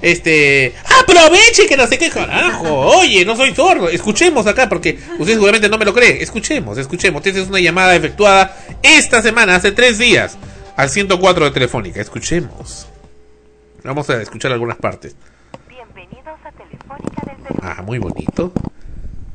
[0.03, 5.33] este aproveche que no sé qué carajo oye no soy sordo escuchemos acá porque usted
[5.33, 9.71] seguramente no me lo cree escuchemos escuchemos esta es una llamada efectuada esta semana hace
[9.71, 10.37] tres días
[10.75, 12.87] al 104 de Telefónica escuchemos
[13.83, 15.15] vamos a escuchar algunas partes
[15.69, 17.55] Bienvenidos a Telefónica del Perú.
[17.63, 18.51] ah muy bonito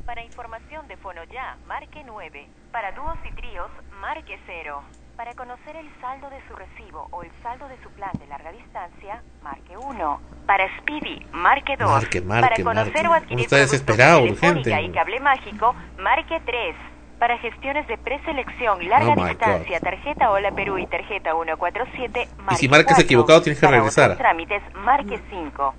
[0.05, 2.47] Para información de Fonoya, marque 9.
[2.73, 3.71] Para dúos y tríos,
[4.01, 4.83] marque 0.
[5.19, 8.53] Para conocer el saldo de su recibo o el saldo de su plan de larga
[8.53, 10.21] distancia, marque 1.
[10.47, 11.91] Para Speedy, marque 2.
[11.91, 13.09] Marque, marque, Para conocer marque.
[13.09, 14.81] o adquirir está desesperado, urgente.
[14.81, 16.77] y cable mágico, marque 3.
[17.19, 22.69] Para gestiones de preselección, larga Oh distancia, tarjeta Hola Perú y tarjeta 147, marque si
[22.69, 23.05] marcas 4.
[23.05, 24.17] equivocado, tienes que Para regresar.
[24.17, 25.75] trámites, marque 5.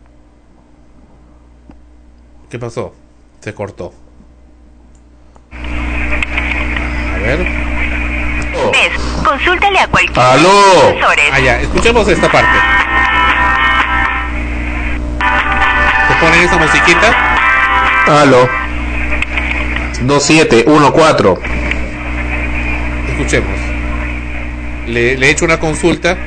[2.49, 2.94] qué pasó
[3.40, 3.94] se cortó
[5.53, 7.40] a ver
[8.74, 10.50] Mes, consúltale a cualquier aló
[10.90, 11.30] asesores.
[11.34, 12.58] ah ya escuchemos esta parte
[16.08, 17.30] te ponen esa musiquita
[18.10, 18.50] Aló.
[20.02, 21.41] 2714.
[23.12, 23.60] Escuchemos.
[24.88, 26.18] Le, le he hecho una consulta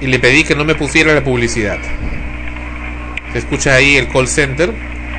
[0.00, 1.78] y le pedí que no me pusiera la publicidad.
[3.32, 4.72] Se escucha ahí el call center,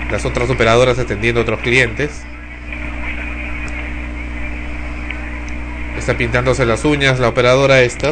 [0.09, 2.23] las otras operadoras atendiendo a otros clientes.
[6.07, 8.11] Está pintándose las uñas la operadora esta.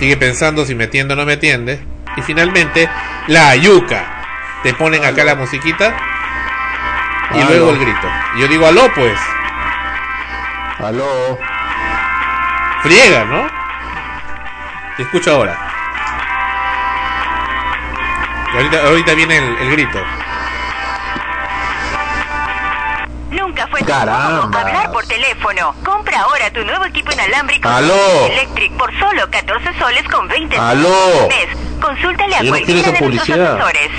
[0.00, 1.78] Sigue pensando si me atiende o no me atiende.
[2.16, 2.90] Y finalmente,
[3.28, 4.24] la yuca.
[4.64, 5.96] Te ponen acá la musiquita
[7.36, 7.50] y Aló.
[7.50, 8.10] luego el grito.
[8.34, 9.16] Y yo digo, aló pues.
[10.80, 11.38] Aló.
[12.82, 13.46] Friega, ¿no?
[14.96, 15.56] Te escucho ahora.
[18.54, 20.00] Y ahorita, ahorita viene el, el grito.
[23.58, 24.08] Nunca fue tan
[24.54, 25.74] hablar por teléfono.
[25.84, 28.26] Compra ahora tu nuevo equipo inalámbrico Aló.
[28.26, 31.28] Electric por solo 14 soles con 20 Aló.
[31.28, 31.48] mes.
[31.80, 33.54] Consúltale a Yo no quiero cualquiera esa de nuestros publicidad.
[33.56, 33.90] asesores.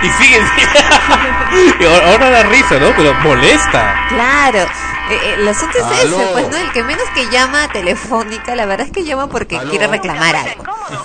[0.00, 0.40] Y sigue.
[1.80, 2.88] y ahora, ahora da risa, ¿no?
[2.96, 4.06] Pero molesta.
[4.08, 4.66] Claro,
[5.10, 6.32] eh, eh, el asunto es ese, Aló.
[6.32, 9.58] pues no, el que menos que llama a telefónica, la verdad es que llama porque
[9.70, 10.64] quiere reclamar algo.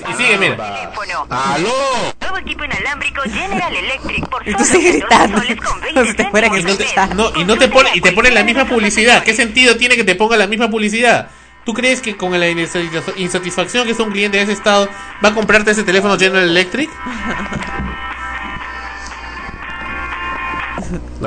[0.10, 0.92] Y sigue, mira.
[1.30, 1.74] Aló.
[2.22, 6.06] Nuevo equipo inalámbrico General Electric por Y tú sigues 14 gritando, soles con 20 como
[6.12, 7.16] si te fueran a Y no te, escuchar.
[7.16, 9.24] no, y no te pone, y te ponen la misma publicidad.
[9.24, 11.30] ¿Qué sentido tiene que te ponga la misma publicidad?
[11.66, 14.90] ¿Tú crees que con la insatisfa- insatisfacción que es un cliente de ese estado
[15.24, 16.90] va a comprarte ese teléfono General Electric?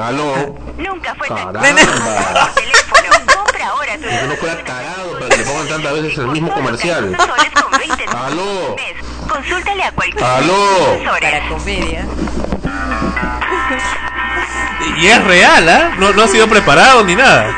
[0.01, 0.59] Aló.
[0.78, 1.62] Nunca fue tan Caramba.
[1.62, 3.10] teléfono.
[3.34, 6.52] Compra ahora tu Que no fuera tarado para que le pongan tantas veces el mismo
[6.52, 7.16] comercial.
[7.16, 8.76] soles con 20 Aló.
[9.28, 10.98] Consúltale a cualquiera Aló.
[11.20, 12.06] Para comedia.
[14.98, 15.90] Y es real, ¿ah?
[15.98, 17.55] No, no ha sido preparado ni nada.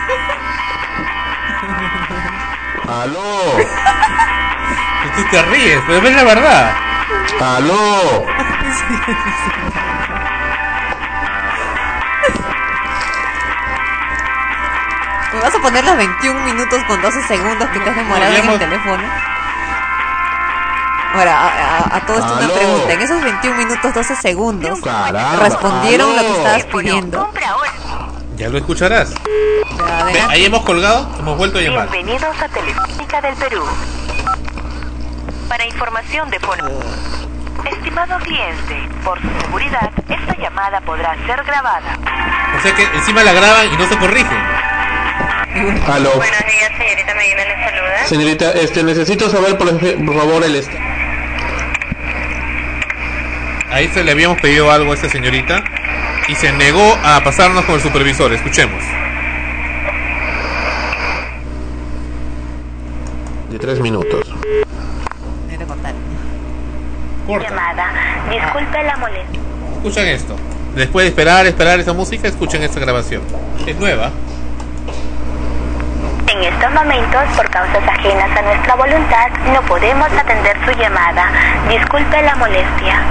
[2.89, 3.41] Aló.
[5.17, 6.77] Tú te ríes, pero es la verdad.
[7.41, 8.27] Aló.
[15.39, 18.49] ¿Me vas a poner los 21 minutos con 12 segundos que te has demorado en
[18.51, 19.03] el teléfono?
[21.15, 22.93] Ahora, a, a- a todo esto una pregunta.
[22.93, 27.31] En esos 21 minutos 12 segundos, Caramba, ¿respondieron lo que estabas pidiendo?
[28.37, 29.15] Ya lo escucharás.
[30.13, 31.89] Ve, ahí hemos colgado, hemos vuelto a llamar.
[31.91, 33.65] Bienvenidos a Telefónica del Perú.
[35.49, 36.65] Para información de fono.
[37.65, 41.97] Estimado cliente, por su seguridad, esta llamada podrá ser grabada.
[42.57, 44.37] O sea que encima la graban y no se corrige.
[45.87, 46.13] Aló.
[46.17, 48.05] Buenos días, señorita Medina, le saluda.
[48.07, 50.55] Señorita, este, necesito saber, por, favor, el...
[50.55, 50.71] est-
[53.71, 55.63] Ahí se le habíamos pedido algo a esta señorita
[56.29, 58.33] y se negó a pasarnos con el supervisor.
[58.33, 58.83] Escuchemos.
[63.51, 64.27] de tres minutos.
[64.31, 65.95] Voy a cortar.
[67.51, 67.91] Llamada.
[68.31, 69.41] Disculpe la molestia.
[69.77, 70.37] Escuchen esto.
[70.75, 73.23] Después de esperar, esperar esa música, escuchen esta grabación.
[73.67, 74.11] Es nueva.
[76.39, 81.33] En estos momentos, por causas ajenas a nuestra voluntad, no podemos atender su llamada.
[81.69, 83.03] Disculpe la molestia.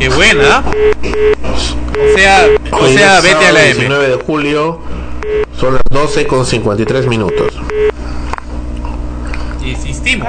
[0.00, 0.64] Qué buena.
[0.64, 3.74] O sea, o sea, vete a la M.
[3.74, 4.80] 19 de julio,
[5.56, 7.54] son las 12 con 53 minutos.
[9.64, 10.28] Insistimos.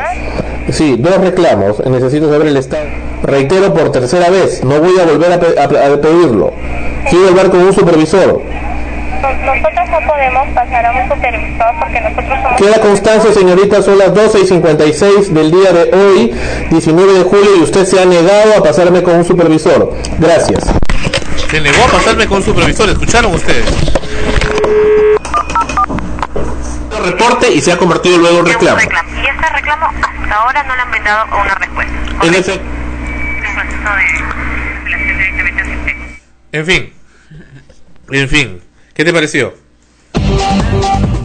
[0.72, 1.80] Sí, dos reclamos.
[1.88, 2.85] Necesito saber el estado.
[3.23, 5.63] Reitero por tercera vez, no voy a volver a, pe- a-
[5.93, 6.51] a pedirlo.
[7.09, 8.41] Quiero hablar con un supervisor.
[9.21, 12.61] Nosotros no podemos pasar a un supervisor porque nosotros somos...
[12.61, 16.35] Queda constancia, señorita, son las 12 y 56 del día de hoy,
[16.69, 19.93] 19 de julio, y usted se ha negado a pasarme con un supervisor.
[20.19, 20.65] Gracias.
[21.49, 22.89] Se negó a pasarme con un supervisor.
[22.89, 23.65] ¿Escucharon ustedes?
[27.03, 28.79] Reporte y se ha convertido luego en reclamo.
[28.79, 31.93] Y este reclamo hasta ahora no le han brindado una respuesta.
[32.23, 32.61] En ese-.
[36.51, 36.93] En fin.
[38.11, 38.64] En fin.
[38.95, 39.53] ¿Qué te pareció?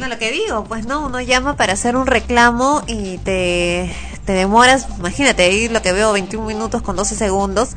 [0.01, 3.95] No, lo que digo, pues no, uno llama para hacer un reclamo y te,
[4.25, 7.71] te demoras, imagínate, ahí lo que veo 21 minutos con 12 segundos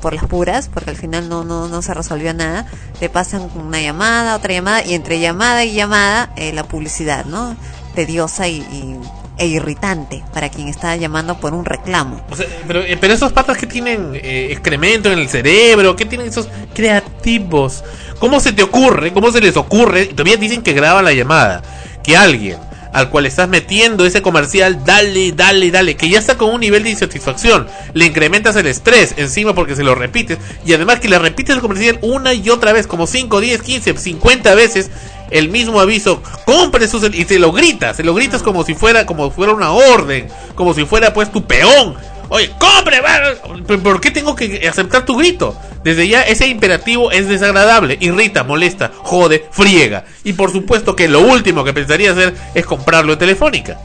[0.00, 2.66] por las puras, porque al final no, no, no se resolvió nada,
[3.00, 7.56] te pasan una llamada, otra llamada, y entre llamada y llamada eh, la publicidad, ¿no?
[7.96, 9.00] Tediosa y, y-
[9.36, 12.20] e irritante para quien está llamando por un reclamo.
[12.66, 16.48] Pero, eh, pero esos patas que tienen eh, excremento en el cerebro, que tienen esos
[16.74, 17.84] creativos.
[18.18, 19.12] ¿Cómo se te ocurre?
[19.12, 20.02] ¿Cómo se les ocurre?
[20.02, 21.62] Y todavía dicen que graban la llamada.
[22.02, 22.58] Que alguien
[22.94, 26.84] al cual estás metiendo ese comercial, dale, dale, dale, que ya está con un nivel
[26.84, 31.18] de insatisfacción, le incrementas el estrés encima porque se lo repites, y además que le
[31.18, 34.90] repites el comercial una y otra vez, como 5, 10, 15, 50 veces,
[35.30, 39.06] el mismo aviso, compre sus y se lo gritas, se lo gritas como si fuera,
[39.06, 41.94] como si fuera una orden, como si fuera pues tu peón.
[42.28, 43.20] Oye, compre, va.
[43.66, 45.56] ¿Pero ¿por qué tengo que aceptar tu grito?
[45.82, 50.04] Desde ya ese imperativo es desagradable, irrita, molesta, jode, friega.
[50.24, 53.78] Y por supuesto que lo último que pensaría hacer es comprarlo en Telefónica.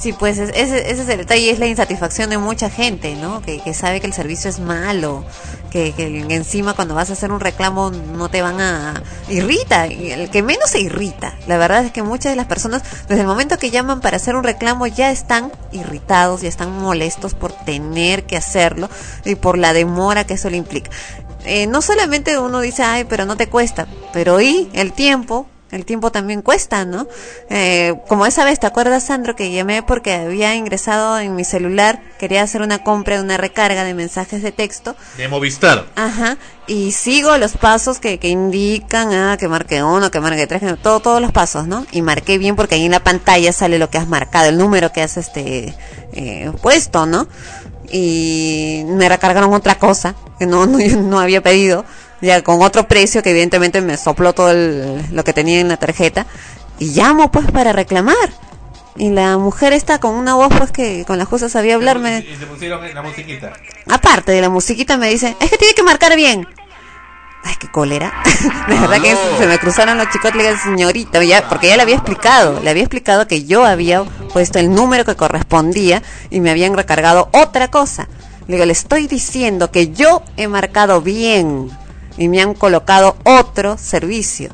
[0.00, 3.42] Sí, pues es- ese, ese es el detalle, es la insatisfacción de mucha gente, ¿no?
[3.42, 5.24] Que, que sabe que el servicio es malo,
[5.72, 9.02] que, que encima cuando vas a hacer un reclamo no te van a...
[9.28, 11.34] Irrita, el que menos se irrita.
[11.48, 14.36] La verdad es que muchas de las personas, desde el momento que llaman para hacer
[14.36, 18.88] un reclamo, ya están irritados, ya están molestos por tener que hacerlo
[19.24, 20.90] y por la demora que eso le implica.
[21.44, 25.84] Eh, no solamente uno dice, ay, pero no te cuesta, pero y el tiempo, el
[25.84, 27.06] tiempo también cuesta, ¿no?
[27.50, 32.00] Eh, como esa vez, ¿te acuerdas, Sandro, que llamé porque había ingresado en mi celular,
[32.18, 35.86] quería hacer una compra una recarga de mensajes de texto, De Movistar.
[35.96, 40.60] ajá, y sigo los pasos que, que indican, ah, que marque uno, que marque tres,
[40.60, 41.86] que todo, todos los pasos, ¿no?
[41.92, 44.92] Y marqué bien porque ahí en la pantalla sale lo que has marcado, el número
[44.92, 45.74] que has este
[46.12, 47.28] eh, puesto, ¿no?
[47.90, 51.84] Y me recargaron otra cosa que no, no, yo no había pedido,
[52.20, 55.76] ya con otro precio que evidentemente me sopló todo el- lo que tenía en la
[55.76, 56.26] tarjeta.
[56.78, 58.16] Y llamo pues para reclamar.
[58.96, 62.18] Y la mujer está con una voz pues que con la justa sabía hablarme.
[62.28, 63.52] Y te pusieron la musiquita.
[63.88, 66.46] Aparte de la musiquita me dice, es que tiene que marcar bien.
[67.44, 68.12] Ay, qué cólera.
[68.68, 71.82] De verdad que se me cruzaron los chicos, le digo, señorita, ya, porque ya le
[71.82, 76.50] había explicado, le había explicado que yo había puesto el número que correspondía y me
[76.50, 78.08] habían recargado otra cosa.
[78.48, 81.70] Le digo, le estoy diciendo que yo he marcado bien
[82.18, 84.50] y me han colocado otro servicio.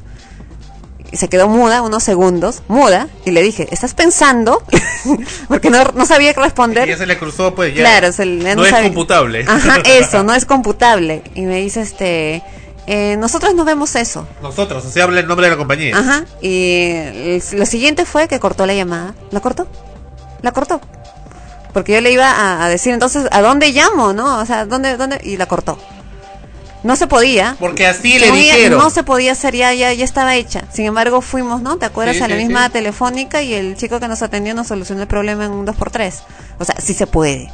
[1.10, 4.62] Y se quedó muda unos segundos, muda, y le dije, ¿estás pensando?
[5.48, 6.88] porque no, no sabía qué responder.
[6.88, 7.80] Y ya se le cruzó, pues ya.
[7.82, 9.44] Claro, se le- no es sabe- computable.
[9.46, 11.22] Ajá, eso, no es computable.
[11.34, 12.42] Y me dice, este,
[12.88, 14.26] eh, nosotros no vemos eso.
[14.42, 15.96] Nosotros, o sea, habla el nombre de la compañía.
[15.96, 19.14] Ajá, y lo siguiente fue que cortó la llamada.
[19.30, 19.68] ¿La cortó?
[20.42, 20.80] La cortó.
[21.72, 24.38] Porque yo le iba a, a decir entonces, ¿a dónde llamo, no?
[24.38, 25.20] O sea, ¿dónde, dónde?
[25.22, 25.78] Y la cortó.
[26.84, 27.56] No se podía.
[27.58, 28.78] Porque así le dijeron.
[28.78, 30.64] No se podía hacer, ya, ya, ya estaba hecha.
[30.70, 31.78] Sin embargo, fuimos, ¿no?
[31.78, 32.16] ¿Te acuerdas?
[32.16, 32.72] Sí, a la sí, misma sí.
[32.74, 36.14] telefónica y el chico que nos atendió nos solucionó el problema en un 2x3.
[36.58, 37.50] O sea, sí se puede.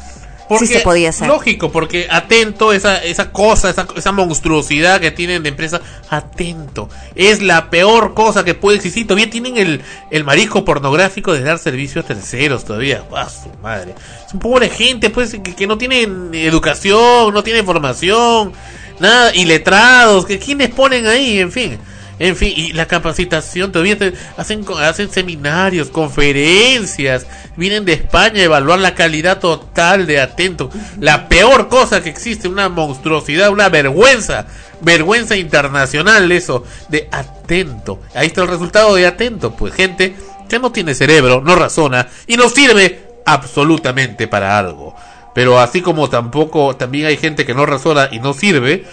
[0.49, 1.29] Porque, sí se podía hacer.
[1.29, 6.89] Lógico, porque atento, esa, esa cosa, esa, esa monstruosidad que tienen de empresa, atento.
[7.15, 9.07] Es la peor cosa que puede existir.
[9.07, 9.81] Todavía tienen el,
[10.11, 13.05] el marisco pornográfico de dar servicio a terceros todavía.
[13.15, 13.95] ¡Ah, su madre!
[14.27, 18.53] Es un pobre gente, pues, que, que no tienen educación, no tienen formación,
[19.01, 21.79] nada, y letrados, que quiénes ponen ahí, en fin.
[22.19, 28.45] En fin, y la capacitación, todavía te- hacen, hacen seminarios, conferencias, vienen de España a
[28.45, 30.71] evaluar la calidad total de Atento.
[30.99, 34.47] La peor cosa que existe, una monstruosidad, una vergüenza,
[34.83, 38.03] vergüenza internacional eso, de Atento.
[38.15, 40.15] Ahí está el resultado de Atento, pues gente
[40.47, 44.95] que no tiene cerebro, no razona y no sirve absolutamente para algo.
[45.35, 48.85] Pero así como tampoco, también hay gente que no razona y no sirve,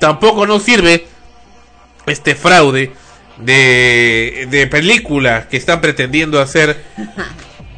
[0.00, 1.06] tampoco no sirve
[2.06, 2.92] este fraude
[3.38, 6.82] de, de película que están pretendiendo hacer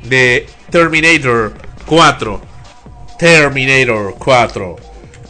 [0.05, 1.55] de Terminator
[1.87, 2.43] 4.
[3.19, 4.77] Terminator 4.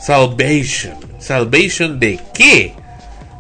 [0.01, 0.95] Salvation.
[1.19, 2.75] ¿Salvation de qué?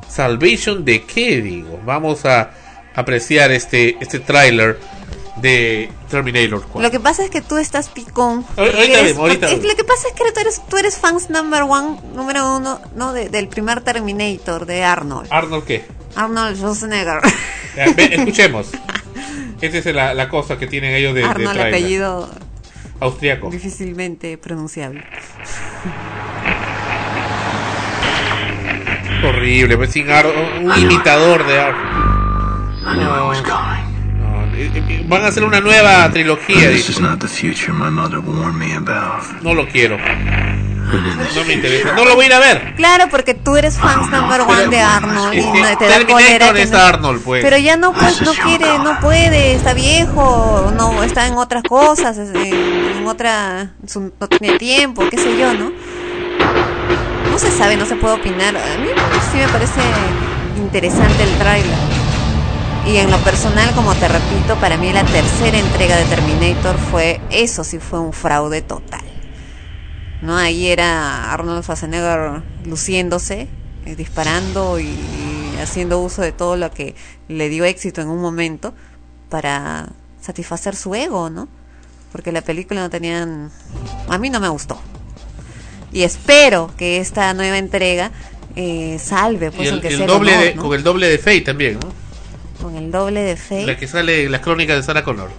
[0.08, 1.80] ¿Salvation de qué, digo?
[1.84, 2.50] Vamos a
[2.94, 4.78] apreciar este, este tráiler
[5.40, 6.80] de Terminator 4.
[6.80, 8.44] Lo que pasa es que tú estás picón.
[8.56, 9.70] Ahorita porque eres- vemos, ahorita porque- vemos.
[9.70, 13.12] Lo que pasa es que tú eres, tú eres fans number one, número uno, ¿no?
[13.12, 15.28] De- del primer Terminator, de Arnold.
[15.30, 15.84] ¿Arnold qué?
[16.14, 17.20] Arnold Schwarzenegger.
[17.76, 18.68] Ya, ve, escuchemos.
[19.60, 22.28] Esa es la, la cosa que tienen ellos de, de Arnold, apellido
[23.00, 23.50] Austriaco.
[23.50, 25.04] difícilmente pronunciable.
[29.24, 32.06] Horrible, pues sin un imitador de Arnold.
[32.96, 33.32] No,
[35.06, 36.68] van a hacer una nueva trilogía.
[36.70, 36.92] This dice.
[36.92, 39.22] is not the future my mother warned me about.
[39.42, 39.98] No lo quiero.
[39.98, 41.94] No me interesa.
[41.94, 42.74] No lo voy a ir a ver.
[42.76, 45.96] Claro, porque tú eres fans number one de Arnold y Es que no, te da
[46.06, 47.42] cólera Terminator que es no- Arnold, pues.
[47.44, 52.16] Pero ya no pues no quiere, no puede, está viejo, no está en otras cosas,
[52.18, 52.54] es- en,
[52.98, 55.72] en otra su- no tiene tiempo, qué sé yo, ¿no?
[57.32, 58.56] No se sabe, no se puede opinar.
[58.56, 58.88] A mí
[59.32, 59.80] sí me parece
[60.56, 61.95] interesante el tráiler.
[62.86, 67.20] Y en lo personal, como te repito, para mí la tercera entrega de Terminator fue,
[67.30, 69.02] eso sí fue un fraude total.
[70.22, 70.36] ¿no?
[70.36, 73.48] Ahí era Arnold Schwarzenegger luciéndose,
[73.84, 76.94] eh, disparando y, y haciendo uso de todo lo que
[77.28, 78.72] le dio éxito en un momento
[79.30, 79.88] para
[80.20, 81.48] satisfacer su ego, ¿no?
[82.12, 83.50] Porque la película no tenían...
[84.08, 84.80] A mí no me gustó.
[85.92, 88.12] Y espero que esta nueva entrega
[88.54, 90.62] eh, salve, pues Y el, aunque el sea doble honor, de, ¿no?
[90.62, 92.05] con el doble de Faye también, ¿no?
[92.60, 93.66] Con el doble de fe.
[93.66, 95.30] La que sale en las crónicas de Sarah Connor.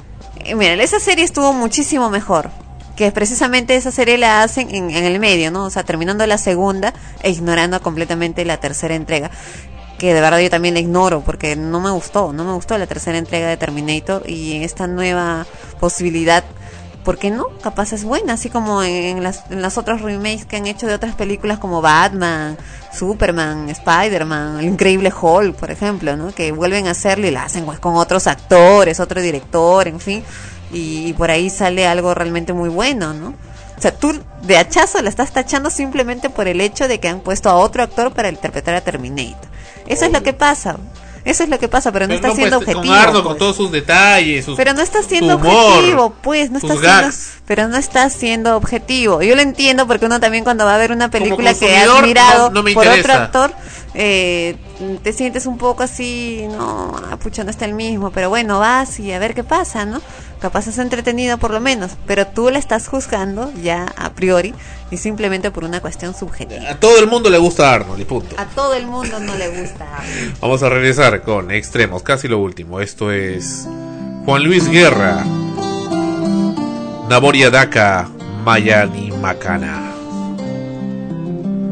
[0.46, 2.50] Eh, Mira, esa serie estuvo muchísimo mejor.
[2.96, 5.66] Que precisamente esa serie la hacen en, en el medio, ¿no?
[5.66, 9.30] O sea, terminando la segunda e ignorando completamente la tercera entrega.
[10.00, 12.86] Que de verdad yo también la ignoro porque no me gustó, no me gustó la
[12.88, 15.46] tercera entrega de Terminator y esta nueva
[15.80, 16.44] posibilidad,
[17.08, 17.48] ¿por qué no?
[17.64, 20.94] Capaz es buena, así como en, las, en las otros remakes que han hecho de
[20.94, 22.58] otras películas como Batman,
[22.92, 26.36] Superman, Spider-Man, el increíble Hulk, por ejemplo, ¿no?
[26.36, 30.22] Que vuelven a hacerlo y la hacen pues, con otros actores, otro director, en fin
[30.70, 33.30] y, y por ahí sale algo realmente muy bueno, ¿no?
[33.78, 37.22] O sea, tú de hachazo la estás tachando simplemente por el hecho de que han
[37.22, 39.48] puesto a otro actor para interpretar a Terminator.
[39.86, 40.76] Eso es lo que pasa.
[41.28, 42.96] Eso es lo que pasa, pero no Pero está siendo pues, objetivo.
[42.96, 43.24] Con pues.
[43.24, 47.16] con todos sus detalles, sus, Pero no está siendo humor, objetivo, pues, no está siendo,
[47.46, 49.22] pero no está siendo objetivo.
[49.22, 52.08] Yo lo entiendo porque uno también cuando va a ver una película que has consumidor,
[52.08, 53.52] mirado no- no me por otro actor,
[54.00, 54.56] eh,
[55.02, 59.00] te sientes un poco así, no, ah, pucha, no está el mismo, pero bueno, vas
[59.00, 60.04] y a ver qué pasa, ¿no?
[60.40, 64.54] Capaz es entretenido por lo menos, pero tú la estás juzgando ya a priori
[64.92, 66.70] y simplemente por una cuestión subjetiva.
[66.70, 68.36] A todo el mundo le gusta Arnold y punto.
[68.40, 69.88] A todo el mundo no le gusta.
[70.42, 72.80] Vamos a regresar con extremos, casi lo último.
[72.80, 73.68] Esto es
[74.26, 75.26] Juan Luis Guerra,
[77.10, 78.08] Naboria Daka,
[78.44, 79.92] Mayani Macana.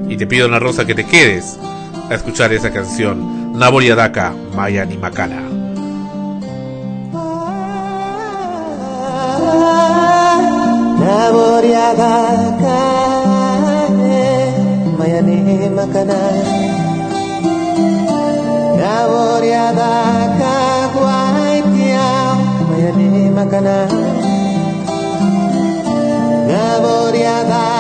[0.10, 1.60] Y te pido, Ana Rosa, que te quedes
[2.10, 5.56] a escuchar esa canción, Naboria Daka, Mayani Macana.
[11.06, 12.78] Naboriagaka
[14.98, 16.20] Mayani makana
[18.80, 20.54] Naboriagaka
[20.96, 22.08] Guaitia
[22.70, 23.78] Mayani makana
[26.50, 27.75] Naboriagaka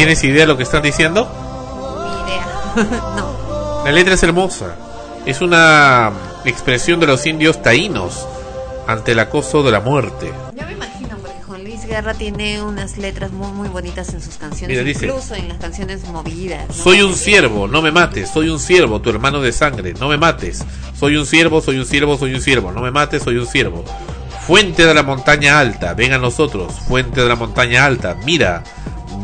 [0.00, 1.28] ¿Tienes idea de lo que están diciendo?
[2.02, 3.00] Ni idea.
[3.16, 3.84] no.
[3.84, 4.74] La letra es hermosa.
[5.26, 6.10] Es una
[6.46, 8.26] expresión de los indios taínos
[8.86, 10.32] ante el acoso de la muerte.
[10.54, 14.36] Ya me imagino, porque Juan Luis Guerra tiene unas letras muy muy bonitas en sus
[14.36, 16.66] canciones, Mira, dice, incluso en las canciones movidas.
[16.66, 16.82] ¿no?
[16.82, 18.30] Soy un siervo, no me mates.
[18.30, 20.64] Soy un siervo, tu hermano de sangre, no me mates.
[20.98, 23.84] Soy un siervo, soy un siervo, soy un siervo, no me mates, soy un siervo.
[24.46, 26.72] Fuente de la montaña alta, ven a nosotros.
[26.88, 28.64] Fuente de la montaña alta, mira.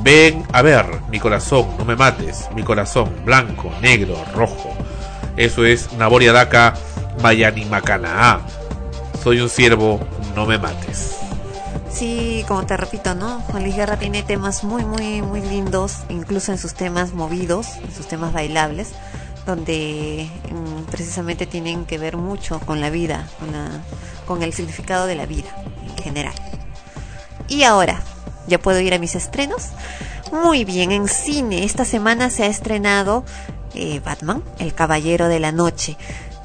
[0.07, 2.49] Ven a ver mi corazón, no me mates.
[2.55, 4.73] Mi corazón, blanco, negro, rojo.
[5.37, 6.74] Eso es Naboria Daka
[7.24, 8.41] Mayani Macanaa.
[9.24, 9.99] Soy un siervo,
[10.37, 11.16] no me mates.
[11.91, 13.41] Sí, como te repito, ¿no?
[13.51, 17.93] Juan Luis Guerra tiene temas muy, muy, muy lindos, incluso en sus temas movidos, en
[17.93, 18.93] sus temas bailables,
[19.45, 23.51] donde mm, precisamente tienen que ver mucho con la vida, con,
[24.24, 25.49] con el significado de la vida
[25.85, 26.35] en general.
[27.49, 28.01] Y ahora,
[28.47, 29.68] ¿ya puedo ir a mis estrenos?
[30.32, 33.24] Muy bien, en cine, esta semana se ha estrenado
[33.74, 35.97] eh, Batman, El Caballero de la Noche.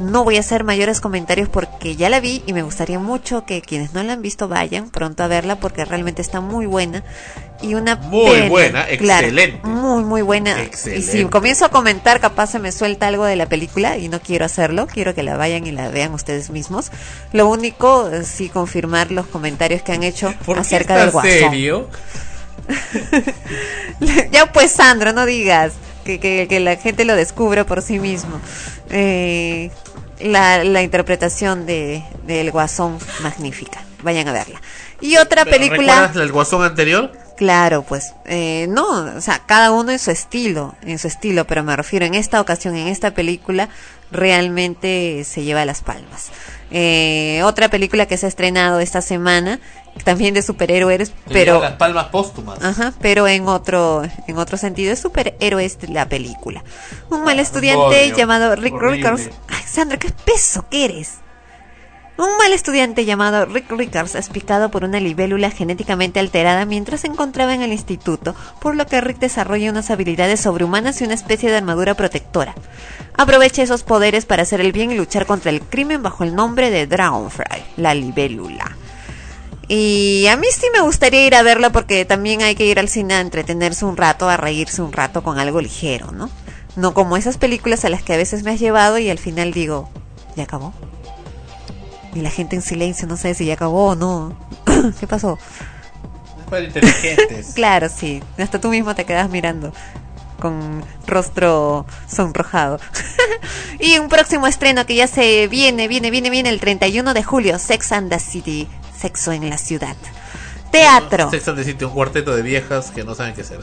[0.01, 3.61] No voy a hacer mayores comentarios porque ya la vi y me gustaría mucho que
[3.61, 7.03] quienes no la han visto vayan pronto a verla porque realmente está muy buena.
[7.61, 9.67] Y una Muy pena, buena, claro, excelente.
[9.67, 10.57] muy, muy buena.
[10.59, 11.11] Y Excelente.
[11.11, 14.45] si comienzo a comentar, capaz se me suelta algo de la película y no quiero
[14.45, 14.87] hacerlo.
[14.87, 16.91] Quiero que la vayan y la vean ustedes mismos.
[17.33, 21.31] Lo único, eh, sí, confirmar los comentarios que han hecho ¿Por qué acerca del guasón.
[21.31, 21.87] serio?
[24.31, 25.73] ya pues Sandro, no digas
[26.05, 28.39] que, que- que la gente lo descubra por sí mismo.
[28.89, 29.71] Eh,
[30.19, 33.83] la, la interpretación de del Guasón magnífica.
[34.03, 34.61] Vayan a verla.
[34.99, 37.11] Y otra ¿Pero película, ¿Recuerdas el guasón anterior?
[37.37, 41.63] claro, pues eh, no, o sea, cada uno en su estilo, en su estilo, pero
[41.63, 43.69] me refiero en esta ocasión, en esta película,
[44.11, 46.29] realmente se lleva las palmas.
[46.71, 49.59] Eh, otra película que se ha estrenado esta semana,
[50.03, 52.63] también de superhéroes, pero las palmas póstumas.
[52.63, 56.63] Ajá, pero en otro, en otro sentido, es superhéroes de la película.
[57.09, 58.15] Un mal Ah, estudiante odio.
[58.15, 58.75] llamado Rick.
[58.81, 59.29] Rickards.
[59.67, 61.15] Sandra, qué peso que eres.
[62.17, 67.07] Un mal estudiante llamado Rick Rickards es picado por una libélula genéticamente alterada mientras se
[67.07, 71.49] encontraba en el instituto, por lo que Rick desarrolla unas habilidades sobrehumanas y una especie
[71.49, 72.53] de armadura protectora.
[73.17, 76.69] Aprovecha esos poderes para hacer el bien y luchar contra el crimen bajo el nombre
[76.69, 78.75] de Dragonfly, la libélula.
[79.73, 82.89] Y a mí sí me gustaría ir a verla porque también hay que ir al
[82.89, 86.29] cine a entretenerse un rato, a reírse un rato con algo ligero, ¿no?
[86.75, 89.53] No como esas películas a las que a veces me has llevado y al final
[89.53, 89.89] digo,
[90.35, 90.73] ¿ya acabó?
[92.13, 94.37] Y la gente en silencio no sabe si ya acabó o no.
[94.99, 95.39] ¿Qué pasó?
[96.49, 97.51] Para inteligentes.
[97.55, 98.21] Claro, sí.
[98.37, 99.71] Hasta tú mismo te quedas mirando
[100.41, 102.77] con rostro sonrojado.
[103.79, 107.57] y un próximo estreno que ya se viene, viene, viene, viene el 31 de julio,
[107.57, 108.67] Sex and the City,
[109.01, 109.95] Sexo en la Ciudad.
[110.71, 111.29] Teatro.
[111.31, 113.59] Sex and the City, un cuarteto de viejas que no saben qué hacer.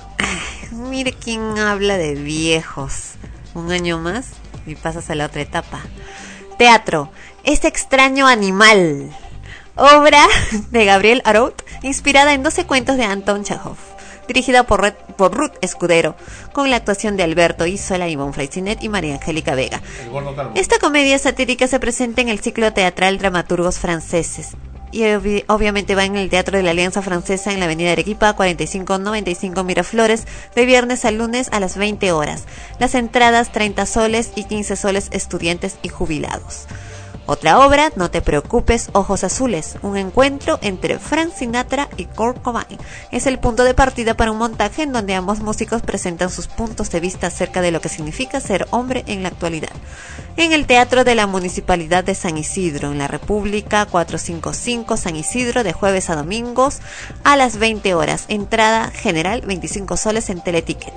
[0.73, 3.12] Mire quién habla de viejos.
[3.55, 4.27] Un año más
[4.66, 5.81] y pasas a la otra etapa.
[6.59, 7.10] Teatro.
[7.44, 9.10] Este extraño animal.
[9.77, 10.27] Obra
[10.70, 13.77] de Gabriel Araut, inspirada en 12 cuentos de Anton Chekhov.
[14.27, 16.15] Dirigida por, Red- por Ruth Escudero,
[16.52, 19.81] con la actuación de Alberto Isola, Ivonne Fraissinet y María Angélica Vega.
[20.55, 24.51] Esta comedia satírica se presenta en el ciclo teatral Dramaturgos Franceses
[24.90, 28.32] y obvi- obviamente va en el Teatro de la Alianza Francesa en la Avenida Arequipa
[28.35, 32.44] 4595 Miraflores de viernes a lunes a las 20 horas.
[32.78, 36.66] Las entradas 30 soles y 15 soles estudiantes y jubilados.
[37.31, 42.79] Otra obra, No te preocupes, Ojos Azules, un encuentro entre Frank Sinatra y Kurt Cobain.
[43.13, 46.91] Es el punto de partida para un montaje en donde ambos músicos presentan sus puntos
[46.91, 49.69] de vista acerca de lo que significa ser hombre en la actualidad.
[50.39, 55.65] En el Teatro de la Municipalidad de San Isidro, en la República 455 San Isidro,
[55.65, 56.79] de jueves a domingos
[57.25, 58.25] a las 20 horas.
[58.29, 60.95] Entrada general 25 soles en Teleticket.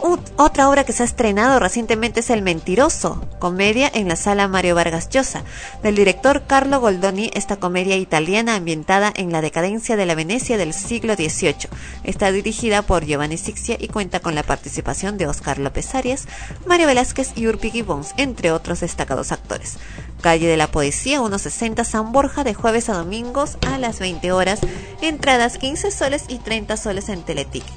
[0.00, 4.76] Otra obra que se ha estrenado recientemente es El Mentiroso, comedia en la sala Mario
[4.76, 5.42] Vargas Llosa,
[5.82, 10.72] del director Carlo Goldoni, esta comedia italiana ambientada en la decadencia de la Venecia del
[10.72, 11.68] siglo XVIII.
[12.04, 16.28] Está dirigida por Giovanni Sixia y cuenta con la participación de Oscar López Arias,
[16.64, 19.78] Mario Velázquez y Urpi Gibbons, entre otros destacados actores.
[20.20, 24.60] Calle de la Poesía, 160 San Borja, de jueves a domingos a las 20 horas,
[25.00, 27.72] entradas 15 soles y 30 soles en Teleticket.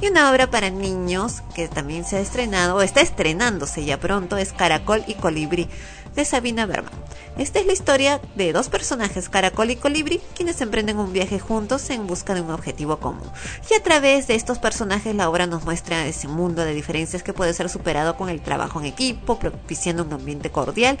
[0.00, 4.36] Y una obra para niños que también se ha estrenado, o está estrenándose ya pronto,
[4.36, 5.68] es Caracol y Colibrí,
[6.14, 6.92] de Sabina Berman.
[7.38, 11.88] Esta es la historia de dos personajes, Caracol y Colibrí, quienes emprenden un viaje juntos
[11.88, 13.30] en busca de un objetivo común.
[13.70, 17.32] Y a través de estos personajes la obra nos muestra ese mundo de diferencias que
[17.32, 20.98] puede ser superado con el trabajo en equipo, propiciando un ambiente cordial,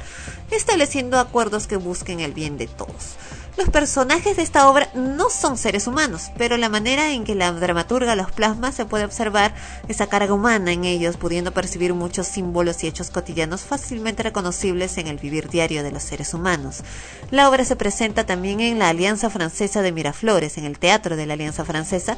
[0.50, 3.16] estableciendo acuerdos que busquen el bien de todos.
[3.58, 7.52] Los personajes de esta obra no son seres humanos, pero la manera en que la
[7.52, 9.54] dramaturga los plasma se puede observar
[9.88, 15.06] esa carga humana en ellos, pudiendo percibir muchos símbolos y hechos cotidianos fácilmente reconocibles en
[15.06, 16.82] el vivir diario de los seres humanos.
[17.30, 21.26] La obra se presenta también en la Alianza Francesa de Miraflores, en el Teatro de
[21.26, 22.16] la Alianza Francesa,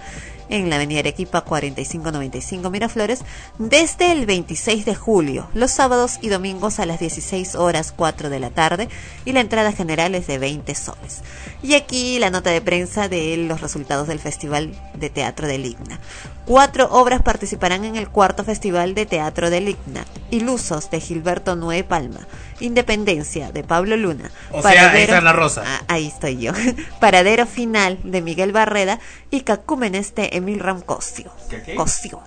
[0.48, 3.23] en la Avenida Arequipa 4595 Miraflores,
[3.59, 8.39] desde el 26 de julio, los sábados y domingos a las 16 horas 4 de
[8.39, 8.89] la tarde,
[9.24, 11.23] y la entrada general es de 20 soles.
[11.62, 15.98] Y aquí la nota de prensa de los resultados del Festival de Teatro del Igna.
[16.44, 20.05] Cuatro obras participarán en el cuarto Festival de Teatro del Igna.
[20.30, 22.20] Ilusos de Gilberto Nue Palma.
[22.60, 24.30] Independencia de Pablo Luna.
[24.52, 25.62] O sea, está Ana Rosa.
[25.66, 26.52] Ah, ahí estoy yo.
[27.01, 31.32] Paradero Final de Miguel Barreda y Cacúmenes de Emil Ramcosio.
[31.76, 32.22] Cosio.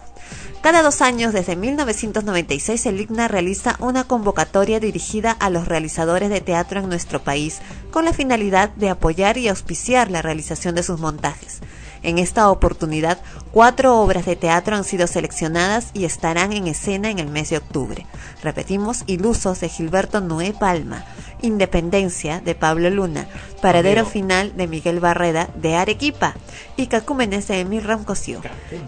[0.67, 6.41] Cada dos años, desde 1996, el IGNA realiza una convocatoria dirigida a los realizadores de
[6.41, 10.99] teatro en nuestro país, con la finalidad de apoyar y auspiciar la realización de sus
[10.99, 11.61] montajes.
[12.03, 13.19] En esta oportunidad,
[13.51, 17.57] cuatro obras de teatro han sido seleccionadas y estarán en escena en el mes de
[17.57, 18.05] octubre.
[18.43, 21.05] Repetimos, Ilusos de Gilberto Noé Palma,
[21.41, 23.27] Independencia de Pablo Luna,
[23.61, 26.35] Paradero Final de Miguel Barreda de Arequipa
[26.75, 28.41] y Cacúmenes de Emil Ramcosio,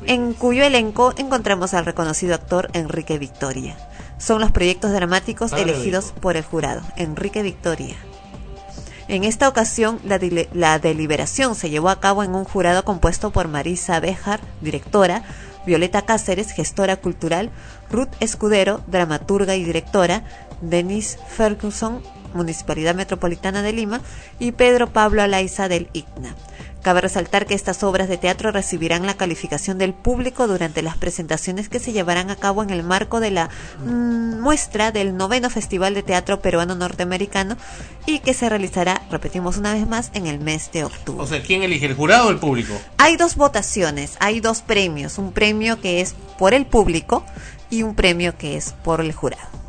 [0.05, 3.77] en cuyo elenco encontramos al reconocido actor Enrique Victoria.
[4.17, 6.81] Son los proyectos dramáticos elegidos por el jurado.
[6.97, 7.95] Enrique Victoria.
[9.09, 13.99] En esta ocasión, la, deliberación se llevó a cabo en un jurado compuesto por Marisa
[13.99, 15.23] Bejar, directora,
[15.65, 17.49] Violeta Cáceres, gestora cultural,
[17.89, 20.23] Ruth Escudero, dramaturga y directora,
[20.61, 22.03] Denise Ferguson,
[22.35, 24.01] Municipalidad Metropolitana de Lima,
[24.37, 26.35] y Pedro Pablo Alaiza del ICNA.
[26.81, 31.67] Cabe resaltar que estas obras de teatro recibirán la calificación del público durante las presentaciones
[31.67, 33.49] que se llevarán a cabo en el marco de la
[33.85, 37.57] mm, muestra del noveno Festival de Teatro Peruano Norteamericano
[38.05, 41.21] y que se realizará, repetimos una vez más, en el mes de octubre.
[41.21, 42.73] O sea, ¿quién elige el jurado o el público?
[42.97, 47.25] Hay dos votaciones, hay dos premios, un premio que es por el público
[47.69, 49.68] y un premio que es por el jurado.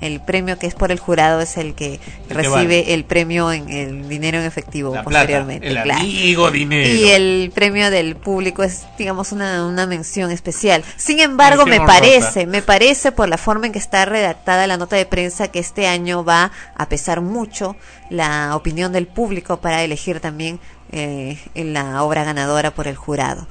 [0.00, 1.98] El premio que es por el jurado es el que
[2.28, 5.66] recibe el premio en el dinero en efectivo La plata, posteriormente.
[5.68, 6.00] el claro.
[6.00, 6.88] amigo dinero.
[6.88, 10.84] Y el premio del público es, digamos, una, una mención especial.
[10.96, 14.96] Sin embargo, me parece, me parece por la forma en que está redactada la nota
[14.96, 17.76] de prensa que este año va a pesar mucho
[18.10, 20.60] la opinión del público para elegir también
[20.92, 23.46] eh, en la obra ganadora por el jurado.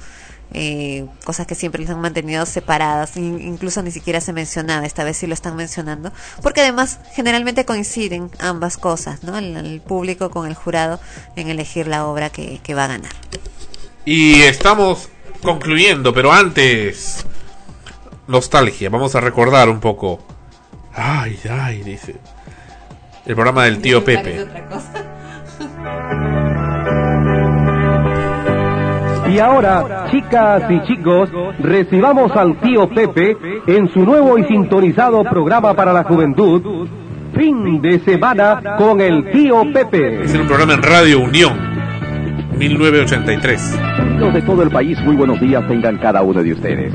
[0.54, 5.04] Eh, cosas que siempre les han mantenido separadas, in- incluso ni siquiera se mencionaba, esta
[5.04, 6.10] vez sí lo están mencionando,
[6.42, 9.36] porque además generalmente coinciden ambas cosas, ¿no?
[9.36, 11.00] El, el público con el jurado
[11.36, 13.12] en elegir la obra que, que va a ganar.
[14.06, 15.10] Y estamos
[15.42, 17.26] concluyendo, pero antes.
[18.26, 20.20] Nostalgia, vamos a recordar un poco.
[20.94, 22.16] Ay, ay, dice.
[23.26, 24.46] El programa del tío Pepe.
[29.28, 33.36] Y ahora, chicas y chicos, recibamos al tío Pepe
[33.66, 36.88] en su nuevo y sintonizado programa para la juventud,
[37.34, 40.22] Fin de Semana con el tío Pepe.
[40.22, 41.52] Es un programa en Radio Unión,
[42.58, 43.78] 1983.
[43.98, 46.92] Amigos de todo el país, muy buenos días tengan cada uno de ustedes.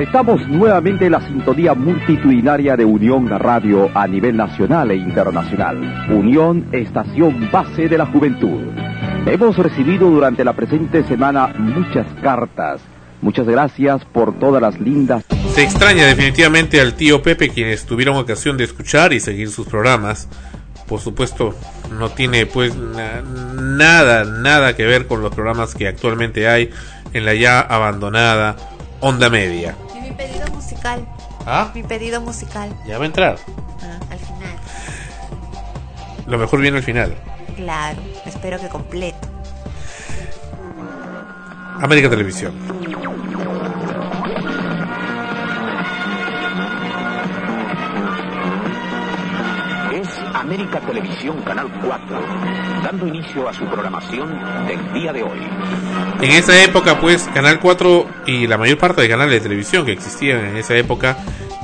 [0.00, 6.08] Estamos nuevamente en la sintonía multitudinaria de Unión Radio a nivel nacional e internacional.
[6.10, 8.58] Unión, estación base de la juventud.
[9.26, 12.80] Hemos recibido durante la presente semana muchas cartas.
[13.20, 15.22] Muchas gracias por todas las lindas
[15.54, 20.28] Se extraña definitivamente al tío Pepe, quienes tuvieron ocasión de escuchar y seguir sus programas.
[20.88, 21.54] Por supuesto,
[21.98, 26.70] no tiene pues na- nada, nada que ver con los programas que actualmente hay
[27.12, 28.56] en la ya abandonada
[29.00, 29.76] Onda Media.
[29.96, 31.06] Y mi pedido musical.
[31.46, 31.70] ¿Ah?
[31.74, 32.70] Mi pedido musical.
[32.88, 33.36] Ya va a entrar.
[33.82, 34.56] Ah, al final.
[36.26, 37.14] Lo mejor viene al final.
[37.56, 39.28] Claro, espero que completo.
[41.80, 42.54] América Televisión.
[49.92, 52.20] Es América Televisión Canal 4,
[52.84, 54.30] dando inicio a su programación
[54.66, 55.40] del día de hoy.
[56.20, 59.92] En esa época, pues, Canal 4 y la mayor parte de canales de televisión que
[59.92, 61.18] existían en esa época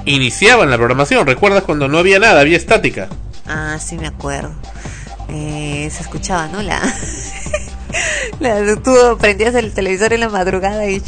[0.05, 1.27] iniciaban la programación.
[1.27, 3.09] ¿Recuerdas cuando no había nada, había estática?
[3.47, 4.53] Ah, sí me acuerdo.
[5.29, 6.63] Eh, se escuchaba, ¿no?
[6.63, 6.81] La,
[8.41, 11.03] la- tú prendías el televisor en la madrugada y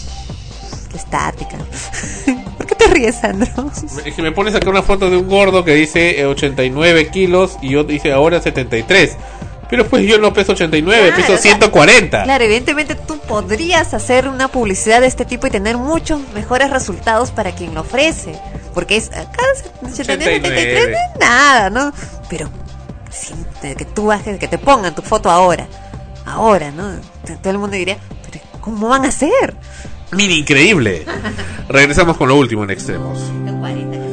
[0.94, 1.56] estática.
[2.56, 3.70] ¿Por qué te ríes, Sandro?
[4.04, 7.56] Es que me pones acá una foto de un gordo que dice eh, 89 kilos
[7.62, 9.16] y yo dice ahora 73.
[9.70, 12.24] Pero pues yo no peso 89, Claro, peso o sea, 140.
[12.24, 17.30] Claro, evidentemente tú podrías hacer una publicidad de este tipo y tener muchos mejores resultados
[17.30, 18.34] para quien lo ofrece.
[18.74, 19.42] Porque es acá
[19.84, 21.92] 89, 73 no es nada, ¿no?
[22.28, 22.50] Pero
[23.10, 25.66] sí, de que tú bajes, que te pongan tu foto ahora,
[26.24, 26.92] ahora, ¿no?
[27.42, 27.98] Todo el mundo diría,
[28.30, 29.54] pero ¿cómo van a hacer?
[30.12, 31.04] Mira, increíble.
[31.68, 33.18] Regresamos con lo último en extremos.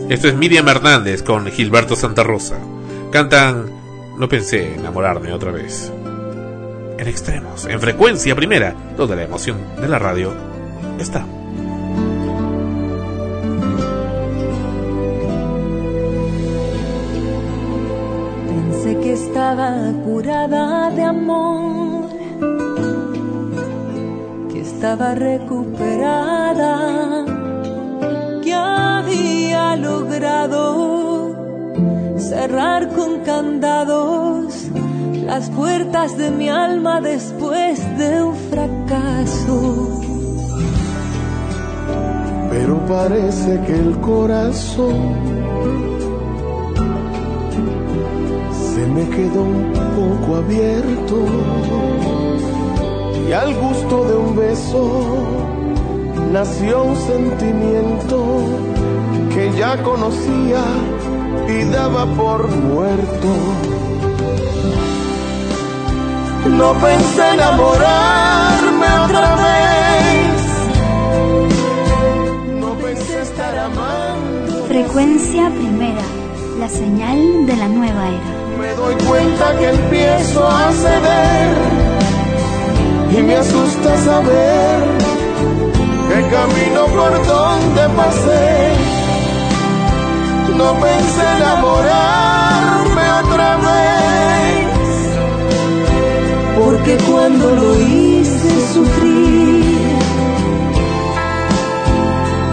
[0.10, 2.58] Esto es Miriam Hernández con Gilberto Santa Rosa.
[3.12, 3.66] Cantan
[4.18, 5.92] No pensé enamorarme otra vez.
[6.98, 10.34] En extremos, en frecuencia primera, donde la emoción de la radio
[11.00, 11.26] está.
[19.38, 22.10] Estaba curada de amor,
[24.52, 26.74] que estaba recuperada,
[28.44, 31.36] que había logrado
[32.18, 34.70] cerrar con candados
[35.28, 40.02] las puertas de mi alma después de un fracaso.
[42.50, 45.87] pero parece que el corazón
[48.86, 51.26] me quedó un poco abierto
[53.28, 55.04] y al gusto de un beso
[56.32, 58.24] nació un sentimiento
[59.34, 60.64] que ya conocía
[61.48, 63.28] y daba por muerto.
[66.50, 70.42] No pensé enamorarme otra vez.
[72.62, 74.66] No pensé estar amando.
[74.68, 76.04] Frecuencia primera,
[76.60, 78.37] la señal de la nueva era.
[78.60, 81.58] Me doy cuenta que empiezo a ceder
[83.18, 84.84] y me asusta saber
[86.10, 88.74] que camino por donde pasé.
[90.56, 94.68] No pensé enamorarme otra vez,
[96.58, 99.78] porque cuando lo hice sufrir,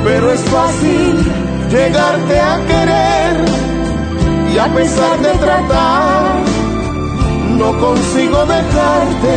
[0.05, 1.17] pero es fácil
[1.71, 3.24] llegarte a querer
[4.55, 6.43] y a pesar de tratar,
[7.59, 9.37] no consigo dejarte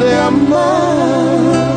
[0.00, 1.76] de amar.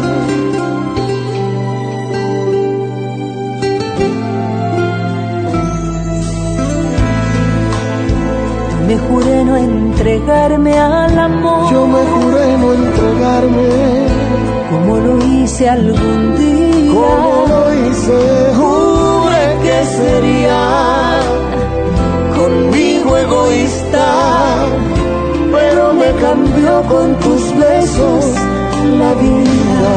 [8.89, 11.71] me juré no entregarme al amor.
[11.71, 13.69] Yo me juré no entregarme
[14.71, 16.93] como lo hice algún día.
[16.93, 18.19] como lo hice.
[18.59, 21.18] Juré que sería
[22.59, 24.07] conmigo egoísta,
[25.51, 28.25] pero me cambió con tus besos
[29.01, 29.91] la vida.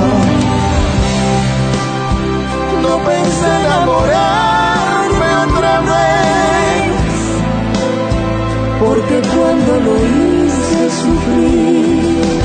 [2.83, 6.93] No pensé enamorarme otra vez,
[8.81, 12.41] porque cuando lo hice sufrir,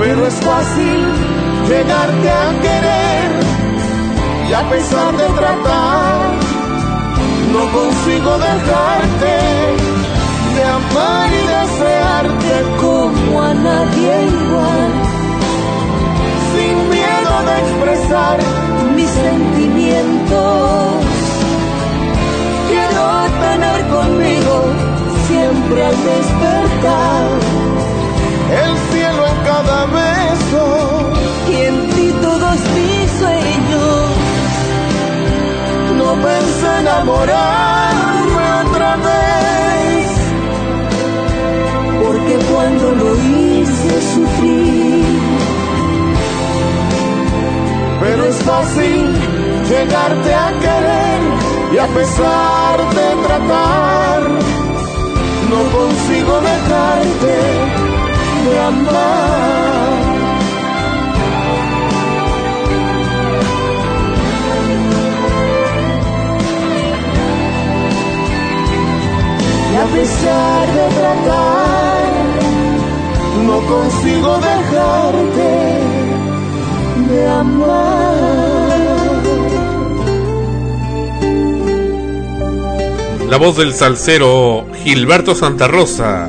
[0.00, 0.98] pero es fácil
[1.68, 3.30] llegarte a querer
[4.48, 6.09] y a pesar de tratar,
[7.52, 9.34] no consigo dejarte
[10.54, 14.90] de amar y desearte como a nadie igual,
[16.52, 18.38] sin miedo de expresar
[18.96, 21.04] mis sentimientos.
[22.70, 23.04] Quiero
[23.46, 24.54] tener conmigo
[25.28, 27.22] siempre al despertar
[28.62, 30.64] el cielo en cada beso
[31.48, 32.49] y en ti todos
[36.10, 40.08] No pensé enamorarme otra vez,
[42.02, 45.04] porque cuando lo hice sufrir,
[48.00, 49.06] pero es fácil
[49.68, 51.20] llegarte a querer
[51.74, 54.22] y a pesar de tratar,
[55.48, 57.34] no consigo dejarte
[58.46, 60.09] de amar.
[69.80, 72.12] A pesar de tratar,
[73.46, 75.52] no consigo dejarte
[77.08, 78.60] de amar.
[83.30, 86.28] La voz del salsero Gilberto Santa Rosa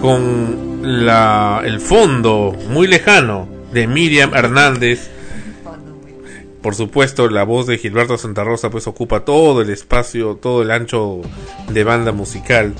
[0.00, 5.10] con la, el fondo muy lejano de Miriam Hernández.
[6.62, 10.70] Por supuesto, la voz de Gilberto Santa Rosa pues ocupa todo el espacio, todo el
[10.70, 11.20] ancho
[11.68, 12.72] de banda musical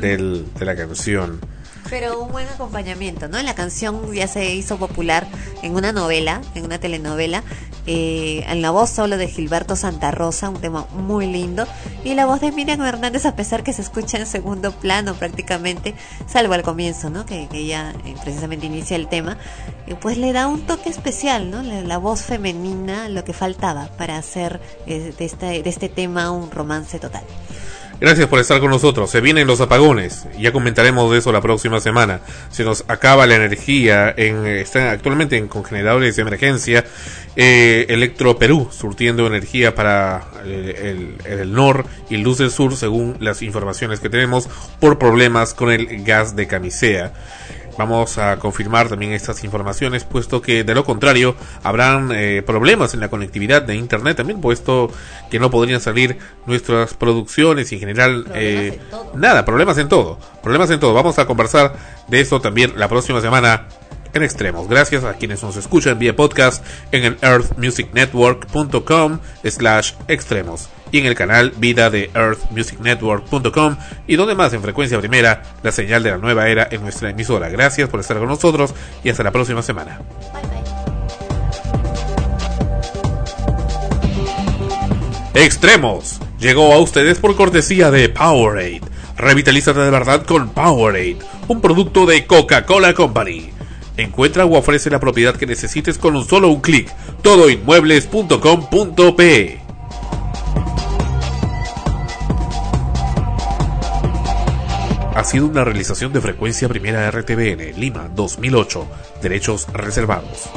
[0.00, 1.40] del, de la canción.
[1.92, 3.42] Pero un buen acompañamiento, ¿no?
[3.42, 5.26] La canción ya se hizo popular
[5.60, 7.44] en una novela, en una telenovela,
[7.86, 11.66] eh, en la voz solo de Gilberto Santa Rosa, un tema muy lindo,
[12.02, 15.94] y la voz de Miriam Hernández, a pesar que se escucha en segundo plano prácticamente,
[16.26, 17.26] salvo al comienzo, ¿no?
[17.26, 19.36] Que, que ella eh, precisamente inicia el tema,
[19.86, 21.62] eh, pues le da un toque especial, ¿no?
[21.62, 26.50] La, voz femenina, lo que faltaba para hacer eh, de, este, de este tema un
[26.50, 27.24] romance total.
[28.02, 29.08] Gracias por estar con nosotros.
[29.12, 30.26] Se vienen los apagones.
[30.36, 32.18] Ya comentaremos de eso la próxima semana.
[32.50, 34.12] Se nos acaba la energía.
[34.16, 36.84] En, están actualmente en congeladores de emergencia.
[37.36, 42.74] Eh, Electro Perú surtiendo energía para eh, el, el, el NOR y Luz del Sur,
[42.74, 44.48] según las informaciones que tenemos,
[44.80, 47.12] por problemas con el gas de camisea.
[47.78, 53.00] Vamos a confirmar también estas informaciones, puesto que de lo contrario habrán eh, problemas en
[53.00, 54.90] la conectividad de Internet también, puesto
[55.30, 58.78] que no podrían salir nuestras producciones y en general eh,
[59.14, 60.92] nada, problemas en todo, problemas en todo.
[60.92, 61.74] Vamos a conversar
[62.08, 63.66] de esto también la próxima semana
[64.14, 64.68] en extremos.
[64.68, 71.14] Gracias a quienes nos escuchan vía podcast en el earthmusicnetwork.com slash extremos y en el
[71.14, 73.76] canal vida de earthmusicnetwork.com
[74.06, 77.48] y donde más en frecuencia primera la señal de la nueva era en nuestra emisora.
[77.48, 80.00] Gracias por estar con nosotros y hasta la próxima semana.
[85.34, 88.82] Extremos llegó a ustedes por cortesía de Powerade.
[89.16, 91.16] Revitalízate de verdad con Powerade,
[91.48, 93.50] un producto de Coca-Cola Company.
[93.96, 96.92] Encuentra o ofrece la propiedad que necesites con un solo un clic.
[97.22, 99.62] Todoinmuebles.com.pe
[105.14, 108.86] Ha sido una realización de frecuencia primera RTBN Lima 2008.
[109.20, 110.48] Derechos reservados.